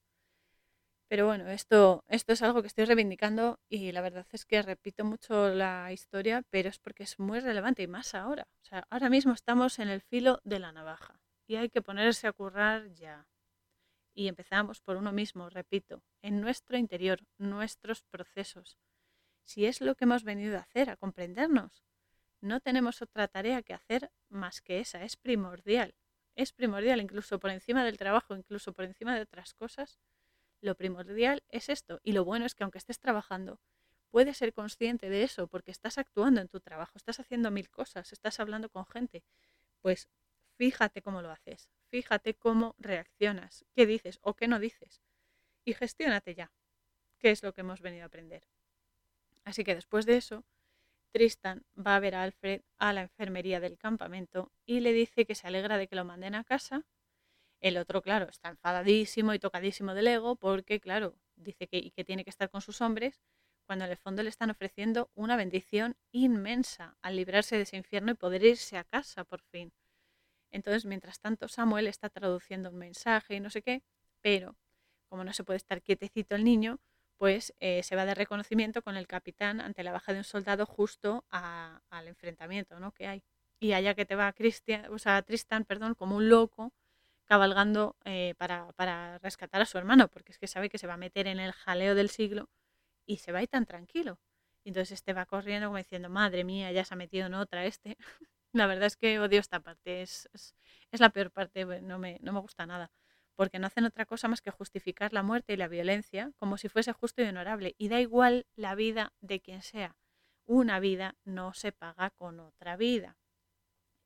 [1.09, 5.05] Pero bueno, esto, esto es algo que estoy reivindicando y la verdad es que repito
[5.05, 8.48] mucho la historia, pero es porque es muy relevante y más ahora.
[8.62, 12.26] O sea, ahora mismo estamos en el filo de la navaja y hay que ponerse
[12.26, 13.26] a currar ya.
[14.14, 18.78] Y empezamos por uno mismo, repito, en nuestro interior, nuestros procesos,
[19.45, 21.85] si es lo que hemos venido a hacer, a comprendernos.
[22.41, 25.95] No tenemos otra tarea que hacer más que esa, es primordial.
[26.35, 29.99] Es primordial, incluso por encima del trabajo, incluso por encima de otras cosas.
[30.61, 32.01] Lo primordial es esto.
[32.03, 33.61] Y lo bueno es que aunque estés trabajando,
[34.11, 38.12] puedes ser consciente de eso porque estás actuando en tu trabajo, estás haciendo mil cosas,
[38.12, 39.25] estás hablando con gente.
[39.81, 40.09] Pues
[40.57, 45.03] fíjate cómo lo haces, fíjate cómo reaccionas, qué dices o qué no dices
[45.65, 46.53] y gestiónate ya,
[47.19, 48.47] que es lo que hemos venido a aprender.
[49.45, 50.45] Así que después de eso,
[51.12, 55.35] Tristan va a ver a Alfred a la enfermería del campamento y le dice que
[55.35, 56.85] se alegra de que lo manden a casa.
[57.61, 62.25] El otro, claro, está enfadadísimo y tocadísimo del ego porque, claro, dice que, que tiene
[62.25, 63.23] que estar con sus hombres
[63.66, 68.12] cuando en el fondo le están ofreciendo una bendición inmensa al librarse de ese infierno
[68.12, 69.73] y poder irse a casa por fin.
[70.51, 73.83] Entonces, mientras tanto, Samuel está traduciendo un mensaje y no sé qué,
[74.21, 74.57] pero
[75.09, 76.81] como no se puede estar quietecito el niño,
[77.24, 81.24] pues se va de reconocimiento con el capitán ante la baja de un soldado justo
[81.30, 82.92] al enfrentamiento ¿no?
[82.92, 83.22] que hay.
[83.59, 86.74] Y allá que te va Christian, o sea, Tristan perdón, como un loco
[87.24, 90.94] cabalgando eh, para, para rescatar a su hermano, porque es que sabe que se va
[90.94, 92.51] a meter en el jaleo del siglo
[93.06, 94.18] y se va ahí tan tranquilo.
[94.62, 97.64] Y entonces este va corriendo como diciendo, madre mía, ya se ha metido en otra
[97.64, 97.96] este.
[98.52, 102.34] la verdad es que odio esta parte, es, es, la peor parte, no me, no
[102.34, 102.90] me gusta nada,
[103.36, 106.69] porque no hacen otra cosa más que justificar la muerte y la violencia como si
[106.69, 107.74] fuese justo y honorable.
[107.78, 109.97] Y da igual la vida de quien sea.
[110.47, 113.19] Una vida no se paga con otra vida.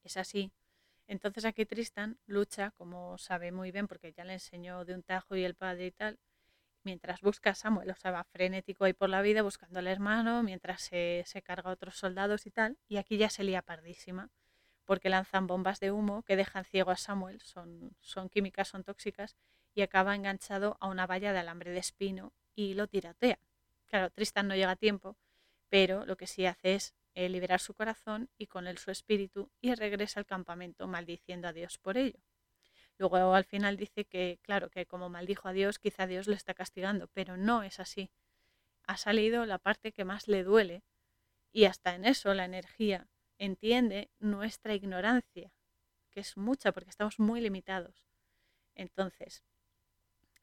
[0.03, 0.53] Es así.
[1.07, 5.37] Entonces aquí Tristan lucha, como sabe muy bien, porque ya le enseñó de un tajo
[5.37, 6.19] y el padre y tal,
[6.85, 10.43] mientras busca a Samuel, o sea, va frenético ahí por la vida buscando al hermano,
[10.43, 14.31] mientras se, carga a otros soldados y tal, y aquí ya se lía pardísima,
[14.89, 19.37] porque lanzan bombas de humo que dejan ciego a Samuel, son, son químicas, son tóxicas,
[19.75, 23.39] y acaba enganchado a una valla de alambre de espino y lo tiratea.
[23.85, 25.19] Claro, Tristan no llega a tiempo,
[25.69, 29.51] pero lo que sí hace es eh, liberar su corazón y con él su espíritu
[29.61, 32.21] y regresa al campamento maldiciendo a Dios por ello.
[32.97, 36.55] Luego al final dice que, claro, que como maldijo a Dios, quizá Dios le está
[36.55, 38.11] castigando, pero no es así.
[38.87, 40.83] Ha salido la parte que más le duele
[41.53, 43.07] y hasta en eso la energía
[43.39, 45.53] entiende nuestra ignorancia,
[46.11, 48.05] que es mucha porque estamos muy limitados.
[48.75, 49.43] Entonces,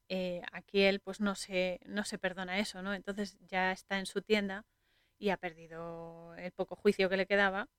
[0.09, 2.93] eh, aquí él pues no se, no se perdona eso, ¿no?
[2.93, 4.65] Entonces ya está en su tienda
[5.17, 7.69] y ha perdido el poco juicio que le quedaba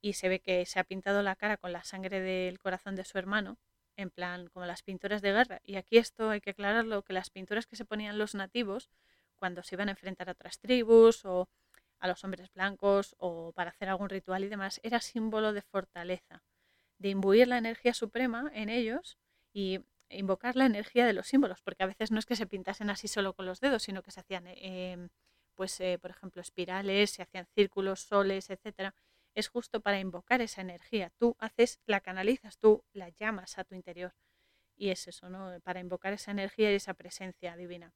[0.00, 3.04] y se ve que se ha pintado la cara con la sangre del corazón de
[3.04, 3.58] su hermano
[3.96, 5.60] en plan como las pinturas de guerra.
[5.64, 8.90] Y aquí esto hay que aclararlo, que las pinturas que se ponían los nativos
[9.36, 11.48] cuando se iban a enfrentar a otras tribus o
[12.02, 16.42] a los hombres blancos o para hacer algún ritual y demás, era símbolo de fortaleza,
[16.98, 19.18] de imbuir la energía suprema en ellos
[19.52, 19.78] y
[20.10, 23.06] invocar la energía de los símbolos, porque a veces no es que se pintasen así
[23.06, 25.08] solo con los dedos, sino que se hacían, eh,
[25.54, 28.96] pues, eh, por ejemplo, espirales, se hacían círculos, soles, etcétera,
[29.34, 31.12] es justo para invocar esa energía.
[31.18, 34.12] Tú haces, la canalizas, tú la llamas a tu interior.
[34.76, 35.60] Y es eso, ¿no?
[35.60, 37.94] Para invocar esa energía y esa presencia divina.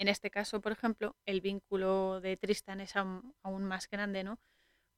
[0.00, 4.40] En este caso, por ejemplo, el vínculo de Tristan es aún, más grande, ¿no?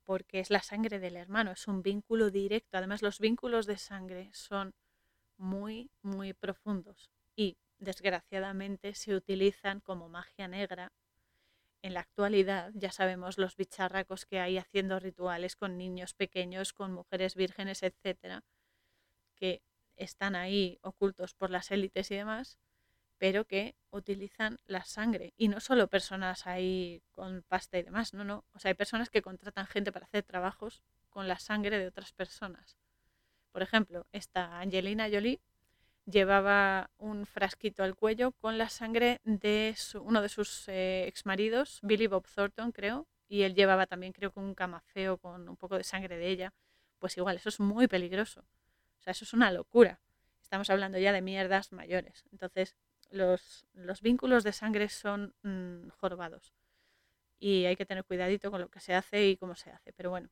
[0.04, 2.78] Porque es la sangre del hermano, es un vínculo directo.
[2.78, 4.74] Además, los vínculos de sangre son
[5.36, 10.92] muy, muy profundos y desgraciadamente se utilizan como magia negra
[11.82, 16.92] en la actualidad ya sabemos los bicharracos que hay haciendo rituales con niños pequeños, con
[16.92, 18.44] mujeres vírgenes, etcétera,
[19.34, 19.62] que
[19.96, 22.56] están ahí ocultos por las élites y demás,
[23.22, 25.32] pero que utilizan la sangre.
[25.36, 28.44] Y no solo personas ahí con pasta y demás, no, no.
[28.52, 32.12] O sea, hay personas que contratan gente para hacer trabajos con la sangre de otras
[32.12, 32.76] personas.
[33.52, 35.40] Por ejemplo, esta Angelina Jolie
[36.04, 42.08] llevaba un frasquito al cuello con la sangre de uno de sus eh, exmaridos, Billy
[42.08, 45.84] Bob Thornton, creo, y él llevaba también, creo que un camafeo con un poco de
[45.84, 46.52] sangre de ella.
[46.98, 48.40] Pues igual, eso es muy peligroso.
[48.98, 50.00] O sea, eso es una locura.
[50.42, 52.24] Estamos hablando ya de mierdas mayores.
[52.32, 52.74] Entonces,
[53.12, 56.52] los, los vínculos de sangre son mm, jorobados.
[57.38, 59.92] Y hay que tener cuidadito con lo que se hace y cómo se hace.
[59.92, 60.28] Pero bueno,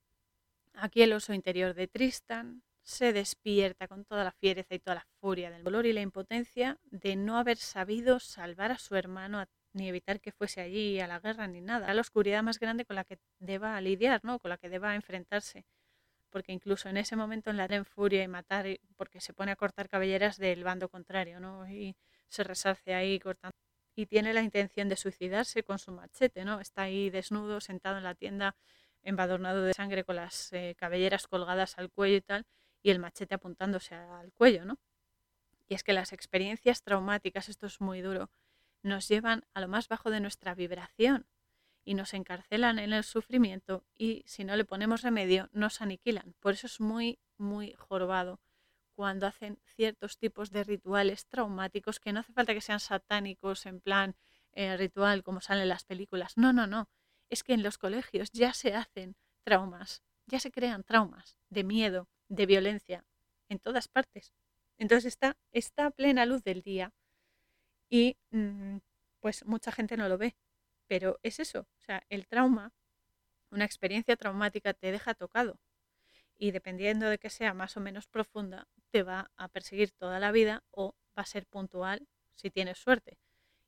[0.74, 5.06] aquí el oso interior de Tristan se despierta con toda la fiereza y toda la
[5.20, 9.88] furia del dolor y la impotencia de no haber sabido salvar a su hermano ni
[9.88, 11.92] evitar que fuese allí a la guerra ni nada.
[11.94, 14.38] La oscuridad más grande con la que deba lidiar, ¿no?
[14.38, 15.64] con la que deba enfrentarse.
[16.30, 18.66] Porque incluso en ese momento en la en furia y matar,
[18.96, 21.68] porque se pone a cortar cabelleras del bando contrario, ¿no?
[21.68, 21.96] Y
[22.30, 23.54] se resarce ahí cortando.
[23.94, 26.60] Y tiene la intención de suicidarse con su machete, ¿no?
[26.60, 28.56] Está ahí desnudo, sentado en la tienda,
[29.02, 32.46] embadurnado de sangre con las eh, cabelleras colgadas al cuello y tal
[32.82, 34.78] y el machete apuntándose al cuello, ¿no?
[35.68, 38.30] Y es que las experiencias traumáticas, esto es muy duro,
[38.82, 41.26] nos llevan a lo más bajo de nuestra vibración
[41.84, 46.34] y nos encarcelan en el sufrimiento y si no le ponemos remedio nos aniquilan.
[46.40, 48.40] Por eso es muy, muy jorobado
[49.00, 53.80] cuando hacen ciertos tipos de rituales traumáticos que no hace falta que sean satánicos en
[53.80, 54.14] plan
[54.52, 56.36] eh, ritual como salen las películas.
[56.36, 56.86] No, no, no.
[57.30, 62.10] es que en los colegios ya se hacen traumas, ya se crean traumas de miedo,
[62.28, 63.06] de violencia,
[63.48, 64.34] en todas partes.
[64.76, 66.92] Entonces está, está a plena luz del día
[67.88, 68.80] y mm,
[69.20, 70.36] pues mucha gente no lo ve.
[70.88, 72.74] Pero es eso, o sea, el trauma,
[73.50, 75.58] una experiencia traumática te deja tocado
[76.36, 80.32] y dependiendo de que sea más o menos profunda, te va a perseguir toda la
[80.32, 83.18] vida o va a ser puntual si tienes suerte.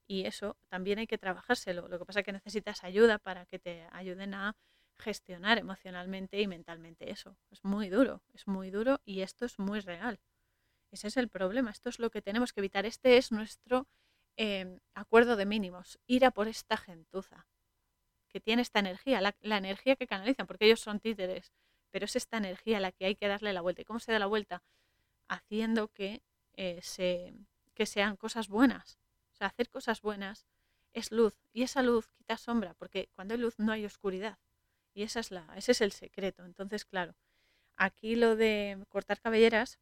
[0.06, 1.88] Y eso también hay que trabajárselo.
[1.88, 4.56] Lo que pasa es que necesitas ayuda para que te ayuden a
[4.98, 7.36] gestionar emocionalmente y mentalmente eso.
[7.50, 10.20] Es muy duro, es muy duro y esto es muy real.
[10.90, 12.84] Ese es el problema, esto es lo que tenemos que evitar.
[12.86, 13.88] Este es nuestro
[14.36, 17.46] em, acuerdo de mínimos, ir a por esta gentuza
[18.28, 21.52] que tiene esta energía, la, la, energía que canalizan, porque ellos son títeres,
[21.90, 23.82] pero es esta energía la que hay que darle la vuelta.
[23.82, 24.62] ¿Y cómo se da la vuelta?
[25.32, 26.22] Haciendo que,
[26.52, 27.32] eh, se,
[27.72, 28.98] que sean cosas buenas.
[29.32, 30.46] O sea, hacer cosas buenas
[30.92, 34.38] es luz y esa luz quita sombra, porque cuando hay luz no hay oscuridad.
[34.92, 36.44] Y esa es la, ese es el secreto.
[36.44, 37.14] Entonces, claro,
[37.76, 39.78] aquí lo de cortar cabelleras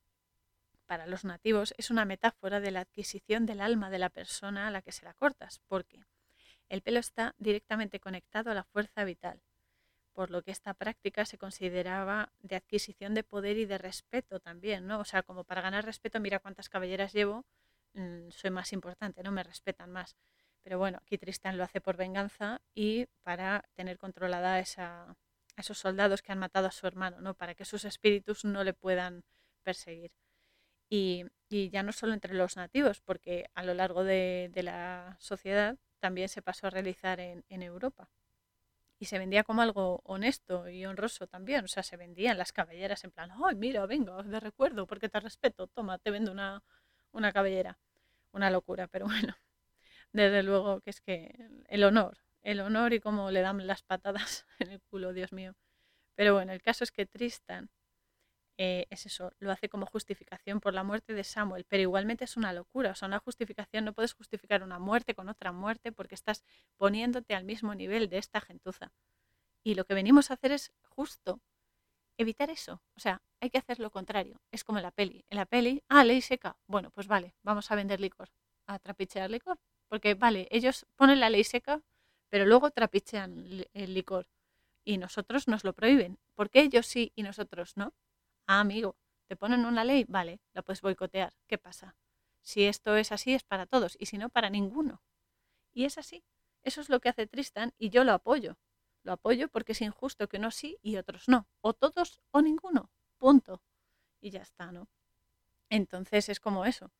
[0.86, 4.70] para los nativos es una metáfora de la adquisición del alma de la persona a
[4.70, 6.04] la que se la cortas, porque
[6.68, 9.42] el pelo está directamente conectado a la fuerza vital,
[10.12, 14.86] por lo que esta práctica se consideraba de adquisición de poder y de respeto también,
[14.86, 15.00] ¿no?
[15.00, 17.44] O sea, como para ganar respeto, mira cuántas cabelleras llevo,
[17.94, 19.32] mm, soy más importante, ¿no?
[19.32, 20.16] Me respetan más.
[20.62, 25.16] Pero bueno, aquí Tristan lo hace por venganza y para tener controlada esa,
[25.56, 27.34] a esos soldados que han matado a su hermano, ¿no?
[27.34, 29.24] Para que sus espíritus no le puedan
[29.62, 30.12] perseguir.
[30.90, 31.26] Y,
[31.70, 36.42] ya no solo entre los nativos, porque a lo largo de, la sociedad también se
[36.42, 38.08] pasó a realizar en, Europa.
[39.00, 41.64] Y se vendía como algo honesto y honroso también.
[41.64, 45.18] O sea, se vendían las cabelleras en plan, ¡ay, mira, venga, de recuerdo, porque te
[45.18, 46.62] respeto, toma, te vendo una,
[47.12, 47.78] una cabellera.
[48.32, 49.36] Una locura, pero bueno
[50.12, 51.34] desde luego que es que
[51.68, 55.54] el honor, el honor y cómo le dan las patadas en el culo, Dios mío.
[56.14, 57.70] Pero bueno, el caso es que Tristan
[58.62, 62.36] eh, es eso, lo hace como justificación por la muerte de Samuel, pero igualmente es
[62.36, 66.14] una locura, o sea, una justificación, no puedes justificar una muerte con otra muerte porque
[66.14, 66.44] estás
[66.76, 68.92] poniéndote al mismo nivel de esta gentuza.
[69.64, 71.40] Y lo que venimos a hacer es justo
[72.18, 75.38] evitar eso, o sea, hay que hacer lo contrario, es como en la peli, en
[75.38, 78.28] la peli, ah, ley seca, bueno, pues vale, vamos a vender licor,
[78.66, 79.58] a trapichear licor,
[79.88, 81.80] porque, vale, ellos ponen la ley seca,
[82.28, 84.28] pero luego trapichean el licor.
[84.84, 86.18] Y nosotros nos lo prohíben.
[86.34, 87.92] ¿Por qué ellos sí y nosotros no?
[88.52, 88.96] Ah, amigo,
[89.28, 91.32] te ponen una ley, vale, la puedes boicotear.
[91.46, 91.94] ¿Qué pasa?
[92.42, 95.02] Si esto es así, es para todos, y si no, para ninguno.
[95.72, 96.24] Y es así.
[96.64, 98.58] Eso es lo que hace Tristan y yo lo apoyo.
[99.04, 101.46] Lo apoyo porque es injusto que unos sí y otros no.
[101.60, 102.90] O todos o ninguno.
[103.18, 103.62] Punto.
[104.20, 104.88] Y ya está, ¿no?
[105.70, 106.92] Entonces es como eso.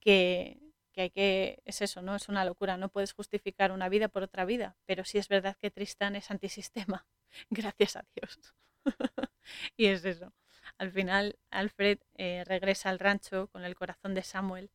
[0.00, 0.60] Que,
[0.92, 2.16] que hay que, es eso, ¿no?
[2.16, 5.56] Es una locura, no puedes justificar una vida por otra vida, pero sí es verdad
[5.60, 7.06] que Tristan es antisistema,
[7.50, 8.54] gracias a Dios.
[9.76, 10.32] y es eso.
[10.78, 14.70] Al final, Alfred eh, regresa al rancho con el corazón de Samuel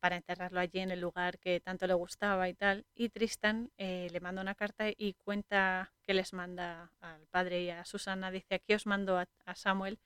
[0.00, 2.86] para enterrarlo allí en el lugar que tanto le gustaba y tal.
[2.94, 7.70] Y Tristan eh, le manda una carta y cuenta que les manda al padre y
[7.70, 8.30] a Susana.
[8.30, 9.98] Dice, aquí os mando a, Samuel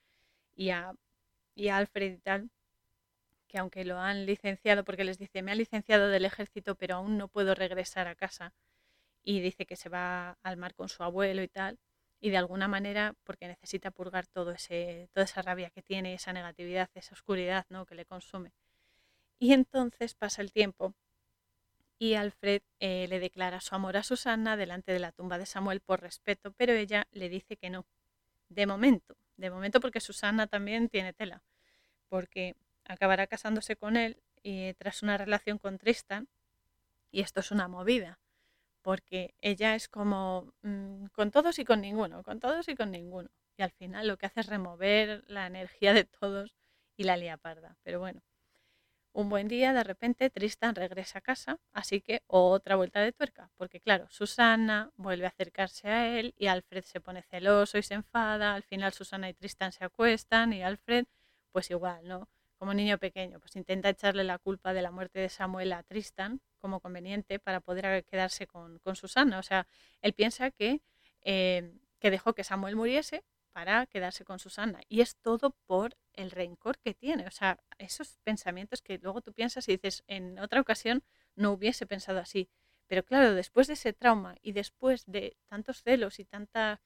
[0.56, 0.92] y a,
[1.54, 2.50] y a Alfred y tal,
[3.48, 7.16] que aunque lo han licenciado, porque les dice, me ha licenciado del ejército, pero aún
[7.18, 8.54] no puedo regresar a casa.
[9.24, 11.78] Y dice que se va al mar con su abuelo y tal.
[12.20, 16.32] Y de alguna manera, porque necesita purgar todo ese, toda esa rabia que tiene, esa
[16.32, 17.86] negatividad, esa oscuridad ¿no?
[17.86, 18.52] que le consume.
[19.38, 20.94] Y entonces pasa el tiempo
[21.98, 25.80] y Alfred eh, le declara su amor a Susana delante de la tumba de Samuel
[25.80, 27.86] por respeto, pero ella le dice que no.
[28.48, 31.42] De momento, de momento porque Susana también tiene tela,
[32.08, 32.54] porque
[32.84, 36.28] acabará casándose con él y tras una relación con Tristan.
[37.10, 38.18] Y esto es una movida,
[38.88, 43.28] porque ella es como mm, con todos y con ninguno, con todos y con ninguno.
[43.58, 46.54] Y al final lo que hace es remover la energía de todos
[46.96, 47.76] y la lía parda.
[47.82, 48.22] Pero bueno,
[49.12, 53.50] un buen día de repente Tristan regresa a casa, así que otra vuelta de tuerca,
[53.58, 57.92] porque claro, Susana vuelve a acercarse a él y Alfred se pone celoso y se
[57.92, 61.04] enfada, al final Susana y Tristan se acuestan y Alfred
[61.52, 62.26] pues igual, ¿no?
[62.58, 66.40] como niño pequeño, pues intenta echarle la culpa de la muerte de Samuel a Tristan
[66.58, 69.38] como conveniente para poder quedarse con, Susana.
[69.38, 69.66] O sea,
[70.02, 70.82] él piensa que,
[71.22, 74.80] eh, que dejó que Samuel muriese para quedarse con Susana.
[74.88, 77.26] Y es todo por el rencor que tiene.
[77.26, 81.02] O sea, esos pensamientos que luego tú piensas y dices, en otra ocasión
[81.34, 82.48] no hubiese pensado así.
[82.86, 86.80] Pero claro, después de ese trauma y después de tantos celos y tanta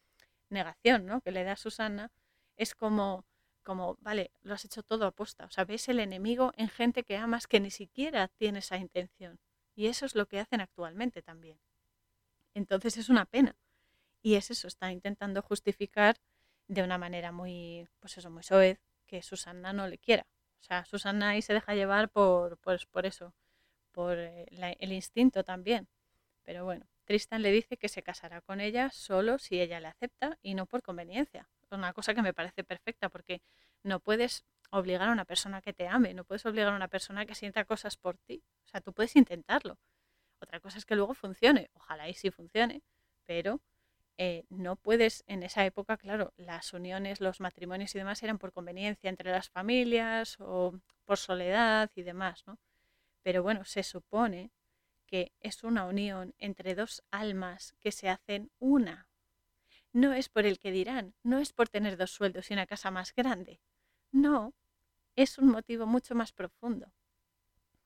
[0.49, 1.21] negación ¿no?
[1.21, 2.11] que le da Susana,
[2.57, 3.25] es como,
[3.63, 5.45] como, vale, lo has hecho todo a posta.
[5.45, 9.39] O sea, ves el enemigo en gente que amas que ni siquiera tiene esa intención.
[9.75, 11.59] Y eso es lo que hacen actualmente también.
[12.55, 13.57] Entonces es una pena.
[14.23, 16.17] Y es eso, está intentando justificar
[16.69, 20.27] de una manera muy, pues eso, muy soez, que Susanna no le quiera.
[20.61, 23.35] O sea, Susanna ahí se deja llevar por, pues, por eso,
[23.93, 24.47] por eh,
[24.79, 25.89] el instinto también.
[26.45, 30.39] Pero bueno, Tristan le dice que se casará con ella solo si ella le acepta
[30.43, 31.49] y no por conveniencia.
[31.77, 33.43] Una cosa que me parece perfecta porque
[33.83, 37.27] no puedes obligar a una persona que te ame, no puedes obligar a una persona
[37.27, 38.43] que sienta cosas por ti.
[38.65, 39.79] O sea, tú puedes intentarlo.
[40.41, 41.71] Otra cosa es que luego funcione.
[41.75, 42.83] Ojalá y sí funcione,
[43.27, 43.61] pero
[44.19, 48.53] eh, no puedes, en esa época, claro, las uniones, los matrimonios y demás eran por
[48.53, 52.59] conveniencia entre las familias o por soledad y demás, ¿no?
[53.23, 54.53] Pero bueno, se supone
[55.07, 59.07] que es una unión entre dos almas que se hacen una.
[59.93, 62.91] No es por el que dirán, no es por tener dos sueldos y una casa
[62.91, 63.61] más grande.
[64.11, 64.55] No,
[65.17, 66.93] es un motivo mucho más profundo.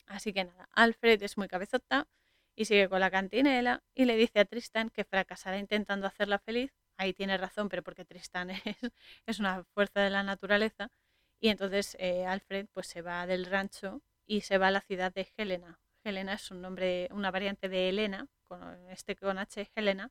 [0.06, 2.08] Así que nada, Alfred es muy cabezota,
[2.56, 6.72] y sigue con la cantinela y le dice a Tristan que fracasará intentando hacerla feliz.
[6.96, 8.50] Ahí tiene razón, pero porque Tristan
[9.26, 10.90] es, una fuerza de la naturaleza.
[11.38, 15.12] Y entonces eh, Alfred pues se va del rancho y se va a la ciudad
[15.12, 15.78] de Helena.
[16.02, 20.10] Helena es un nombre, una variante de Helena, con este con H, Helena,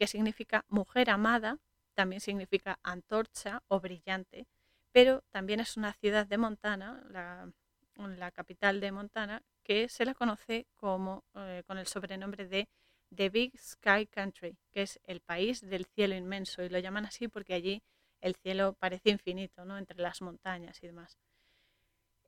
[0.00, 1.58] que significa mujer amada,
[1.92, 4.46] también significa antorcha o brillante,
[4.92, 10.66] pero también es una ciudad de Montana, la, capital de Montana, que se la conoce
[10.74, 12.66] como, eh, con el sobrenombre de
[13.14, 17.28] The Big Sky Country, que es el país del cielo inmenso, y lo llaman así
[17.28, 17.82] porque allí
[18.22, 19.76] el cielo parece infinito, ¿no?
[19.76, 21.18] entre las montañas y demás.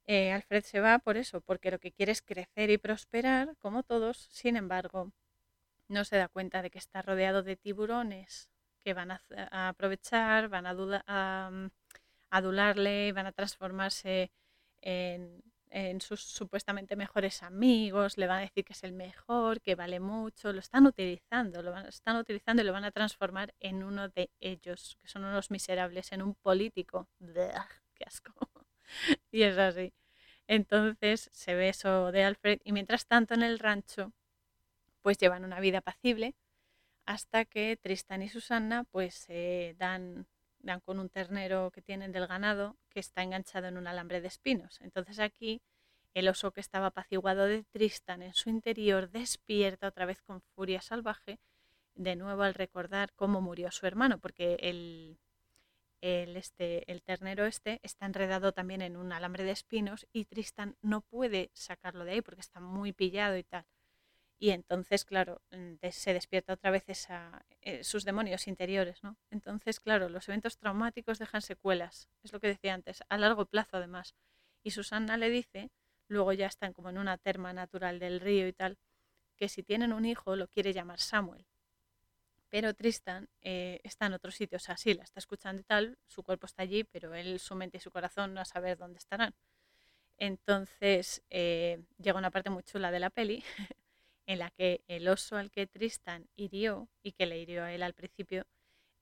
[0.05, 3.83] Eh, Alfred se va por eso, porque lo que quiere es crecer y prosperar, como
[3.83, 5.11] todos, sin embargo,
[5.93, 8.51] no se da cuenta de que está rodeado de tiburones
[8.83, 10.75] que van a, aprovechar, van a,
[11.07, 11.71] a, mm,
[12.31, 14.33] adularle, van a transformarse
[14.81, 15.43] en,
[16.01, 20.53] sus supuestamente mejores amigos, le van a decir que es el mejor, que vale mucho,
[20.53, 24.99] lo están utilizando, lo están utilizando y lo van a transformar en uno de ellos,
[25.01, 27.09] que son unos miserables, en un político.
[27.95, 28.35] ¡Qué asco!
[29.31, 29.95] y es así.
[30.47, 34.13] Entonces se ve eso de Alfred y mientras tanto en el rancho
[35.03, 36.35] pues llevan una vida apacible
[37.05, 40.27] hasta que Tristan y Susanna pues se dan
[40.63, 44.29] dan con un ternero que tienen del ganado que está enganchado en un alambre de
[44.29, 44.81] espinos.
[44.81, 45.61] Entonces aquí
[46.15, 50.81] el oso que estaba apaciguado de Tristan en su interior despierta otra vez con furia
[50.81, 51.39] salvaje,
[51.95, 55.19] de nuevo al recordar cómo murió su hermano, porque el,
[56.01, 60.77] el, este, el ternero este está enredado también en un alambre de espinos y Tristan
[60.83, 63.65] no puede sacarlo de ahí porque está muy pillado y tal.
[64.43, 69.17] Y entonces, claro, mm, se despierta otra vez esa, eh, sus demonios interiores, ¿no?
[69.31, 73.77] Entonces, claro, los eventos traumáticos dejan secuelas, es lo que decía antes, a largo plazo
[73.77, 74.17] además.
[74.65, 75.71] Y Susana le dice,
[76.09, 78.79] luego ya están como en una terma natural del río y tal,
[79.37, 81.47] que si tienen un hijo lo quiere llamar Samuel.
[82.49, 86.25] Pero Tristan eh, está en otro sitio, o sea, la está escuchando y tal, su
[86.25, 89.35] cuerpo está allí, pero él, su mente y su corazón no a saber dónde estarán.
[90.19, 93.45] Entonces eh, llega una parte muy chula de la peli,
[94.27, 97.83] en la que el oso al que Tristan hirió y que le hirió a él
[97.83, 98.47] al principio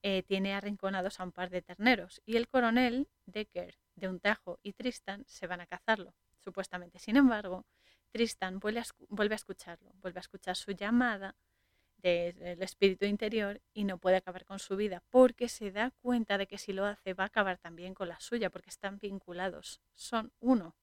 [0.03, 4.59] eh, tiene arrinconados a un par de terneros y el coronel Decker de un tajo
[4.63, 6.97] y Tristan se van a cazarlo, supuestamente.
[6.97, 7.65] Sin embargo,
[8.09, 11.35] Tristan vuelve a, vuelve a escucharlo, vuelve a escuchar su llamada
[11.97, 16.47] del espíritu interior y no puede acabar con su vida porque se da cuenta de
[16.47, 20.33] que si lo hace va a acabar también con la suya porque están vinculados, son
[20.39, 20.75] uno,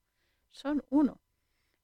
[0.51, 1.21] son uno.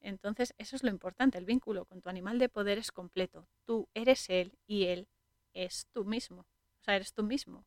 [0.05, 3.49] Entonces, eso es lo importante, el vínculo con tu animal de poder es completo.
[3.65, 5.09] Tú eres él y él
[5.55, 6.43] es tú mismo.
[6.43, 7.65] O sea, eres tú mismo.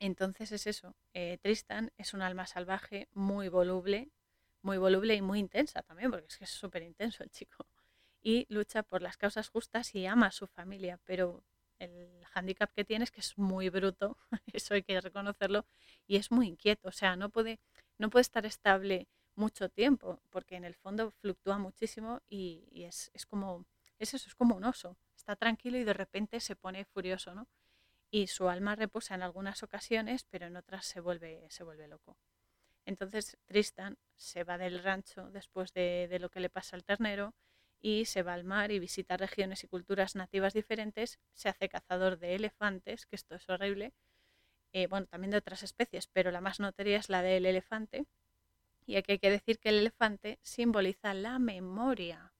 [0.00, 0.94] Entonces es eso.
[1.12, 4.10] Eh, Tristan es un alma salvaje muy voluble,
[4.62, 7.66] muy voluble y muy intensa también, porque es que es súper intenso el chico.
[8.22, 11.44] Y lucha por las causas justas y ama a su familia, pero
[11.78, 14.16] el hándicap que tiene es que es muy bruto,
[14.52, 15.66] eso hay que reconocerlo,
[16.06, 17.60] y es muy inquieto, o sea, no puede,
[17.98, 19.06] no puede estar estable
[19.38, 23.64] mucho tiempo, porque en el fondo fluctúa muchísimo y, es, como,
[23.98, 24.96] es eso, es como un oso.
[25.16, 27.48] Está tranquilo y de repente se pone furioso, ¿no?
[28.10, 32.16] Y su alma reposa en algunas ocasiones, pero en otras se vuelve, se vuelve loco.
[32.84, 37.34] Entonces Tristan se va del rancho después de, lo que le pasa al ternero
[37.80, 42.18] y se va al mar y visita regiones y culturas nativas diferentes, se hace cazador
[42.18, 43.92] de elefantes, que esto es horrible,
[44.72, 48.06] eh, bueno, también de otras especies, pero la más notoria es la del elefante,
[48.88, 52.32] y aquí hay que decir que el elefante simboliza la memoria,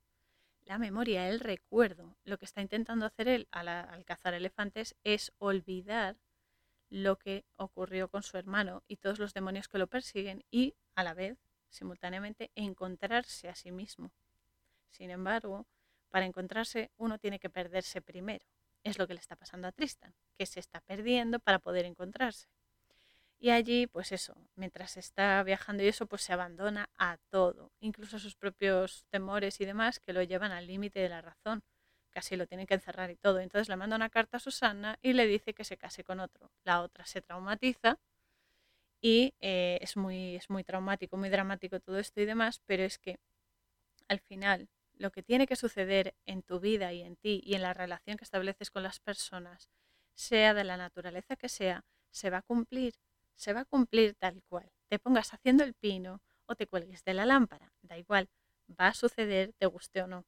[0.62, 2.16] la memoria, el recuerdo.
[2.24, 6.16] Lo que está intentando hacer él al, cazar elefantes es olvidar
[6.88, 11.04] lo que ocurrió con su hermano y todos los demonios que lo persiguen y a
[11.04, 11.36] la vez,
[11.68, 14.10] simultáneamente, encontrarse a sí mismo.
[14.88, 15.66] Sin embargo,
[16.08, 18.46] para encontrarse uno tiene que perderse primero.
[18.84, 22.48] es lo que le está pasando a Tristan, que se está perdiendo para poder encontrarse.
[23.40, 28.16] Y allí, pues eso, mientras está viajando y eso, pues se abandona a todo, incluso
[28.16, 31.62] a sus propios temores y demás que lo llevan al límite de la razón.
[32.10, 33.38] Casi lo tienen que encerrar y todo.
[33.38, 36.50] Entonces le manda una carta a Susana y le dice que se case con otro.
[36.64, 37.98] La otra se traumatiza
[39.00, 42.98] y eh, es, muy, es muy traumático, muy dramático todo esto y demás, pero es
[42.98, 43.18] que
[44.08, 47.62] al final lo que tiene que suceder en tu vida y en ti y en
[47.62, 49.70] la relación que estableces con las personas,
[50.14, 52.94] sea de la naturaleza que sea, se va a cumplir,
[53.38, 54.70] se va a cumplir tal cual.
[54.88, 58.28] Te pongas haciendo el pino o te cuelgues de la lámpara, da igual,
[58.68, 60.24] va a suceder, te guste o no.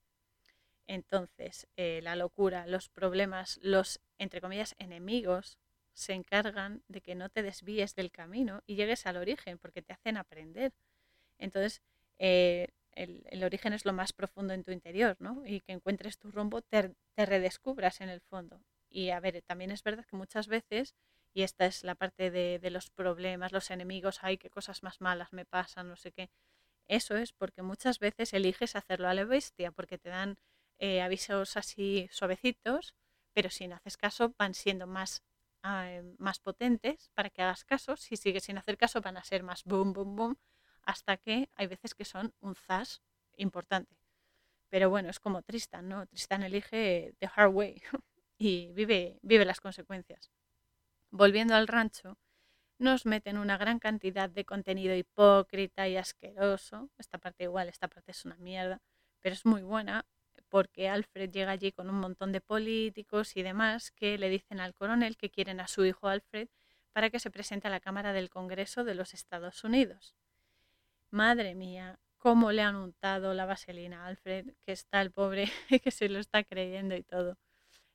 [0.87, 5.59] Entonces, eh, la locura, los problemas, los, entre comillas, enemigos,
[5.93, 9.93] se encargan de que no te desvíes del camino y llegues al origen, porque te
[9.93, 10.73] hacen aprender.
[11.39, 11.83] Entonces,
[12.19, 15.43] eh, el, origen es lo más profundo en tu interior, ¿no?
[15.47, 18.61] Y que encuentres tu rumbo, te, redescubras en el fondo.
[18.89, 20.95] Y a ver, también es verdad que muchas veces,
[21.33, 25.33] y esta es la parte de, los problemas, los enemigos, ay, qué cosas más malas
[25.33, 26.31] me pasan, no sé qué.
[26.87, 30.39] Eso es porque muchas veces eliges hacerlo a la bestia, porque te dan
[30.79, 32.95] eh, avisos así suavecitos,
[33.33, 35.23] pero si no haces caso van siendo más,
[35.63, 37.97] ah, más potentes para que hagas caso.
[37.97, 40.39] Si sigues sin hacer caso van a ser más boom, boom, boom,
[40.83, 43.03] hasta que hay veces que son un zas
[43.37, 43.97] importante.
[44.69, 46.07] Pero bueno, es como Tristan, ¿no?
[46.07, 47.83] Tristan elige the hard way
[48.39, 50.31] y vive, vive las consecuencias.
[51.11, 52.19] Volviendo al rancho,
[52.79, 56.91] nos meten una gran cantidad de contenido hipócrita y asqueroso.
[56.99, 58.81] Esta parte igual, esta parte es una mierda,
[59.21, 60.07] pero es muy buena
[60.49, 64.75] porque Alfred llega allí con un montón de políticos y demás que le dicen al
[64.75, 66.49] coronel que quieren a su hijo Alfred
[66.93, 70.15] para que se presente a la Cámara del Congreso de los Estados Unidos.
[71.11, 75.51] Madre mía, cómo le han untado la vaselina a Alfred, que está el pobre
[75.83, 77.37] que se lo está creyendo y todo.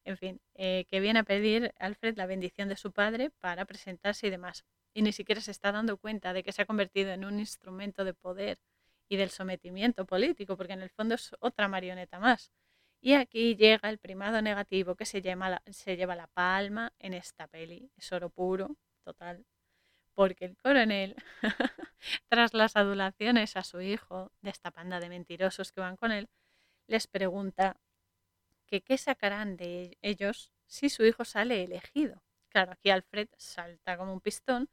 [0.06, 4.27] En fin, eh, que viene a pedir Alfred la bendición de su padre para presentarse
[4.27, 4.64] y demás.
[4.94, 8.06] Y ni siquiera se está dando cuenta de que se ha convertido en un instrumento
[8.06, 8.60] de poder
[9.10, 12.52] y del sometimiento político, porque en el fondo es otra marioneta más.
[13.02, 15.22] Y aquí llega el primado negativo que se,
[15.72, 17.91] se lleva la palma en esta peli.
[17.98, 19.45] Es oro puro, total
[20.15, 21.15] porque el coronel,
[22.30, 26.30] tras las adulaciones a su hijo de esta panda de mentirosos que van con él,
[26.88, 27.77] les pregunta
[28.66, 32.24] que qué sacarán de ellos si su hijo sale elegido.
[32.50, 34.70] Claro, aquí Alfred salta como un pistón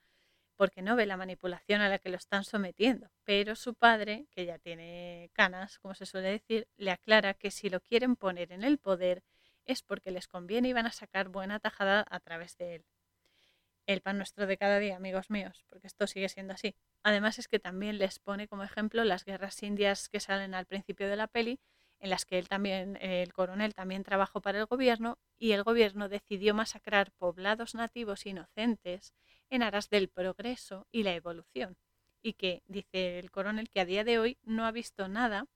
[0.56, 4.47] porque no ve la manipulación a la que lo están sometiendo, pero su padre, que
[4.47, 8.62] ya tiene canas, como se suele decir, le aclara que si lo quieren poner en
[8.64, 9.24] el poder
[9.64, 12.86] es porque les conviene y van a sacar buena tajada a través de él
[13.86, 16.74] el pan nuestro de cada día, amigos míos, porque esto sigue siendo así.
[17.02, 21.09] Además es que también les pone como ejemplo las guerras indias que salen al principio
[21.09, 21.60] de la peli,
[22.03, 26.09] en las que él también, el coronel también trabajó para el gobierno y el gobierno
[26.09, 29.15] decidió masacrar poblados nativos inocentes
[29.51, 31.79] en aras del progreso y la evolución.
[32.20, 35.47] Y que dice el coronel que a día de hoy no ha visto nada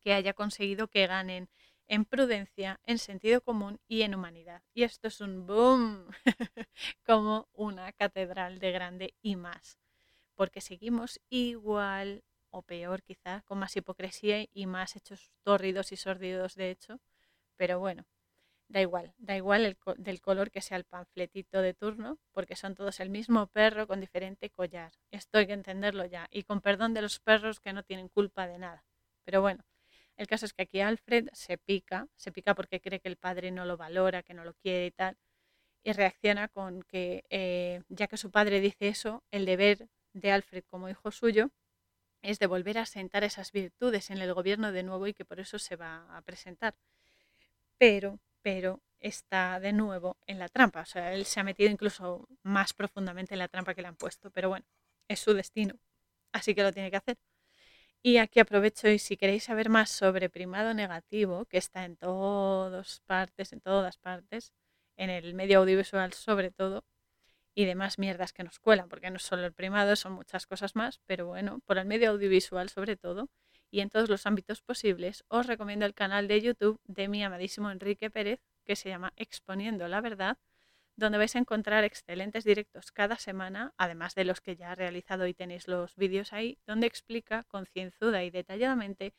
[0.00, 1.48] que haya conseguido que ganen
[1.88, 4.62] en prudencia, en sentido común y en humanidad.
[4.74, 6.06] Y esto es un boom,
[7.04, 9.80] como una catedral de grande y más,
[10.36, 12.22] porque seguimos igual
[12.54, 17.00] o peor quizá, con más hipocresía y más hechos tórridos y sordidos de hecho,
[17.56, 18.06] pero bueno,
[18.68, 22.74] da igual, da igual el del color que sea el panfletito de turno, porque son
[22.74, 24.92] todos el mismo perro con diferente collar.
[25.10, 28.46] Esto hay que entenderlo ya, y con perdón de los perros que no tienen culpa
[28.46, 28.84] de nada.
[29.24, 29.64] Pero bueno,
[30.16, 33.50] el caso es que aquí Alfred se pica, se pica porque cree que el padre
[33.50, 35.16] no lo valora, que no lo quiere y tal,
[35.82, 40.64] y reacciona con que, eh, ya que su padre dice eso, el deber de Alfred
[40.70, 41.50] como hijo suyo
[42.24, 45.40] es de volver a sentar esas virtudes en el gobierno de nuevo y que por
[45.40, 46.74] eso se va a presentar.
[47.78, 52.26] Pero, pero está de nuevo en la trampa, o sea, él se ha metido incluso
[52.42, 54.64] más profundamente en la trampa que le han puesto, pero bueno,
[55.08, 55.74] es su destino,
[56.32, 57.18] así que lo tiene que hacer.
[58.02, 63.00] Y aquí aprovecho y si queréis saber más sobre primado negativo, que está en todas
[63.06, 64.52] partes, en todas partes,
[64.96, 66.84] en el medio audiovisual sobre todo,
[67.54, 70.74] y demás mierdas que nos cuelan, porque no es solo el primado, son muchas cosas
[70.74, 73.28] más, pero bueno, por el medio audiovisual sobre todo,
[73.70, 77.70] y en todos los ámbitos posibles, os recomiendo el canal de YouTube de mi amadísimo
[77.70, 80.38] Enrique Pérez, que se llama Exponiendo la Verdad,
[80.96, 85.26] donde vais a encontrar excelentes directos cada semana, además de los que ya ha realizado
[85.26, 89.14] y tenéis los vídeos ahí, donde explica concienzuda y detalladamente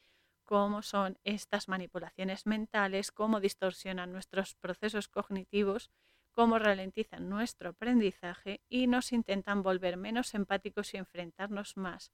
[0.46, 5.90] cómo son estas manipulaciones mentales, cómo distorsionan nuestros procesos cognitivos,
[6.36, 12.12] cómo ralentizan nuestro aprendizaje y nos intentan volver menos empáticos y enfrentarnos más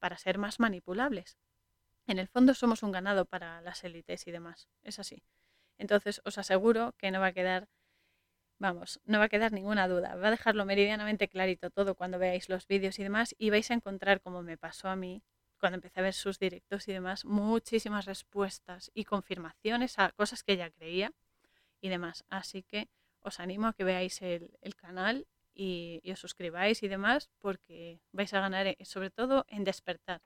[0.00, 1.38] para ser más manipulables.
[2.06, 5.22] En el fondo somos un ganado para las élites y demás, es así.
[5.78, 7.68] Entonces os aseguro que no va a quedar,
[8.58, 10.16] vamos, no va a quedar ninguna duda.
[10.16, 13.74] Va a dejarlo meridianamente clarito todo cuando veáis los vídeos y demás y vais a
[13.74, 15.22] encontrar, como me pasó a mí,
[15.58, 20.56] cuando empecé a ver sus directos y demás, muchísimas respuestas y confirmaciones a cosas que
[20.56, 21.12] ya creía
[21.80, 22.24] y demás.
[22.30, 22.88] Así que
[23.22, 28.40] os animo a que veáis el, canal y, os suscribáis y demás porque vais a
[28.40, 30.20] ganar eh, sobre todo en despertar.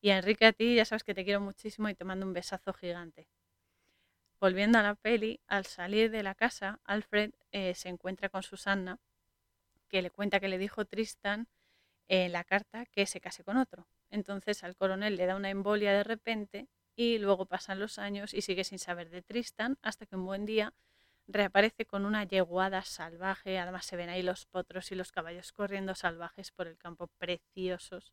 [0.00, 2.72] Y Enrique, a ti ya sabes que te quiero muchísimo y te mando un besazo
[2.72, 3.28] gigante.
[4.40, 8.98] Volviendo a la peli, al salir de la casa, Alfred eh, se encuentra con Susanna,
[9.88, 11.46] que le cuenta que le dijo Tristan
[12.08, 13.86] en la carta que se case con otro.
[14.10, 18.42] Entonces al coronel le da una embolia de repente y luego pasan los años y
[18.42, 20.74] sigue sin saber de Tristan hasta que un buen día
[21.26, 23.58] reaparece con una yeguada salvaje.
[23.58, 28.12] Además se ven ahí los potros y los caballos corriendo salvajes por el campo preciosos.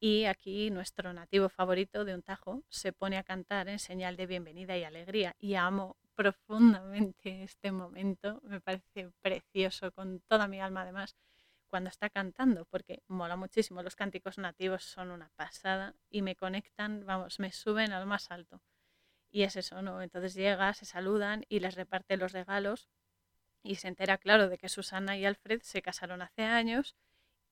[0.00, 4.26] Y aquí nuestro nativo favorito de un tajo se pone a cantar en señal de
[4.26, 5.36] bienvenida y alegría.
[5.38, 11.16] Y amo profundamente este momento, me parece precioso con toda mi alma además
[11.68, 17.06] cuando está cantando, porque mola muchísimo, los cánticos nativos son una pasada y me conectan,
[17.06, 18.60] vamos, me suben al más alto.
[19.32, 20.02] Y es eso, ¿no?
[20.02, 22.88] Entonces llega, se saludan y les reparte los regalos
[23.62, 26.94] y se entera, claro, de que Susana y Alfred se casaron hace años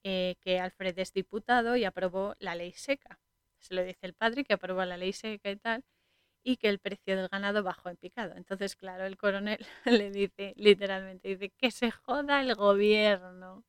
[0.03, 3.19] eh, que Alfred es diputado y aprobó la ley seca.
[3.59, 5.83] Se lo dice el padre que aprobó la ley seca y tal,
[6.43, 8.35] y que el precio del ganado bajó en picado.
[8.35, 13.63] Entonces, claro, el coronel le dice, literalmente, dice, que se joda el gobierno.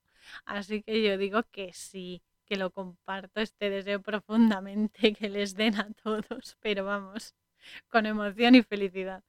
[0.44, 5.76] Así que yo digo que sí, que lo comparto, este deseo profundamente que les den
[5.76, 7.34] a todos, pero vamos,
[7.88, 9.22] con emoción y felicidad.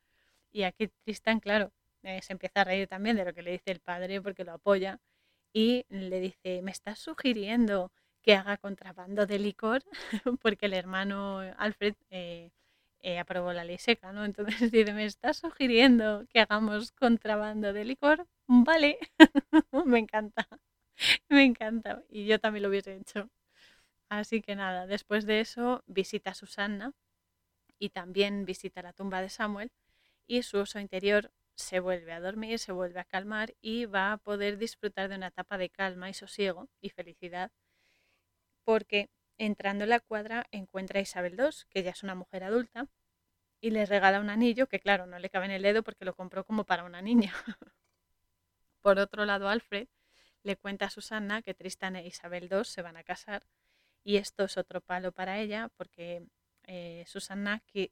[0.52, 1.72] Y aquí Tristan, claro,
[2.04, 4.54] eh, se empieza a reír también de lo que le dice el padre porque lo
[4.54, 5.00] apoya
[5.54, 7.92] y le dice, ¿me estás sugiriendo
[8.24, 9.84] que haga contrabando de licor?
[10.42, 12.52] Porque el hermano Alfred eh,
[13.02, 14.26] eh, aprobó la ley seca, ¿no?
[14.26, 18.28] Entonces dice, ¿me estás sugiriendo que hagamos contrabando de licor?
[18.48, 18.98] Vale,
[19.86, 20.48] me encanta,
[21.30, 22.04] me encanta.
[22.10, 23.30] Y yo también lo hubiese hecho.
[24.10, 26.94] Así que nada, después de eso visita a Susanna
[27.84, 29.70] y también visita la tumba de Samuel
[30.26, 34.18] y su oso interior se vuelve a dormir, se vuelve a calmar y va a
[34.18, 37.52] poder disfrutar de una etapa de calma y sosiego y felicidad,
[38.64, 42.88] porque entrando en la cuadra encuentra a Isabel II, que ya es una mujer adulta,
[43.60, 46.16] y le regala un anillo que claro, no le cabe en el dedo porque lo
[46.16, 47.34] compró como para una niña.
[48.82, 49.90] Por otro lado, Alfred
[50.44, 53.44] le cuenta a Susana que Tristan e Isabel II se van a casar
[54.06, 56.26] y esto es otro palo para ella porque
[56.66, 57.92] eh, Susana que,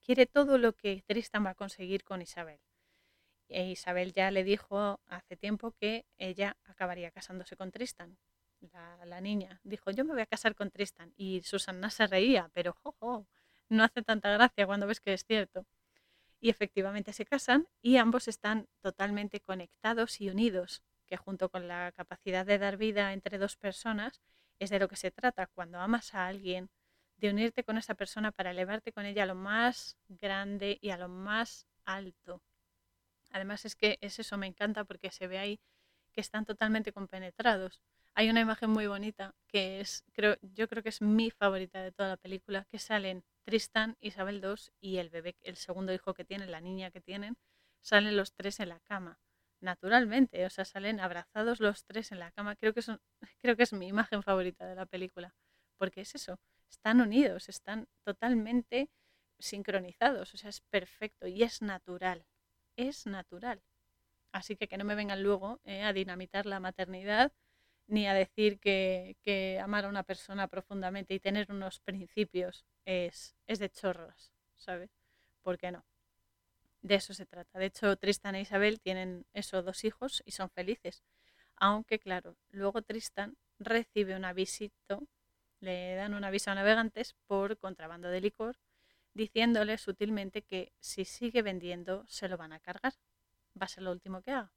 [0.00, 2.60] quiere todo lo que Tristan va a conseguir con Isabel.
[3.48, 8.16] E Isabel ya le dijo hace tiempo que ella acabaría casándose con Tristan.
[9.04, 11.12] La, niña dijo, yo me voy a casar con Tristan.
[11.16, 12.74] Y Susana se reía, pero
[13.68, 15.66] no hace tanta gracia cuando ves que es cierto.
[16.40, 21.92] Y efectivamente se casan y ambos están totalmente conectados y unidos, que junto con la
[21.92, 24.20] capacidad de dar vida entre dos personas
[24.58, 26.70] es de lo que se trata cuando amas a alguien,
[27.16, 30.96] de unirte con esa persona para elevarte con ella a lo más grande y a
[30.96, 32.42] lo más alto
[33.30, 35.60] Además es que es eso, me encanta porque se ve ahí
[36.12, 37.82] que están totalmente compenetrados.
[38.14, 41.92] Hay una imagen muy bonita que es, creo, yo creo que es mi favorita de
[41.92, 46.24] toda la película, que salen Tristan, Isabel II y el bebé, el segundo hijo que
[46.24, 47.36] tienen, la niña que tienen,
[47.82, 49.20] salen los tres en la cama,
[49.60, 52.56] naturalmente, o sea, salen abrazados los tres en la cama.
[52.56, 53.00] Creo que, son,
[53.42, 55.34] creo que es mi imagen favorita de la película,
[55.76, 56.40] porque es eso,
[56.70, 58.90] están unidos, están totalmente
[59.38, 62.26] sincronizados, o sea, es perfecto y es natural
[62.76, 63.62] es natural.
[64.32, 67.32] Así que que no me vengan luego eh, a dinamitar la maternidad
[67.88, 73.36] ni a decir que, que, amar a una persona profundamente y tener unos principios es,
[73.46, 74.90] es de chorros, ¿sabes?
[75.42, 75.84] ¿Por qué no?
[76.82, 77.58] De eso se trata.
[77.58, 81.04] De hecho, Tristan e Isabel tienen esos dos hijos y son felices.
[81.56, 85.06] Aunque, claro, luego Tristan recibe un avisito,
[85.60, 88.56] le dan un aviso a navegantes por contrabando de licor
[89.16, 92.94] diciéndole sutilmente que si sigue vendiendo se lo van a cargar.
[93.60, 94.52] Va a ser lo último que haga.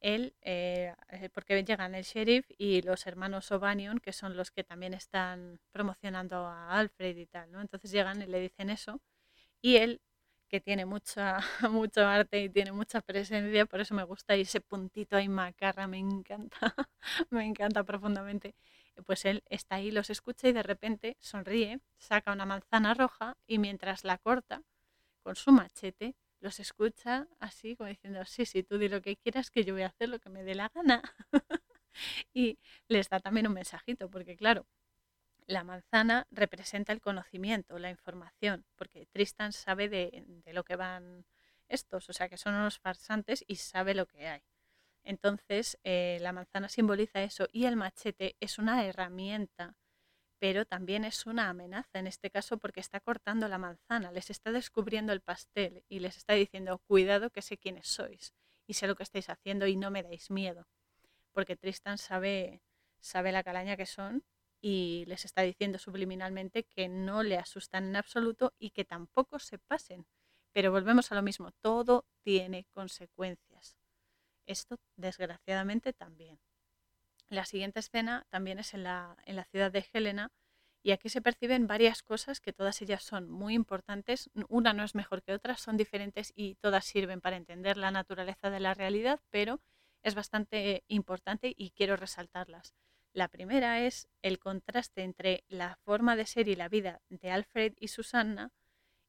[0.00, 4.64] Él, eh, eh, porque llegan el sheriff y los hermanos O'Banion, que son los que
[4.64, 7.60] también están promocionando a Alfred y tal, ¿no?
[7.60, 9.00] Entonces llegan y le dicen eso.
[9.62, 10.00] Y él,
[10.48, 11.38] que tiene mucha,
[11.70, 15.98] mucho arte y tiene mucha presencia, por eso me gusta ese puntito ahí macarra, me
[15.98, 16.58] encanta,
[17.30, 18.54] me encanta profundamente
[19.04, 23.58] pues él está ahí, los escucha y de repente sonríe, saca una manzana roja y
[23.58, 24.62] mientras la corta
[25.22, 29.50] con su machete, los escucha así como diciendo, sí, sí, tú di lo que quieras,
[29.50, 31.02] que yo voy a hacer lo que me dé la gana.
[32.34, 32.58] y
[32.88, 34.66] les da también un mensajito, porque claro,
[35.46, 41.24] la manzana representa el conocimiento, la información, porque Tristan sabe de, de lo que van
[41.68, 44.42] estos, o sea que son unos farsantes y sabe lo que hay.
[45.06, 49.76] Entonces, eh, la manzana simboliza eso y el machete es una herramienta,
[50.40, 54.50] pero también es una amenaza en este caso porque está cortando la manzana, les está
[54.50, 58.34] descubriendo el pastel y les está diciendo, cuidado que sé quiénes sois
[58.66, 60.66] y sé lo que estáis haciendo y no me dais miedo,
[61.32, 62.60] porque Tristan sabe,
[62.98, 64.24] sabe la calaña que son
[64.60, 69.58] y les está diciendo subliminalmente que no le asustan en absoluto y que tampoco se
[69.58, 70.04] pasen.
[70.52, 73.76] Pero volvemos a lo mismo, todo tiene consecuencias.
[74.46, 76.38] Esto, desgraciadamente, también.
[77.28, 80.30] La siguiente escena también es en la, en la ciudad de Helena
[80.82, 84.30] y aquí se perciben varias cosas que todas ellas son muy importantes.
[84.48, 88.50] Una no es mejor que otra, son diferentes y todas sirven para entender la naturaleza
[88.50, 89.60] de la realidad, pero
[90.04, 92.76] es bastante importante y quiero resaltarlas.
[93.12, 97.72] La primera es el contraste entre la forma de ser y la vida de Alfred
[97.80, 98.52] y Susanna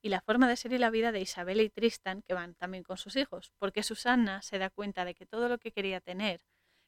[0.02, 2.84] y la forma de ser y la vida de Isabel y Tristan, que van también
[2.84, 6.42] con sus hijos, porque Susanna se da cuenta de que todo lo que quería tener,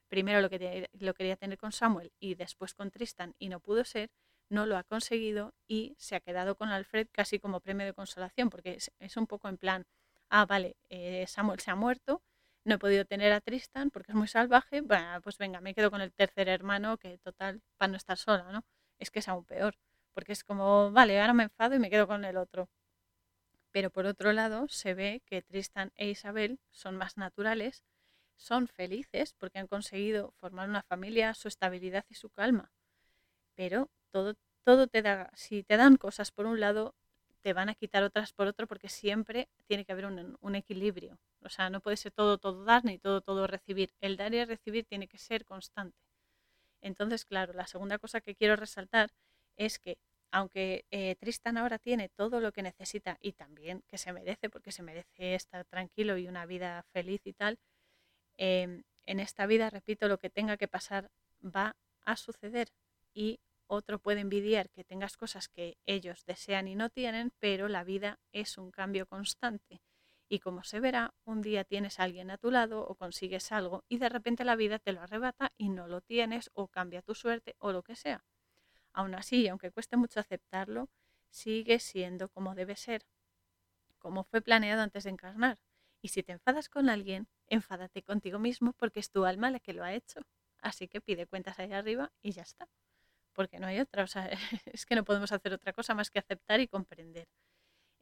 [0.08, 3.84] primero lo, que lo quería tener con Samuel y después con Tristan y no pudo
[3.84, 4.10] ser,
[4.50, 8.50] no lo ha conseguido y se ha quedado con Alfred casi como premio de consolación,
[8.50, 9.86] porque es, un poco en plan,
[10.28, 12.22] ah, vale, eh, Samuel se ha muerto,
[12.64, 15.90] no he podido tener a Tristan porque es muy salvaje, bueno, pues venga, me quedo
[15.90, 18.64] con el tercer hermano, que total, para no estar sola, ¿no?
[18.98, 19.76] Es que es aún peor,
[20.14, 22.68] porque es como, vale, ahora me enfado y me quedo con el otro.
[23.72, 27.84] Pero por otro lado, se ve que Tristan e Isabel son más naturales,
[28.36, 32.72] son felices porque han conseguido formar una familia, su estabilidad y su calma.
[33.54, 34.34] Pero todo,
[34.64, 36.94] todo te da, si te dan cosas por un lado,
[37.42, 41.18] te van a quitar otras por otro porque siempre tiene que haber un, un equilibrio.
[41.42, 43.92] O sea, no puede ser todo, todo dar ni todo, todo recibir.
[44.00, 45.96] El dar y el recibir tiene que ser constante.
[46.82, 49.10] Entonces, claro, la segunda cosa que quiero resaltar
[49.56, 49.98] es que
[50.30, 54.72] aunque eh, Tristan ahora tiene todo lo que necesita y también que se merece, porque
[54.72, 57.58] se merece estar tranquilo y una vida feliz y tal,
[58.36, 61.10] em, en esta vida, repito, lo que tenga que pasar
[61.44, 62.68] va a suceder
[63.14, 67.84] y otro puede envidiar que tengas cosas que ellos desean y no tienen, pero la
[67.84, 69.80] vida es un cambio constante
[70.30, 73.84] y como se verá, un día tienes a alguien a tu lado o consigues algo
[73.88, 77.14] y de repente la vida te lo arrebata y no lo tienes o cambia tu
[77.16, 78.24] suerte o lo que sea.
[78.92, 80.88] Aún así, aunque cueste mucho aceptarlo,
[81.30, 83.06] sigue siendo como debe ser,
[83.98, 85.58] como fue planeado antes de encarnar.
[86.02, 89.74] Y si te enfadas con alguien, enfádate contigo mismo porque es tu alma la que
[89.74, 90.20] lo ha hecho.
[90.62, 92.68] Así que pide cuentas ahí arriba y ya está.
[93.32, 94.04] Porque no hay otra.
[94.04, 94.30] O sea,
[94.66, 97.28] es que no podemos hacer otra cosa más que aceptar y comprender.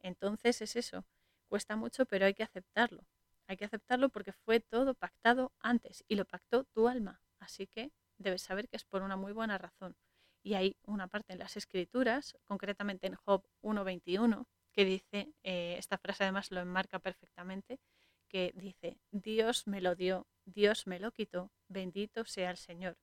[0.01, 1.05] Entonces es eso
[1.49, 3.03] Cuesta mucho, pero hay que aceptarlo.
[3.47, 7.21] Hay que aceptarlo porque fue todo pactado antes y lo pactó tu alma.
[7.39, 9.95] Así que debes saber que es por una muy buena razón.
[10.41, 15.97] Y hay una parte en las escrituras, concretamente en Job 1.21, que dice, eh, esta
[15.97, 17.79] frase además lo enmarca perfectamente,
[18.27, 22.97] que dice, Dios me lo dio, Dios me lo quitó, bendito sea el Señor.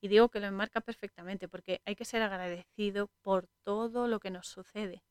[0.00, 4.30] Y digo que lo enmarca perfectamente porque hay que ser agradecido por todo lo que
[4.30, 5.02] nos sucede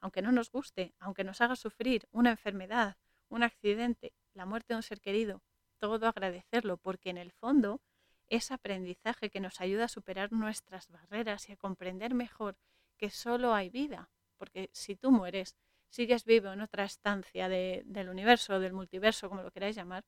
[0.00, 2.96] aunque no nos guste, aunque nos haga sufrir una enfermedad,
[3.28, 5.42] un accidente, la muerte de un ser querido,
[5.78, 7.80] todo agradecerlo, porque en el fondo
[8.28, 12.56] es aprendizaje que nos ayuda a superar nuestras barreras y a comprender mejor
[12.96, 15.56] que solo hay vida, porque si tú mueres,
[15.88, 20.04] sigues vivo en otra estancia del universo, del multiverso, como lo queráis llamar,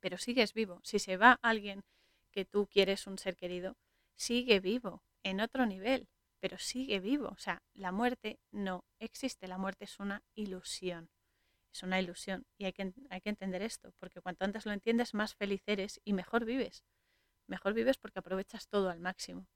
[0.00, 0.80] pero sigues vivo.
[0.82, 1.82] Si se va alguien
[2.30, 3.76] que tú quieres, un ser querido,
[4.16, 6.08] sigue vivo en otro nivel
[6.44, 7.28] pero sigue vivo.
[7.28, 11.08] O sea, la muerte no existe, la muerte es una ilusión.
[11.72, 15.14] Es una ilusión y hay que, hay que entender esto, porque cuanto antes lo entiendes,
[15.14, 16.84] más feliz eres y mejor vives.
[17.46, 19.46] Mejor vives porque aprovechas todo al máximo.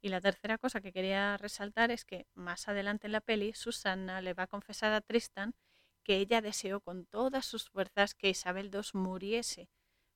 [0.00, 4.20] Y la tercera cosa que quería resaltar es que más adelante en la peli, Susana
[4.20, 5.54] le va a confesar a Tristan
[6.02, 9.70] que ella deseó con todas sus fuerzas que Isabel II muriese,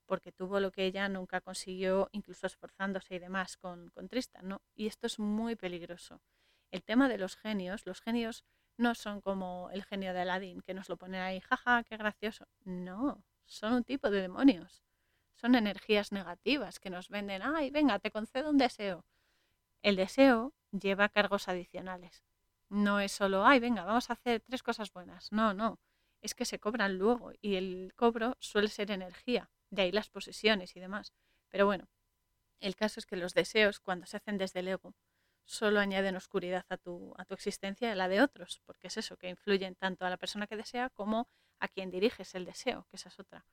[0.05, 4.61] porque tuvo lo que ella nunca consiguió, incluso esforzándose y demás con, con Tristan, ¿no?
[4.75, 6.21] Y esto es muy peligroso.
[6.71, 8.43] El tema de los genios, los genios
[8.77, 12.47] no son como el genio de Aladdin, que nos lo ponen ahí, jaja, qué gracioso.
[12.63, 14.83] No, son un tipo de demonios.
[15.39, 19.05] Son energías negativas que nos venden, ay, venga, te concedo un deseo.
[19.81, 22.25] El deseo lleva cargos adicionales.
[22.67, 25.31] No es solo, ay, venga, vamos a hacer tres cosas buenas.
[25.31, 25.79] No, no.
[26.21, 30.75] Es que se cobran luego y el cobro suele ser energía de ahí las posesiones
[30.75, 31.13] y demás.
[31.47, 31.87] Pero bueno,
[32.59, 34.93] el caso es que los deseos, cuando se hacen desde el ego,
[35.45, 38.97] solo añaden oscuridad a tu, a tu existencia y a la de otros, porque es
[38.97, 41.29] eso, que influyen tanto a la persona que desea como
[41.61, 43.45] a quien diriges el deseo, que esa es otra.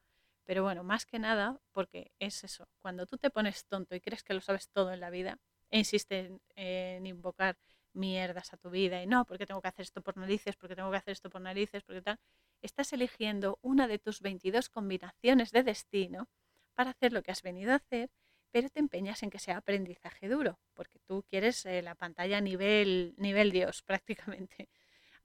[0.47, 4.23] Pero bueno, más que nada, porque es eso, cuando tú te pones tonto y crees
[4.23, 5.39] que lo sabes todo en la vida,
[5.71, 7.59] e insistes en, invocar
[7.93, 10.91] mierdas a tu vida y no, porque tengo que hacer esto por narices, porque tengo
[10.91, 12.21] que hacer esto por narices, porque tal,
[12.63, 16.29] estás eligiendo una de tus 22 combinaciones de destino
[16.75, 18.11] para hacer lo que has venido a hacer,
[18.53, 23.15] pero te empeñas en que sea aprendizaje duro, porque tú quieres eh, la pantalla nivel,
[23.17, 24.69] nivel Dios prácticamente.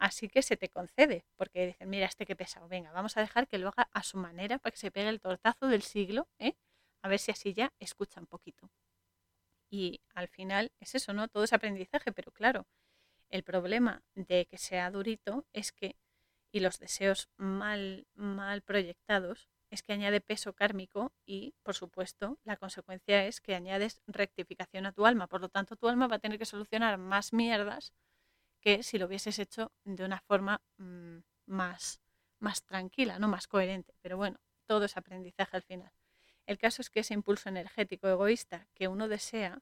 [0.01, 3.47] Así que se te concede, porque dicen, mira, este que pesado, venga, vamos a dejar
[3.47, 6.55] que lo haga a su manera para que se pegue el tortazo del siglo, ¿eh?
[7.03, 8.71] a ver si así ya escucha un poquito.
[9.69, 11.27] Y al final es eso, ¿no?
[11.27, 12.65] Todo es aprendizaje, pero claro,
[13.29, 15.95] el problema de que sea durito es que,
[16.51, 22.57] y los deseos mal, mal proyectados, es que añade peso kármico y, por supuesto, la
[22.57, 25.27] consecuencia es que añades rectificación a tu alma.
[25.27, 27.93] Por lo tanto, tu alma va a tener que solucionar más mierdas
[28.61, 31.17] que si lo hubieses hecho de una forma mm,
[31.47, 32.01] más,
[32.39, 33.93] más tranquila, no más coherente.
[34.01, 35.91] Pero bueno, todo es aprendizaje al final.
[36.45, 39.61] El caso es que ese impulso energético egoísta que uno desea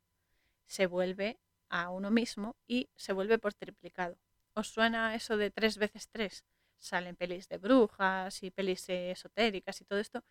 [0.65, 1.39] se vuelve
[1.69, 4.17] a uno mismo y se vuelve por triplicado.
[4.53, 6.43] ¿Os suena eso de tres veces tres?
[6.79, 10.23] Salen pelis de brujas y pelis esotéricas y todo esto,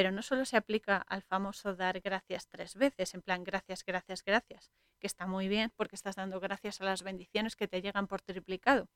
[0.00, 4.24] pero no solo se aplica al famoso dar gracias tres veces, en plan gracias, gracias,
[4.24, 8.06] gracias, que está muy bien porque estás dando gracias a las bendiciones que te llegan
[8.06, 8.88] por triplicado,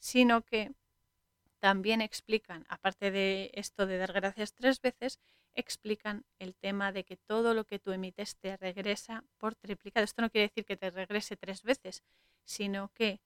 [0.00, 0.72] sino que
[1.60, 5.20] también explican, aparte de esto de dar gracias tres veces,
[5.54, 10.02] explican el tema de que todo lo que tú emites te regresa por triplicado.
[10.02, 12.02] Esto no quiere decir que te regrese tres veces,
[12.42, 13.20] sino que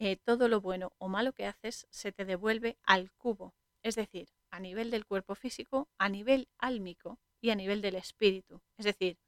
[0.00, 3.54] eh, todo lo bueno o malo que haces se te devuelve al cubo,
[3.84, 8.62] es decir, a nivel del cuerpo físico, a nivel álmico y a nivel del espíritu.
[8.76, 9.18] Es decir,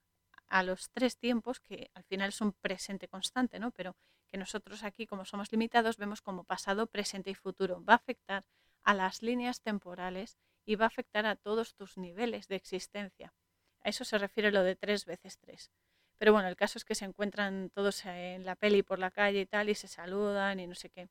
[0.47, 3.73] a los tres tiempos que al final es un presente constante, ¿no?
[3.73, 3.97] Pero
[4.29, 7.83] que nosotros aquí, como somos limitados, vemos como pasado, presente y futuro.
[7.85, 8.45] Va a afectar
[8.83, 10.37] a las líneas temporales
[10.67, 13.33] y va a afectar a todos tus niveles de existencia.
[13.81, 15.71] A eso se refiere lo de tres veces tres.
[16.19, 19.41] Pero bueno, el caso es que se encuentran todos en la peli por la calle
[19.41, 21.09] y tal, y se saludan y no sé qué.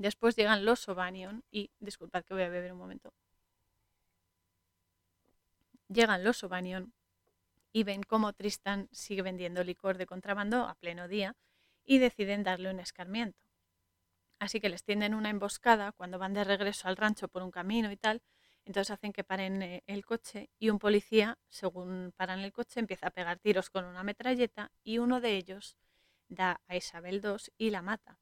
[0.00, 3.12] Después llegan los Ovanion y, disculpad que voy a beber un momento.
[5.88, 6.94] Llegan los Ovanion
[7.70, 11.36] y ven cómo Tristan sigue vendiendo licor de contrabando a pleno día
[11.84, 13.44] y deciden darle un escarmiento.
[14.38, 17.92] Así que les tienden una emboscada cuando van de regreso al rancho por un camino
[17.92, 18.22] y tal.
[18.64, 23.08] Entonces hacen que paren eh, el coche y un policía, según paran el coche, empieza
[23.08, 25.76] a pegar tiros con una metralleta y uno de ellos
[26.30, 28.18] da a Isabel II y la mata.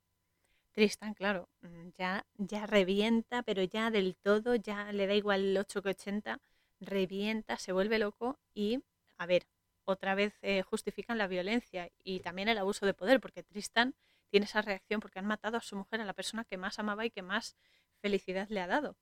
[0.78, 5.56] Tristan, claro, mm, ya, ya revienta, pero ya del todo, ya le da igual el
[5.59, 6.38] 8 que 80,
[6.78, 8.84] revienta, se vuelve loco y
[9.16, 9.48] a ver,
[9.84, 13.96] otra vez eh, justifican la violencia y también el abuso de poder, porque Tristan
[14.28, 17.05] tiene esa reacción porque han matado a su mujer, a la persona que más amaba
[17.05, 17.56] y que más
[18.00, 18.96] felicidad le ha dado.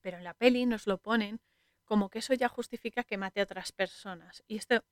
[0.00, 1.40] Pero en la peli nos lo ponen
[1.84, 4.42] como que eso ya justifica que mate a otras personas.
[4.48, 4.82] Y esto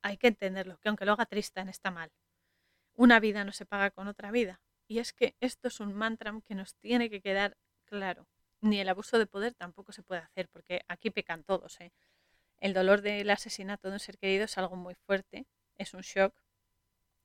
[0.00, 2.12] hay que entenderlo, que aunque lo haga Tristan está mal.
[2.94, 4.60] Una vida no se paga con otra vida.
[4.88, 8.28] Y es que esto es un mantra que nos tiene que quedar claro.
[8.60, 11.80] Ni el abuso de poder tampoco se puede hacer, porque aquí pecan todos.
[11.80, 11.92] ¿eh?
[12.58, 15.46] El dolor del asesinato de un ser querido es algo muy fuerte,
[15.76, 16.34] es un shock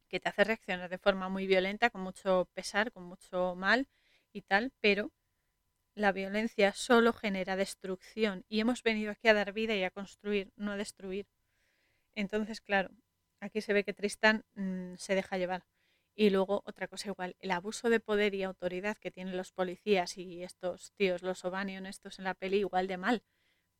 [0.08, 3.88] que te hace reaccionar de forma muy violenta, con mucho pesar, con mucho mal
[4.34, 5.12] y tal, pero
[5.96, 10.52] la violencia solo genera destrucción y hemos venido aquí a dar vida y a construir,
[10.58, 11.28] no a destruir.
[12.16, 12.90] Entonces, claro,
[13.40, 15.64] aquí se ve que Tristan mm, se deja llevar.
[16.22, 20.18] Y luego otra cosa igual, el abuso de poder y autoridad que tienen los policías
[20.18, 23.24] y estos tíos, los Obanion, estos en la peli, igual de mal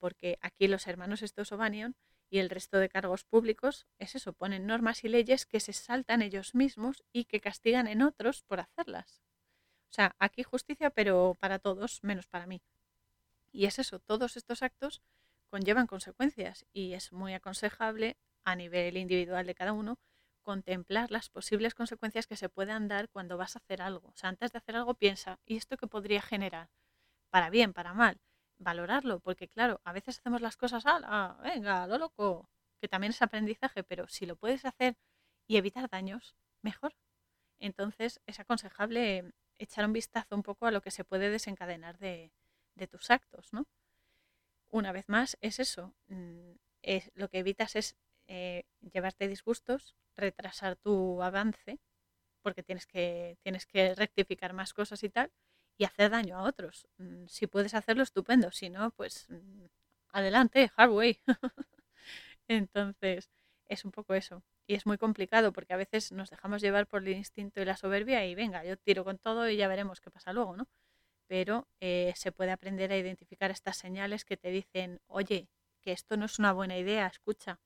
[0.02, 1.96] porque aquí los hermanos estos Ovanion
[2.30, 6.24] y el resto de cargos públicos es eso, ponen normas y leyes que se saltan
[6.24, 9.22] ellos mismos y que castigan en otros por hacerlas.
[9.92, 12.64] O sea, aquí justicia, pero para todos, menos para mí.
[13.52, 15.04] Y es eso, todos estos actos
[15.50, 20.00] conllevan consecuencias y es muy aconsejable a nivel individual de cada uno
[20.52, 24.10] contemplar las posibles consecuencias que se puedan dar cuando vas a hacer algo.
[24.10, 26.68] O sea, antes de hacer algo piensa, ¿y esto qué podría generar?
[27.30, 28.20] Para bien, para mal
[28.60, 32.50] valorarlo, porque claro, a veces hacemos las cosas, ah, venga, lo loco,
[32.82, 34.98] que también es aprendizaje, pero si lo puedes hacer
[35.48, 36.94] y evitar daños, mejor.
[37.60, 42.34] Entonces es aconsejable echar un vistazo un poco a lo que se puede desencadenar de,
[42.90, 43.66] tus actos, ¿no?
[44.70, 45.94] Una vez más, es eso.
[46.08, 47.96] Mm, es, lo que evitas es
[48.34, 48.64] eh,
[48.94, 51.80] llevarte disgustos, retrasar tu avance,
[52.42, 55.32] porque tienes que, tienes que rectificar más cosas y tal,
[55.78, 56.88] y hacer daño a otros.
[56.98, 58.52] Mm, si puedes hacerlo, estupendo.
[58.54, 59.66] Si no, pues mm,
[60.14, 61.20] adelante, hard way.
[62.48, 63.30] Entonces,
[63.68, 64.44] es un poco eso.
[64.66, 67.76] Y es muy complicado porque a veces nos dejamos llevar por el instinto y la
[67.78, 70.70] soberbia y venga, yo tiro con todo y ya veremos qué pasa luego, ¿no?
[71.28, 75.50] Pero eh, se puede aprender a identificar estas señales que te dicen, oye,
[75.82, 77.60] que esto no es una buena idea, escucha,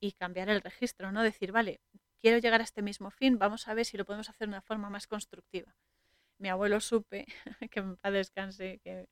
[0.00, 1.22] y cambiar el registro, ¿no?
[1.22, 1.80] Decir, vale,
[2.20, 4.62] quiero llegar a este mismo fin, vamos a ver si lo podemos hacer de una
[4.62, 5.74] forma más constructiva
[6.40, 7.26] mi abuelo supe,
[7.70, 9.06] que paz descanse, que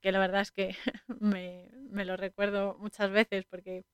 [0.00, 0.76] que la verdad es que
[1.20, 3.84] me, me lo recuerdo muchas veces porque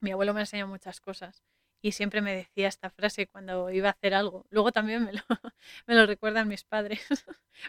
[0.00, 1.42] mi abuelo me enseñó muchas cosas
[1.82, 4.46] y siempre me decía esta frase cuando iba a hacer algo.
[4.50, 5.22] Luego también me lo,
[5.86, 7.06] me lo recuerdan mis padres,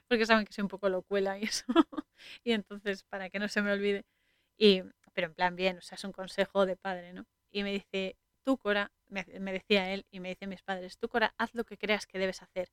[0.09, 1.65] porque saben que soy un poco locuela y eso.
[2.43, 4.05] y entonces, para que no se me olvide.
[4.57, 7.25] Y, pero en plan bien, o sea, es un consejo de padre, ¿no?
[7.51, 11.33] Y me dice, tú, Cora, me, decía él y me dicen mis padres, tú, Cora,
[11.37, 12.71] haz lo que creas que debes hacer.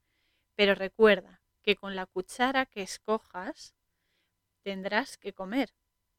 [0.55, 3.75] Pero recuerda que con la cuchara que escojas
[4.63, 5.75] tendrás que comer.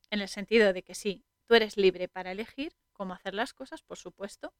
[0.10, 3.82] En el sentido de que sí, tú eres libre para elegir cómo hacer las cosas,
[3.84, 4.54] por supuesto,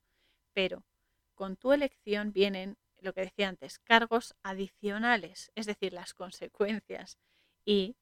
[0.54, 0.84] pero
[1.36, 7.18] con tu elección vienen, lo que decía antes, cargos adicionales, es decir, las consecuencias.
[7.64, 7.96] Y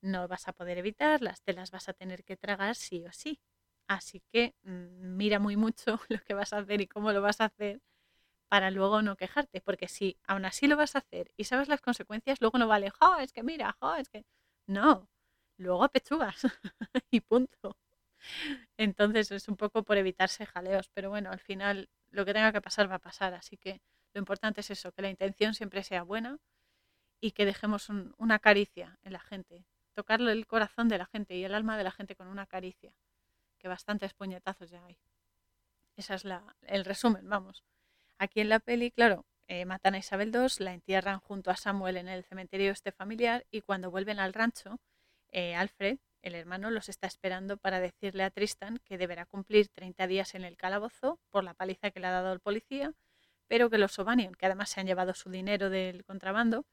[0.00, 3.40] no vas a poder evitarlas, te las vas a tener que tragar sí o sí.
[3.88, 7.40] Así que mm, mira muy mucho lo que vas a hacer y cómo lo vas
[7.40, 7.80] a hacer
[8.48, 11.80] para luego no quejarte, porque si aún así lo vas a hacer y sabes las
[11.80, 14.24] consecuencias, luego no vale, jo, es que mira, jo, es que...
[14.66, 15.08] No,
[15.58, 16.42] luego pechugas
[17.10, 17.76] y punto.
[18.76, 22.60] Entonces es un poco por evitarse jaleos, pero bueno, al final lo que tenga que
[22.60, 23.80] pasar va a pasar, así que
[24.14, 26.38] lo importante es eso, que la intención siempre sea buena
[27.20, 27.88] y que dejemos
[28.18, 29.64] una caricia en la gente,
[29.94, 32.92] tocarle el corazón de la gente y el alma de la gente con una caricia,
[33.62, 34.98] que bastantes puñetazos ya hay.
[35.96, 37.64] Ese es la, el resumen, vamos.
[38.18, 41.96] Aquí en la peli, claro, eh, matan a Isabel II, la entierran junto a Samuel
[41.96, 44.80] en el cementerio este familiar y cuando vuelven al rancho,
[45.30, 50.06] eh, Alfred, el hermano los está esperando para decirle a Tristan que deberá cumplir 30
[50.06, 52.92] días en el calabozo por la paliza que le ha dado el policía,
[53.48, 56.64] pero que los O'Banion, que además se han llevado su dinero del contrabando,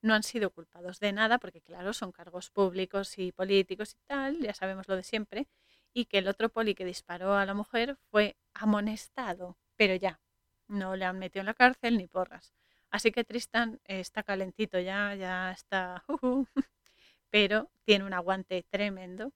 [0.00, 4.40] no han sido culpados de nada, porque claro, son cargos públicos y políticos y tal,
[4.40, 5.46] ya sabemos lo de siempre,
[5.94, 10.20] y que el otro poli que disparó a la mujer fue amonestado, pero ya,
[10.68, 12.52] no le han metido en la cárcel ni porras.
[12.90, 16.04] Así que Tristan está calentito ya, ya está...
[17.30, 19.32] pero tiene un aguante tremendo.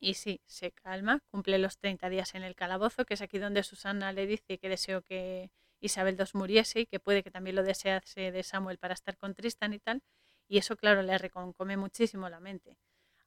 [0.00, 3.62] Y sí, se calma, cumple los 30 días en el calabozo, que es aquí donde
[3.62, 5.50] Susana le dice que deseo que
[5.80, 9.34] Isabel II muriese y que puede que también lo desease de Samuel para estar con
[9.34, 10.02] Tristan y tal.
[10.48, 12.76] Y eso, claro, le reconcome muchísimo la mente.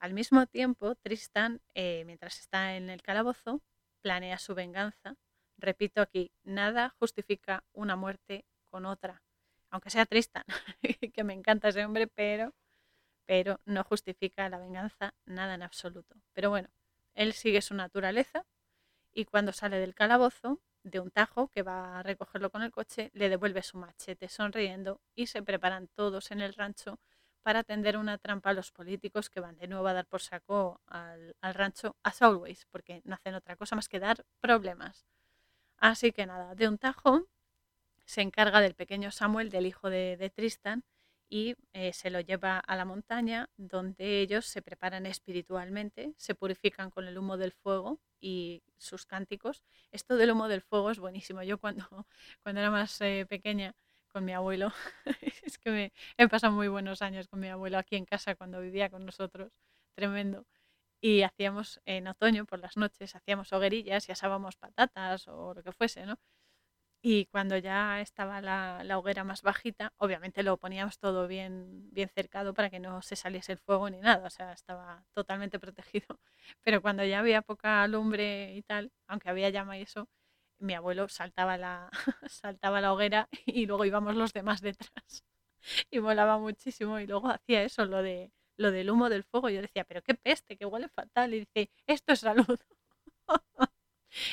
[0.05, 3.63] Al mismo tiempo, Tristan, eh, mientras está en el calabozo,
[4.01, 5.15] planea su venganza.
[5.57, 9.23] Repito aquí, nada justifica una muerte con otra.
[9.71, 10.43] Aunque sea Tristan,
[11.15, 12.53] que me encanta ese hombre, pero
[13.25, 16.15] pero no justifica la venganza nada en absoluto.
[16.33, 16.69] Pero bueno,
[17.15, 18.45] él sigue su naturaleza
[19.11, 23.09] y cuando sale del calabozo, de un tajo que va a recogerlo con el coche,
[23.15, 26.99] le devuelve su machete sonriendo y se preparan todos en el rancho
[27.45, 30.81] para tender una trampa a los políticos que van de nuevo a dar por saco
[30.87, 35.05] al, rancho as always, porque no hacen otra cosa más que dar problemas.
[35.77, 37.27] Así que nada, de un tajo
[38.05, 40.83] se encarga del pequeño Samuel, del hijo de Tristan,
[41.29, 46.91] y eh, se lo lleva a la montaña donde ellos se preparan espiritualmente, se purifican
[46.91, 49.63] con el humo del fuego y sus cánticos.
[49.91, 51.43] Esto del humo del fuego es buenísimo.
[51.43, 51.85] Yo cuando,
[52.43, 53.75] cuando era más eh, pequeña
[54.15, 54.71] con mi abuelo,
[55.43, 58.89] es que he pasado muy buenos años con mi abuelo aquí en casa cuando vivía
[58.89, 59.51] con nosotros,
[59.93, 60.45] tremendo.
[61.01, 65.73] Y hacíamos en otoño por las noches, hacíamos hoguerillas y asábamos patatas o lo que
[65.73, 66.15] fuese, ¿no?
[67.01, 72.53] Y cuando ya estaba la, hoguera más bajita, obviamente lo poníamos todo bien, bien cercado
[72.53, 76.19] para que no se saliese el fuego ni nada, o sea, estaba totalmente protegido.
[76.61, 80.07] Pero cuando ya había poca lumbre y tal, aunque había llama y eso,
[80.59, 81.89] mi abuelo saltaba la,
[82.29, 84.89] saltaba la hoguera y luego íbamos los demás detrás.
[85.89, 89.49] Y volaba muchísimo y luego hacía eso, lo, de, lo del humo del fuego.
[89.49, 91.33] Yo decía, pero qué peste, que huele fatal.
[91.33, 92.59] Y dice, esto es salud.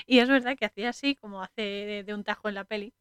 [0.07, 2.95] Y es verdad que hacía así, como hace de, un tajo en la peli,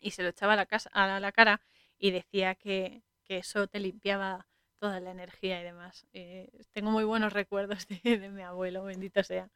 [0.00, 1.60] y se lo echaba a la, casa, a la cara
[1.98, 4.46] y decía que, eso te limpiaba
[4.78, 6.06] toda la energía y demás.
[6.12, 9.50] Eh, tengo muy buenos recuerdos de, mi abuelo, bendito sea.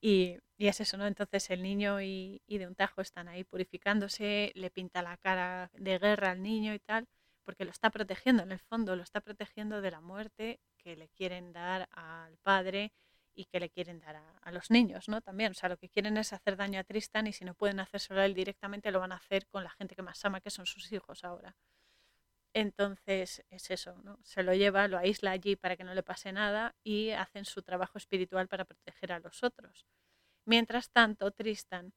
[0.00, 1.06] Y, es eso, ¿no?
[1.06, 5.70] Entonces el niño y, y, de un tajo están ahí purificándose, le pinta la cara
[5.74, 7.06] de guerra al niño y tal,
[7.44, 11.08] porque lo está protegiendo, en el fondo lo está protegiendo de la muerte que le
[11.08, 12.92] quieren dar al padre
[13.34, 15.20] y que le quieren dar a, los niños, ¿no?
[15.20, 17.80] También, o sea, lo que quieren es hacer daño a Tristan y si no pueden
[17.80, 20.50] hacérselo a él directamente, lo van a hacer con la gente que más ama, que
[20.50, 21.56] son sus hijos ahora.
[22.54, 24.18] Entonces es eso, ¿no?
[24.24, 27.62] Se lo lleva, lo aísla allí para que no le pase nada y hacen su
[27.62, 29.86] trabajo espiritual para proteger a los otros.
[30.46, 31.92] Mientras tanto, Tristan,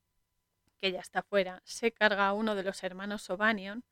[0.82, 3.84] que ya está fuera, se carga a uno de los hermanos O'Banion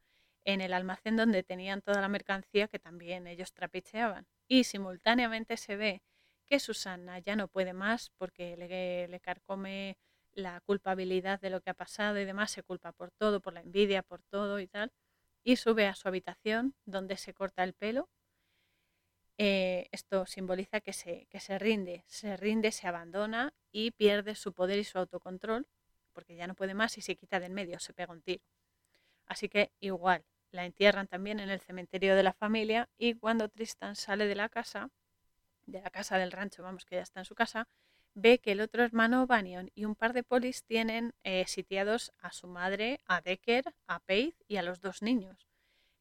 [0.46, 4.28] en el almacén donde tenían toda la mercancía que también ellos trapicheaban.
[4.48, 6.04] Y simultáneamente se ve
[6.48, 9.98] que Susana ya no puede más porque le, le carcome
[10.34, 13.62] la culpabilidad de lo que ha pasado y demás, se culpa por todo, por la
[13.62, 14.92] envidia, por todo y tal,
[15.44, 18.10] y sube a su habitación donde se corta el pelo.
[19.38, 24.54] eh, esto simboliza que se, que se rinde, se rinde, se abandona y pierde su
[24.54, 25.68] poder y su autocontrol,
[26.14, 28.44] porque ya no puede más y se quita del medio, se pega un tiro.
[29.28, 33.96] Así que igual, la entierran también en el cementerio de la familia y cuando Tristan
[33.96, 34.90] sale de la casa,
[35.66, 37.68] de la casa del rancho, vamos que ya está en su casa,
[38.14, 42.32] ve que el otro hermano Banion y un par de polis tienen eh, sitiados a
[42.32, 45.48] su madre, a Decker, a Paige y a los dos niños.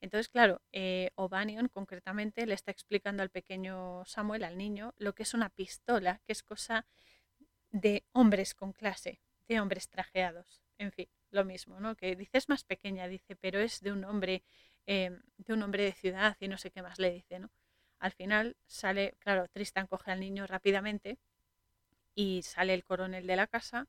[0.00, 5.24] Entonces, claro, eh, O'Banion concretamente le está explicando al pequeño Samuel, al niño, lo que
[5.24, 6.86] es una pistola, que es cosa
[7.70, 10.62] de hombres con clase, de hombres trajeados.
[10.78, 11.96] En fin, lo mismo, ¿no?
[11.96, 14.42] Que dice es más pequeña, dice, pero es de un hombre,
[14.86, 17.50] em, de un hombre de ciudad y no sé qué más le dice, ¿no?
[17.98, 21.18] Al final sale, claro, Tristan coge al niño rápidamente
[22.14, 23.88] y sale el coronel de la casa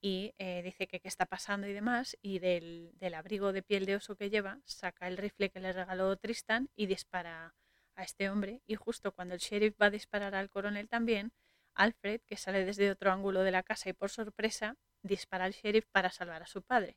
[0.00, 3.86] y eh, dice que qué está pasando y demás, y del, del, abrigo de piel
[3.86, 7.54] de oso que lleva, saca el rifle que le regaló Tristan y dispara
[7.94, 11.32] a este hombre, y justo cuando el sheriff va a disparar al coronel también,
[11.74, 15.86] Alfred, que sale desde otro ángulo de la casa y por sorpresa, dispara al sheriff
[15.90, 16.96] para salvar a su padre.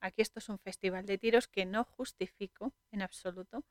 [0.00, 3.64] Aquí esto es un festival de tiros que no justifico en absoluto,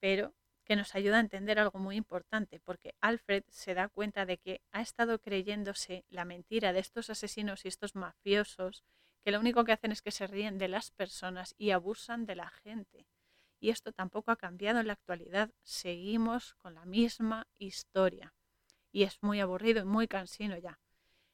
[0.00, 0.34] pero
[0.68, 4.60] que nos ayuda a entender algo muy importante, porque Alfred se da cuenta de que
[4.70, 8.84] ha estado creyéndose la mentira de estos asesinos y estos mafiosos,
[9.24, 12.36] que lo único que hacen es que se ríen de las personas y abusan de
[12.36, 13.06] la gente.
[13.60, 15.50] Y esto tampoco ha cambiado en la actualidad.
[15.62, 18.34] Seguimos con la misma historia.
[18.92, 20.78] Y es muy aburrido y muy cansino ya.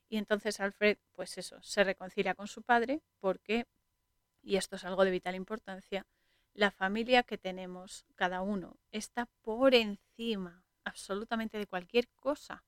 [0.09, 3.67] Y entonces Alfred, pues eso, se reconcilia con su padre porque,
[4.43, 6.07] y esto es algo de vital importancia,
[6.55, 12.65] la familia que tenemos cada uno está por encima absolutamente de cualquier cosa,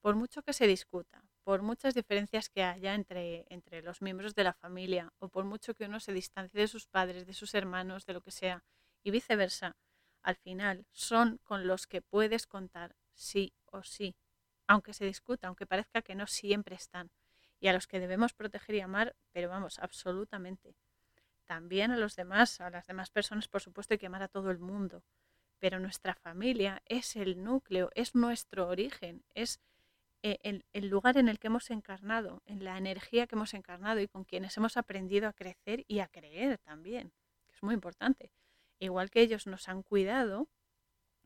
[0.00, 4.44] por mucho que se discuta, por muchas diferencias que haya entre, entre los miembros de
[4.44, 8.06] la familia o por mucho que uno se distancie de sus padres, de sus hermanos,
[8.06, 8.64] de lo que sea,
[9.02, 9.76] y viceversa,
[10.22, 14.16] al final son con los que puedes contar sí o sí,
[14.66, 17.10] aunque se discuta, aunque parezca que no siempre están,
[17.60, 20.76] y a los que debemos proteger y amar, pero vamos, absolutamente
[21.48, 24.50] también a los demás, a las demás personas, por supuesto, hay que amar a todo
[24.50, 25.02] el mundo.
[25.58, 29.58] Pero nuestra familia es el núcleo, es nuestro origen, es
[30.22, 34.08] eh, el, lugar en el que hemos encarnado, en la energía que hemos encarnado y
[34.08, 37.12] con quienes hemos aprendido a crecer y a creer también,
[37.46, 38.30] que es muy importante.
[38.78, 40.48] Igual que ellos nos han cuidado,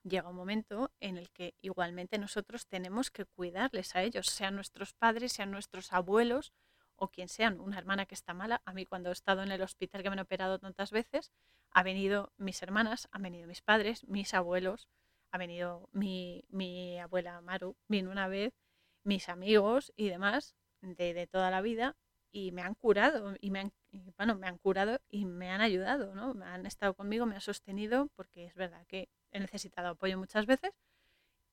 [0.05, 4.94] llega un momento en el que igualmente nosotros tenemos que cuidarles a ellos, sean nuestros
[4.94, 6.53] padres, sean nuestros abuelos,
[6.97, 8.62] o quien sea, una hermana que está mala.
[8.64, 11.32] A mí cuando he estado en el hospital que me han operado tantas veces,
[11.70, 14.89] ha venido mis hermanas, han venido mis padres, mis abuelos,
[15.31, 18.52] ha venido mi, mi abuela Maru, vino una vez,
[19.05, 21.97] mis amigos y demás de, de, toda la vida
[22.31, 23.73] y me han curado y me han,
[24.16, 26.35] bueno, me han curado y me han ayudado, ¿no?
[26.35, 30.47] Me han estado conmigo, me han sostenido porque es verdad que he necesitado apoyo muchas
[30.47, 30.73] veces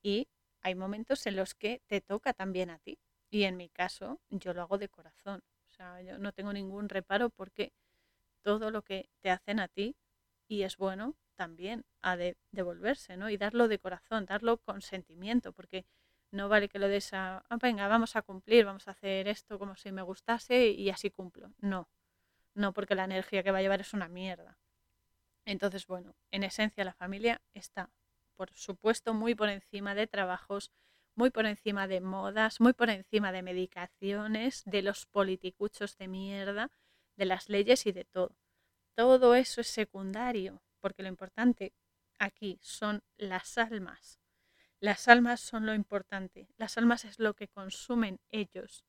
[0.03, 0.27] y
[0.61, 2.99] hay momentos en los que te toca también a ti
[3.29, 5.43] y en mi caso, yo lo hago de corazón.
[5.69, 7.71] O sea, yo no tengo ningún reparo porque
[8.41, 9.95] todo lo que te hacen a ti
[10.47, 13.29] y es bueno también ha de devolverse, ¿no?
[13.29, 15.85] Y darlo de corazón, darlo con sentimiento, porque
[16.31, 19.57] no vale que lo des a, ah, venga, vamos a cumplir, vamos a hacer esto
[19.57, 21.53] como si me gustase y así cumplo.
[21.59, 21.87] No,
[22.55, 24.57] no, porque la energía que va a llevar es una mierda.
[25.45, 27.89] Entonces, bueno, en esencia la familia está,
[28.35, 30.71] por supuesto, muy por encima de trabajos,
[31.19, 36.71] muy por encima de modas, muy por encima de medicaciones, de los politicuchos de mierda,
[37.17, 38.37] de las leyes y de todo.
[38.95, 41.73] Todo eso es secundario, porque lo importante
[42.19, 44.21] aquí son las almas.
[44.79, 46.47] Las almas son lo importante.
[46.55, 48.85] Las almas es lo que consumen ellos.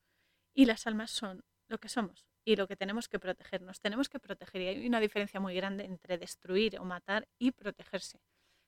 [0.55, 3.81] Y las almas son lo que somos y lo que tenemos que protegernos.
[3.81, 4.63] Tenemos que proteger.
[4.63, 8.21] Y hay una diferencia muy grande entre destruir o matar y protegerse.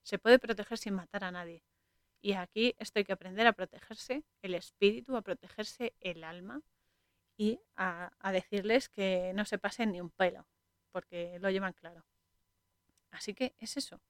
[0.03, 1.63] Se puede proteger sin matar a nadie.
[2.23, 6.63] Y aquí esto hay que aprender a protegerse el espíritu, a protegerse el alma
[7.37, 10.47] y a, decirles que no se pasen ni un pelo,
[10.93, 12.07] porque lo llevan claro.
[13.11, 14.01] Así que es eso.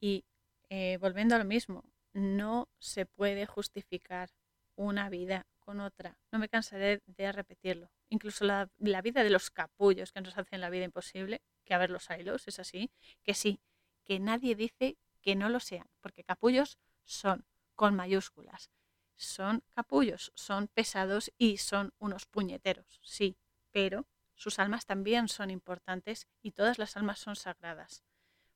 [0.00, 0.24] Y
[0.68, 4.30] eh, volviendo a lo mismo, no se puede justificar
[4.74, 6.18] una vida con otra.
[6.32, 7.92] No me cansaré de repetirlo.
[8.08, 11.78] Incluso la, la, vida de los capullos que nos hacen la vida imposible, que a
[11.78, 12.90] ver los hilos, es así,
[13.22, 13.60] que sí,
[14.04, 17.44] que nadie dice que no lo sean, porque capullos son
[17.74, 18.70] con mayúsculas.
[19.16, 23.36] Son capullos, son pesados y son unos puñeteros, sí,
[23.70, 28.04] pero sus almas también son importantes y todas las almas son sagradas,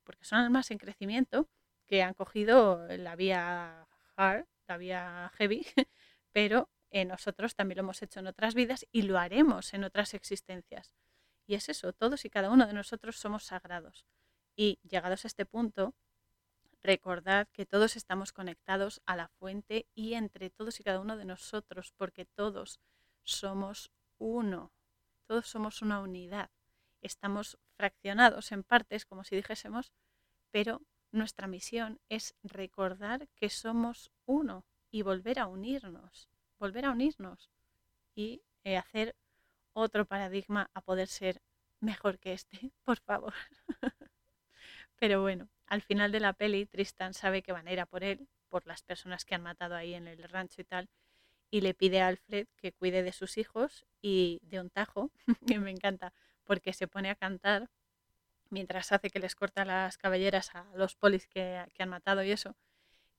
[0.02, 1.48] porque son almas en crecimiento
[1.86, 5.64] que han cogido la vía hard, la vía heavy,
[6.32, 6.68] pero
[7.06, 10.92] nosotros también lo hemos hecho en otras vidas y lo haremos en otras existencias.
[11.46, 14.06] Y es eso, todos y cada uno de nosotros somos sagrados.
[14.54, 15.94] Y llegados a este punto,
[16.82, 21.24] Recordad que todos estamos conectados a la fuente y entre todos y cada uno de
[21.24, 22.80] nosotros, porque todos
[23.24, 24.72] somos uno,
[25.26, 26.50] todos somos una unidad.
[27.00, 29.92] Estamos fraccionados en partes, como si dijésemos,
[30.50, 36.28] pero nuestra misión es recordar que somos uno y volver a unirnos,
[36.58, 37.50] volver a unirnos
[38.14, 39.16] y eh, hacer
[39.72, 41.42] otro paradigma a poder ser
[41.80, 43.34] mejor que este, por favor.
[44.98, 48.04] Pero bueno, al final de la peli, Tristan sabe que van a ir a por
[48.04, 50.88] él, por las personas que han matado ahí en el rancho y tal,
[51.50, 55.10] y le pide a Alfred que cuide de sus hijos y de un tajo,
[55.46, 56.12] que me encanta,
[56.44, 57.68] porque se pone a cantar
[58.50, 62.56] mientras hace que les corta las cabelleras a los polis que, han matado y eso,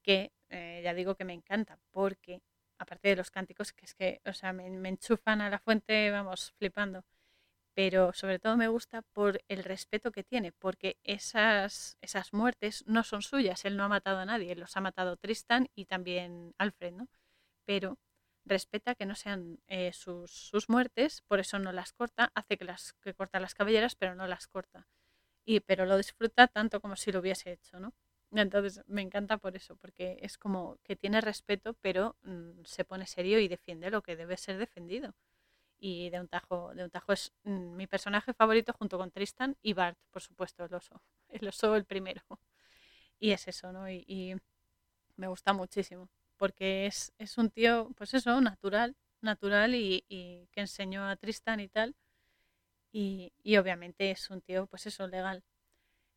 [0.02, 2.42] que eh, ya digo que me encanta, porque
[2.80, 6.54] aparte de los cánticos, que es que, o sea, me, enchufan a la fuente, vamos,
[6.58, 7.04] flipando.
[7.76, 13.04] Pero sobre todo me gusta por el respeto que tiene, porque esas, esas muertes no
[13.04, 16.94] son suyas, él no ha matado a nadie, los ha matado Tristan y también Alfred,
[16.94, 17.08] ¿no?
[17.66, 17.98] Pero
[18.46, 22.66] respeta que no sean eh, sus, sus, muertes, por eso no las corta, hace que,
[22.66, 24.88] las, que corta las cabelleras, pero no las corta.
[25.46, 27.94] Y, pero lo disfruta tanto como si lo hubiese hecho, ¿no?
[28.32, 33.08] Entonces me encanta por eso, porque es como que tiene respeto, pero mm, se pone
[33.08, 35.16] serio y defiende lo que debe ser defendido.
[35.80, 39.58] Y de un tajo, de un tajo es mm, mi personaje favorito junto con Tristan
[39.62, 41.02] y Bart, por supuesto, el oso.
[41.30, 42.22] El oso el primero.
[43.20, 43.90] Y es eso, ¿no?
[43.90, 44.36] Y,
[45.18, 50.62] me gusta muchísimo, porque es, es, un tío, pues eso, natural, natural y, y que
[50.62, 51.96] enseñó a Tristan y tal.
[52.92, 55.44] Y, y obviamente es un tío, pues eso, legal.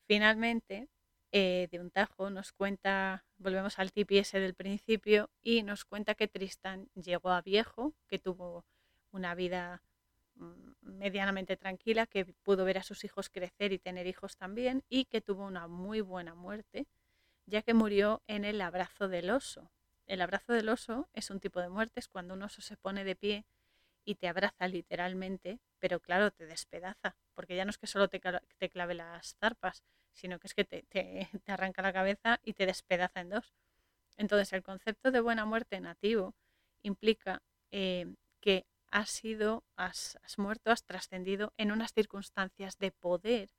[0.06, 0.88] Finalmente,
[1.32, 6.28] eh, de un tajo nos cuenta, volvemos al ese del principio, y nos cuenta que
[6.28, 8.66] Tristan llegó a viejo, que tuvo
[9.12, 9.82] una vida
[10.34, 15.04] mm, medianamente tranquila, que pudo ver a sus hijos crecer y tener hijos también, y
[15.06, 16.86] que tuvo una muy buena muerte,
[17.46, 19.70] ya que murió en el abrazo del oso.
[20.06, 23.04] El abrazo del oso es un tipo de muerte, es cuando un oso se pone
[23.04, 23.44] de pie
[24.04, 28.20] y te abraza literalmente, pero claro, te despedaza, porque ya no es que solo te,
[28.20, 29.82] clave las zarpas,
[30.12, 33.54] sino que es que te, te, arranca la cabeza y te despedaza en dos.
[34.16, 36.34] Entonces, el concepto de buena muerte nativo
[36.82, 43.50] implica eh, que has sido, has, muerto, has trascendido en unas circunstancias de poder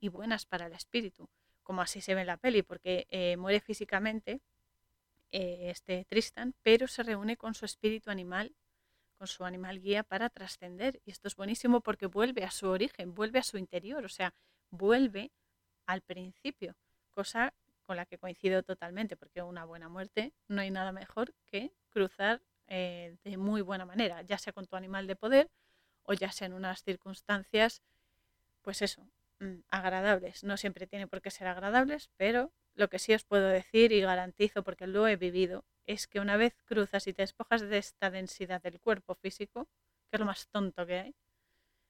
[0.00, 1.28] y buenas para el espíritu,
[1.64, 4.40] como así se ve en la peli, porque eh, muere físicamente
[5.32, 8.54] eh, este Tristan, pero se reúne con su espíritu animal,
[9.18, 11.00] con su animal guía para trascender.
[11.04, 14.34] Y esto es buenísimo porque vuelve a su origen, vuelve a su interior, o sea,
[14.70, 15.32] vuelve
[15.86, 16.76] al principio,
[17.10, 17.52] cosa
[17.82, 22.40] con la que coincido totalmente, porque una buena muerte no hay nada mejor que cruzar
[22.68, 25.50] eh, de muy buena manera, ya sea con tu animal de poder
[26.04, 27.82] o ya sea en unas circunstancias,
[28.62, 29.08] pues eso,
[29.40, 30.44] mm, agradables.
[30.44, 34.00] No siempre tiene por qué ser agradables, pero lo que sí os puedo decir y
[34.00, 38.10] garantizo, porque lo he vivido, es que una vez cruzas y te despojas de esta
[38.10, 39.68] densidad del cuerpo físico,
[40.10, 41.14] que es lo más tonto que hay,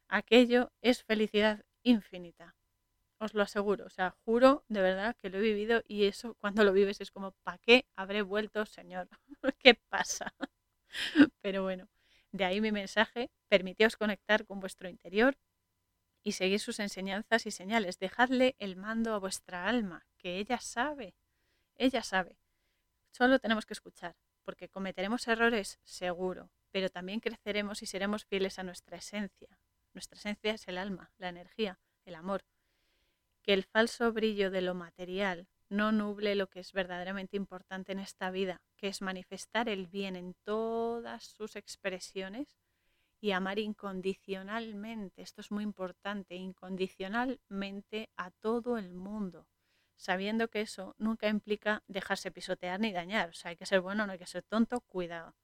[0.09, 2.57] aquello es felicidad infinita
[3.21, 6.65] os lo aseguro, o sea, juro de verdad que lo he vivido y eso cuando
[6.65, 9.09] lo vives es como, ¿para qué habré vuelto, Señor?
[9.61, 10.35] ¿Qué pasa?
[11.41, 11.89] Pero bueno,
[12.33, 15.37] de ahí mi mensaje, permiteos conectar con vuestro interior
[16.23, 17.99] y seguir sus enseñanzas y señales.
[17.99, 21.15] Dejadle el mando a vuestra alma, que ella sabe,
[21.77, 22.39] ella sabe.
[23.13, 28.65] Solo tenemos que escuchar, porque cometeremos errores, seguro, pero también creceremos y seremos fieles a
[28.65, 29.59] nuestra esencia.
[29.95, 32.45] Nuestra esencia es el alma, la energía, el amor
[33.47, 37.99] que el falso brillo de lo material no nuble lo que es verdaderamente importante en
[37.99, 42.57] esta vida, que es manifestar el bien en todas sus expresiones
[43.21, 49.49] y amar incondicionalmente, esto es muy importante, incondicionalmente a todo el mundo,
[49.97, 54.07] sabiendo que eso nunca implica dejarse pisotear ni dañar, o sea, hay que ser bueno,
[54.07, 55.35] no hay que ser tonto, cuidado.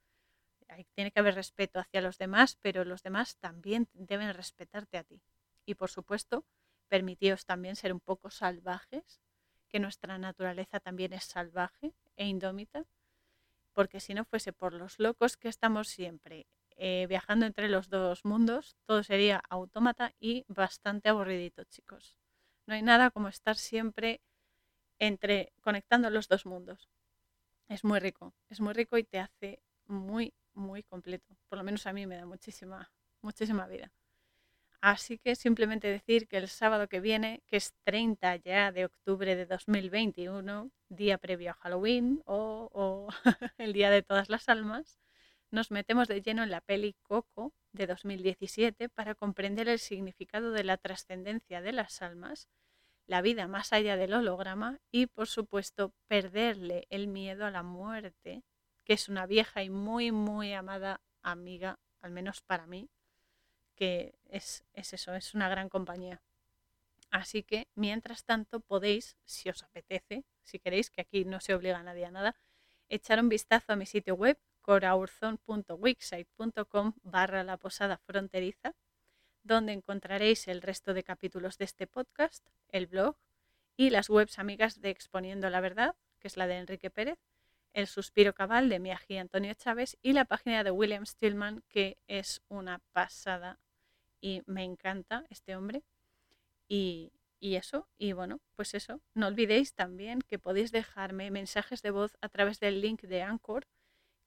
[0.94, 5.22] tiene que haber respeto hacia los demás, pero los demás también deben respetarte a ti.
[5.66, 6.44] Y por supuesto,
[6.88, 9.21] permitíos también ser un poco salvajes,
[9.72, 12.84] que nuestra naturaleza también es salvaje e indómita,
[13.72, 16.46] porque si no fuese por los locos que estamos siempre
[16.76, 22.18] eh, viajando entre los dos mundos, todo sería autómata y bastante aburridito, chicos.
[22.66, 24.20] No hay nada como estar siempre
[24.98, 26.90] entre conectando los dos mundos.
[27.68, 31.34] Es muy rico, es muy rico y te hace muy, muy completo.
[31.48, 32.92] Por lo menos a mí me da muchísima,
[33.22, 33.90] muchísima vida.
[34.82, 39.36] Así que simplemente decir que el sábado que viene, que es 30 ya de octubre
[39.36, 43.08] de 2021, día previo a Halloween o,
[43.58, 44.98] el Día de Todas las Almas,
[45.52, 50.64] nos metemos de lleno en la peli Coco de 2017 para comprender el significado de
[50.64, 52.48] la trascendencia de las almas,
[53.06, 58.42] la vida más allá del holograma y por supuesto perderle el miedo a la muerte,
[58.84, 62.90] que es una vieja y muy muy amada amiga, al menos para mí,
[63.74, 66.22] que es, es eso, es una gran compañía.
[67.10, 71.78] Así que, mientras tanto, podéis, si os apetece, si queréis, que aquí no se obliga
[71.78, 72.36] a nadie a nada,
[72.88, 78.74] echar un vistazo a mi sitio web, coraurzon.wixsite.com barra la posada fronteriza,
[79.42, 83.16] donde encontraréis el resto de capítulos de este podcast, el blog
[83.76, 87.18] y las webs amigas de Exponiendo la Verdad, que es la de Enrique Pérez,
[87.72, 91.98] el suspiro cabal de mi ají Antonio Chávez y la página de William Stillman, que
[92.06, 93.58] es una pasada
[94.20, 95.82] y me encanta este hombre.
[96.68, 101.90] Y, y eso, y bueno, pues eso, no olvidéis también que podéis dejarme mensajes de
[101.90, 103.66] voz a través del link de Anchor,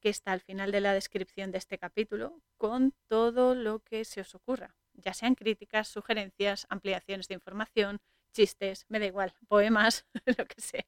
[0.02, 4.22] que está al final de la descripción de este capítulo, con todo lo que se
[4.22, 8.02] os ocurra, ya sean críticas, sugerencias, ampliaciones de información,
[8.32, 10.06] chistes, me da igual, poemas,
[10.38, 10.86] lo que sea.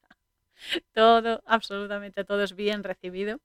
[0.93, 3.39] Todo, absolutamente todo es bien recibido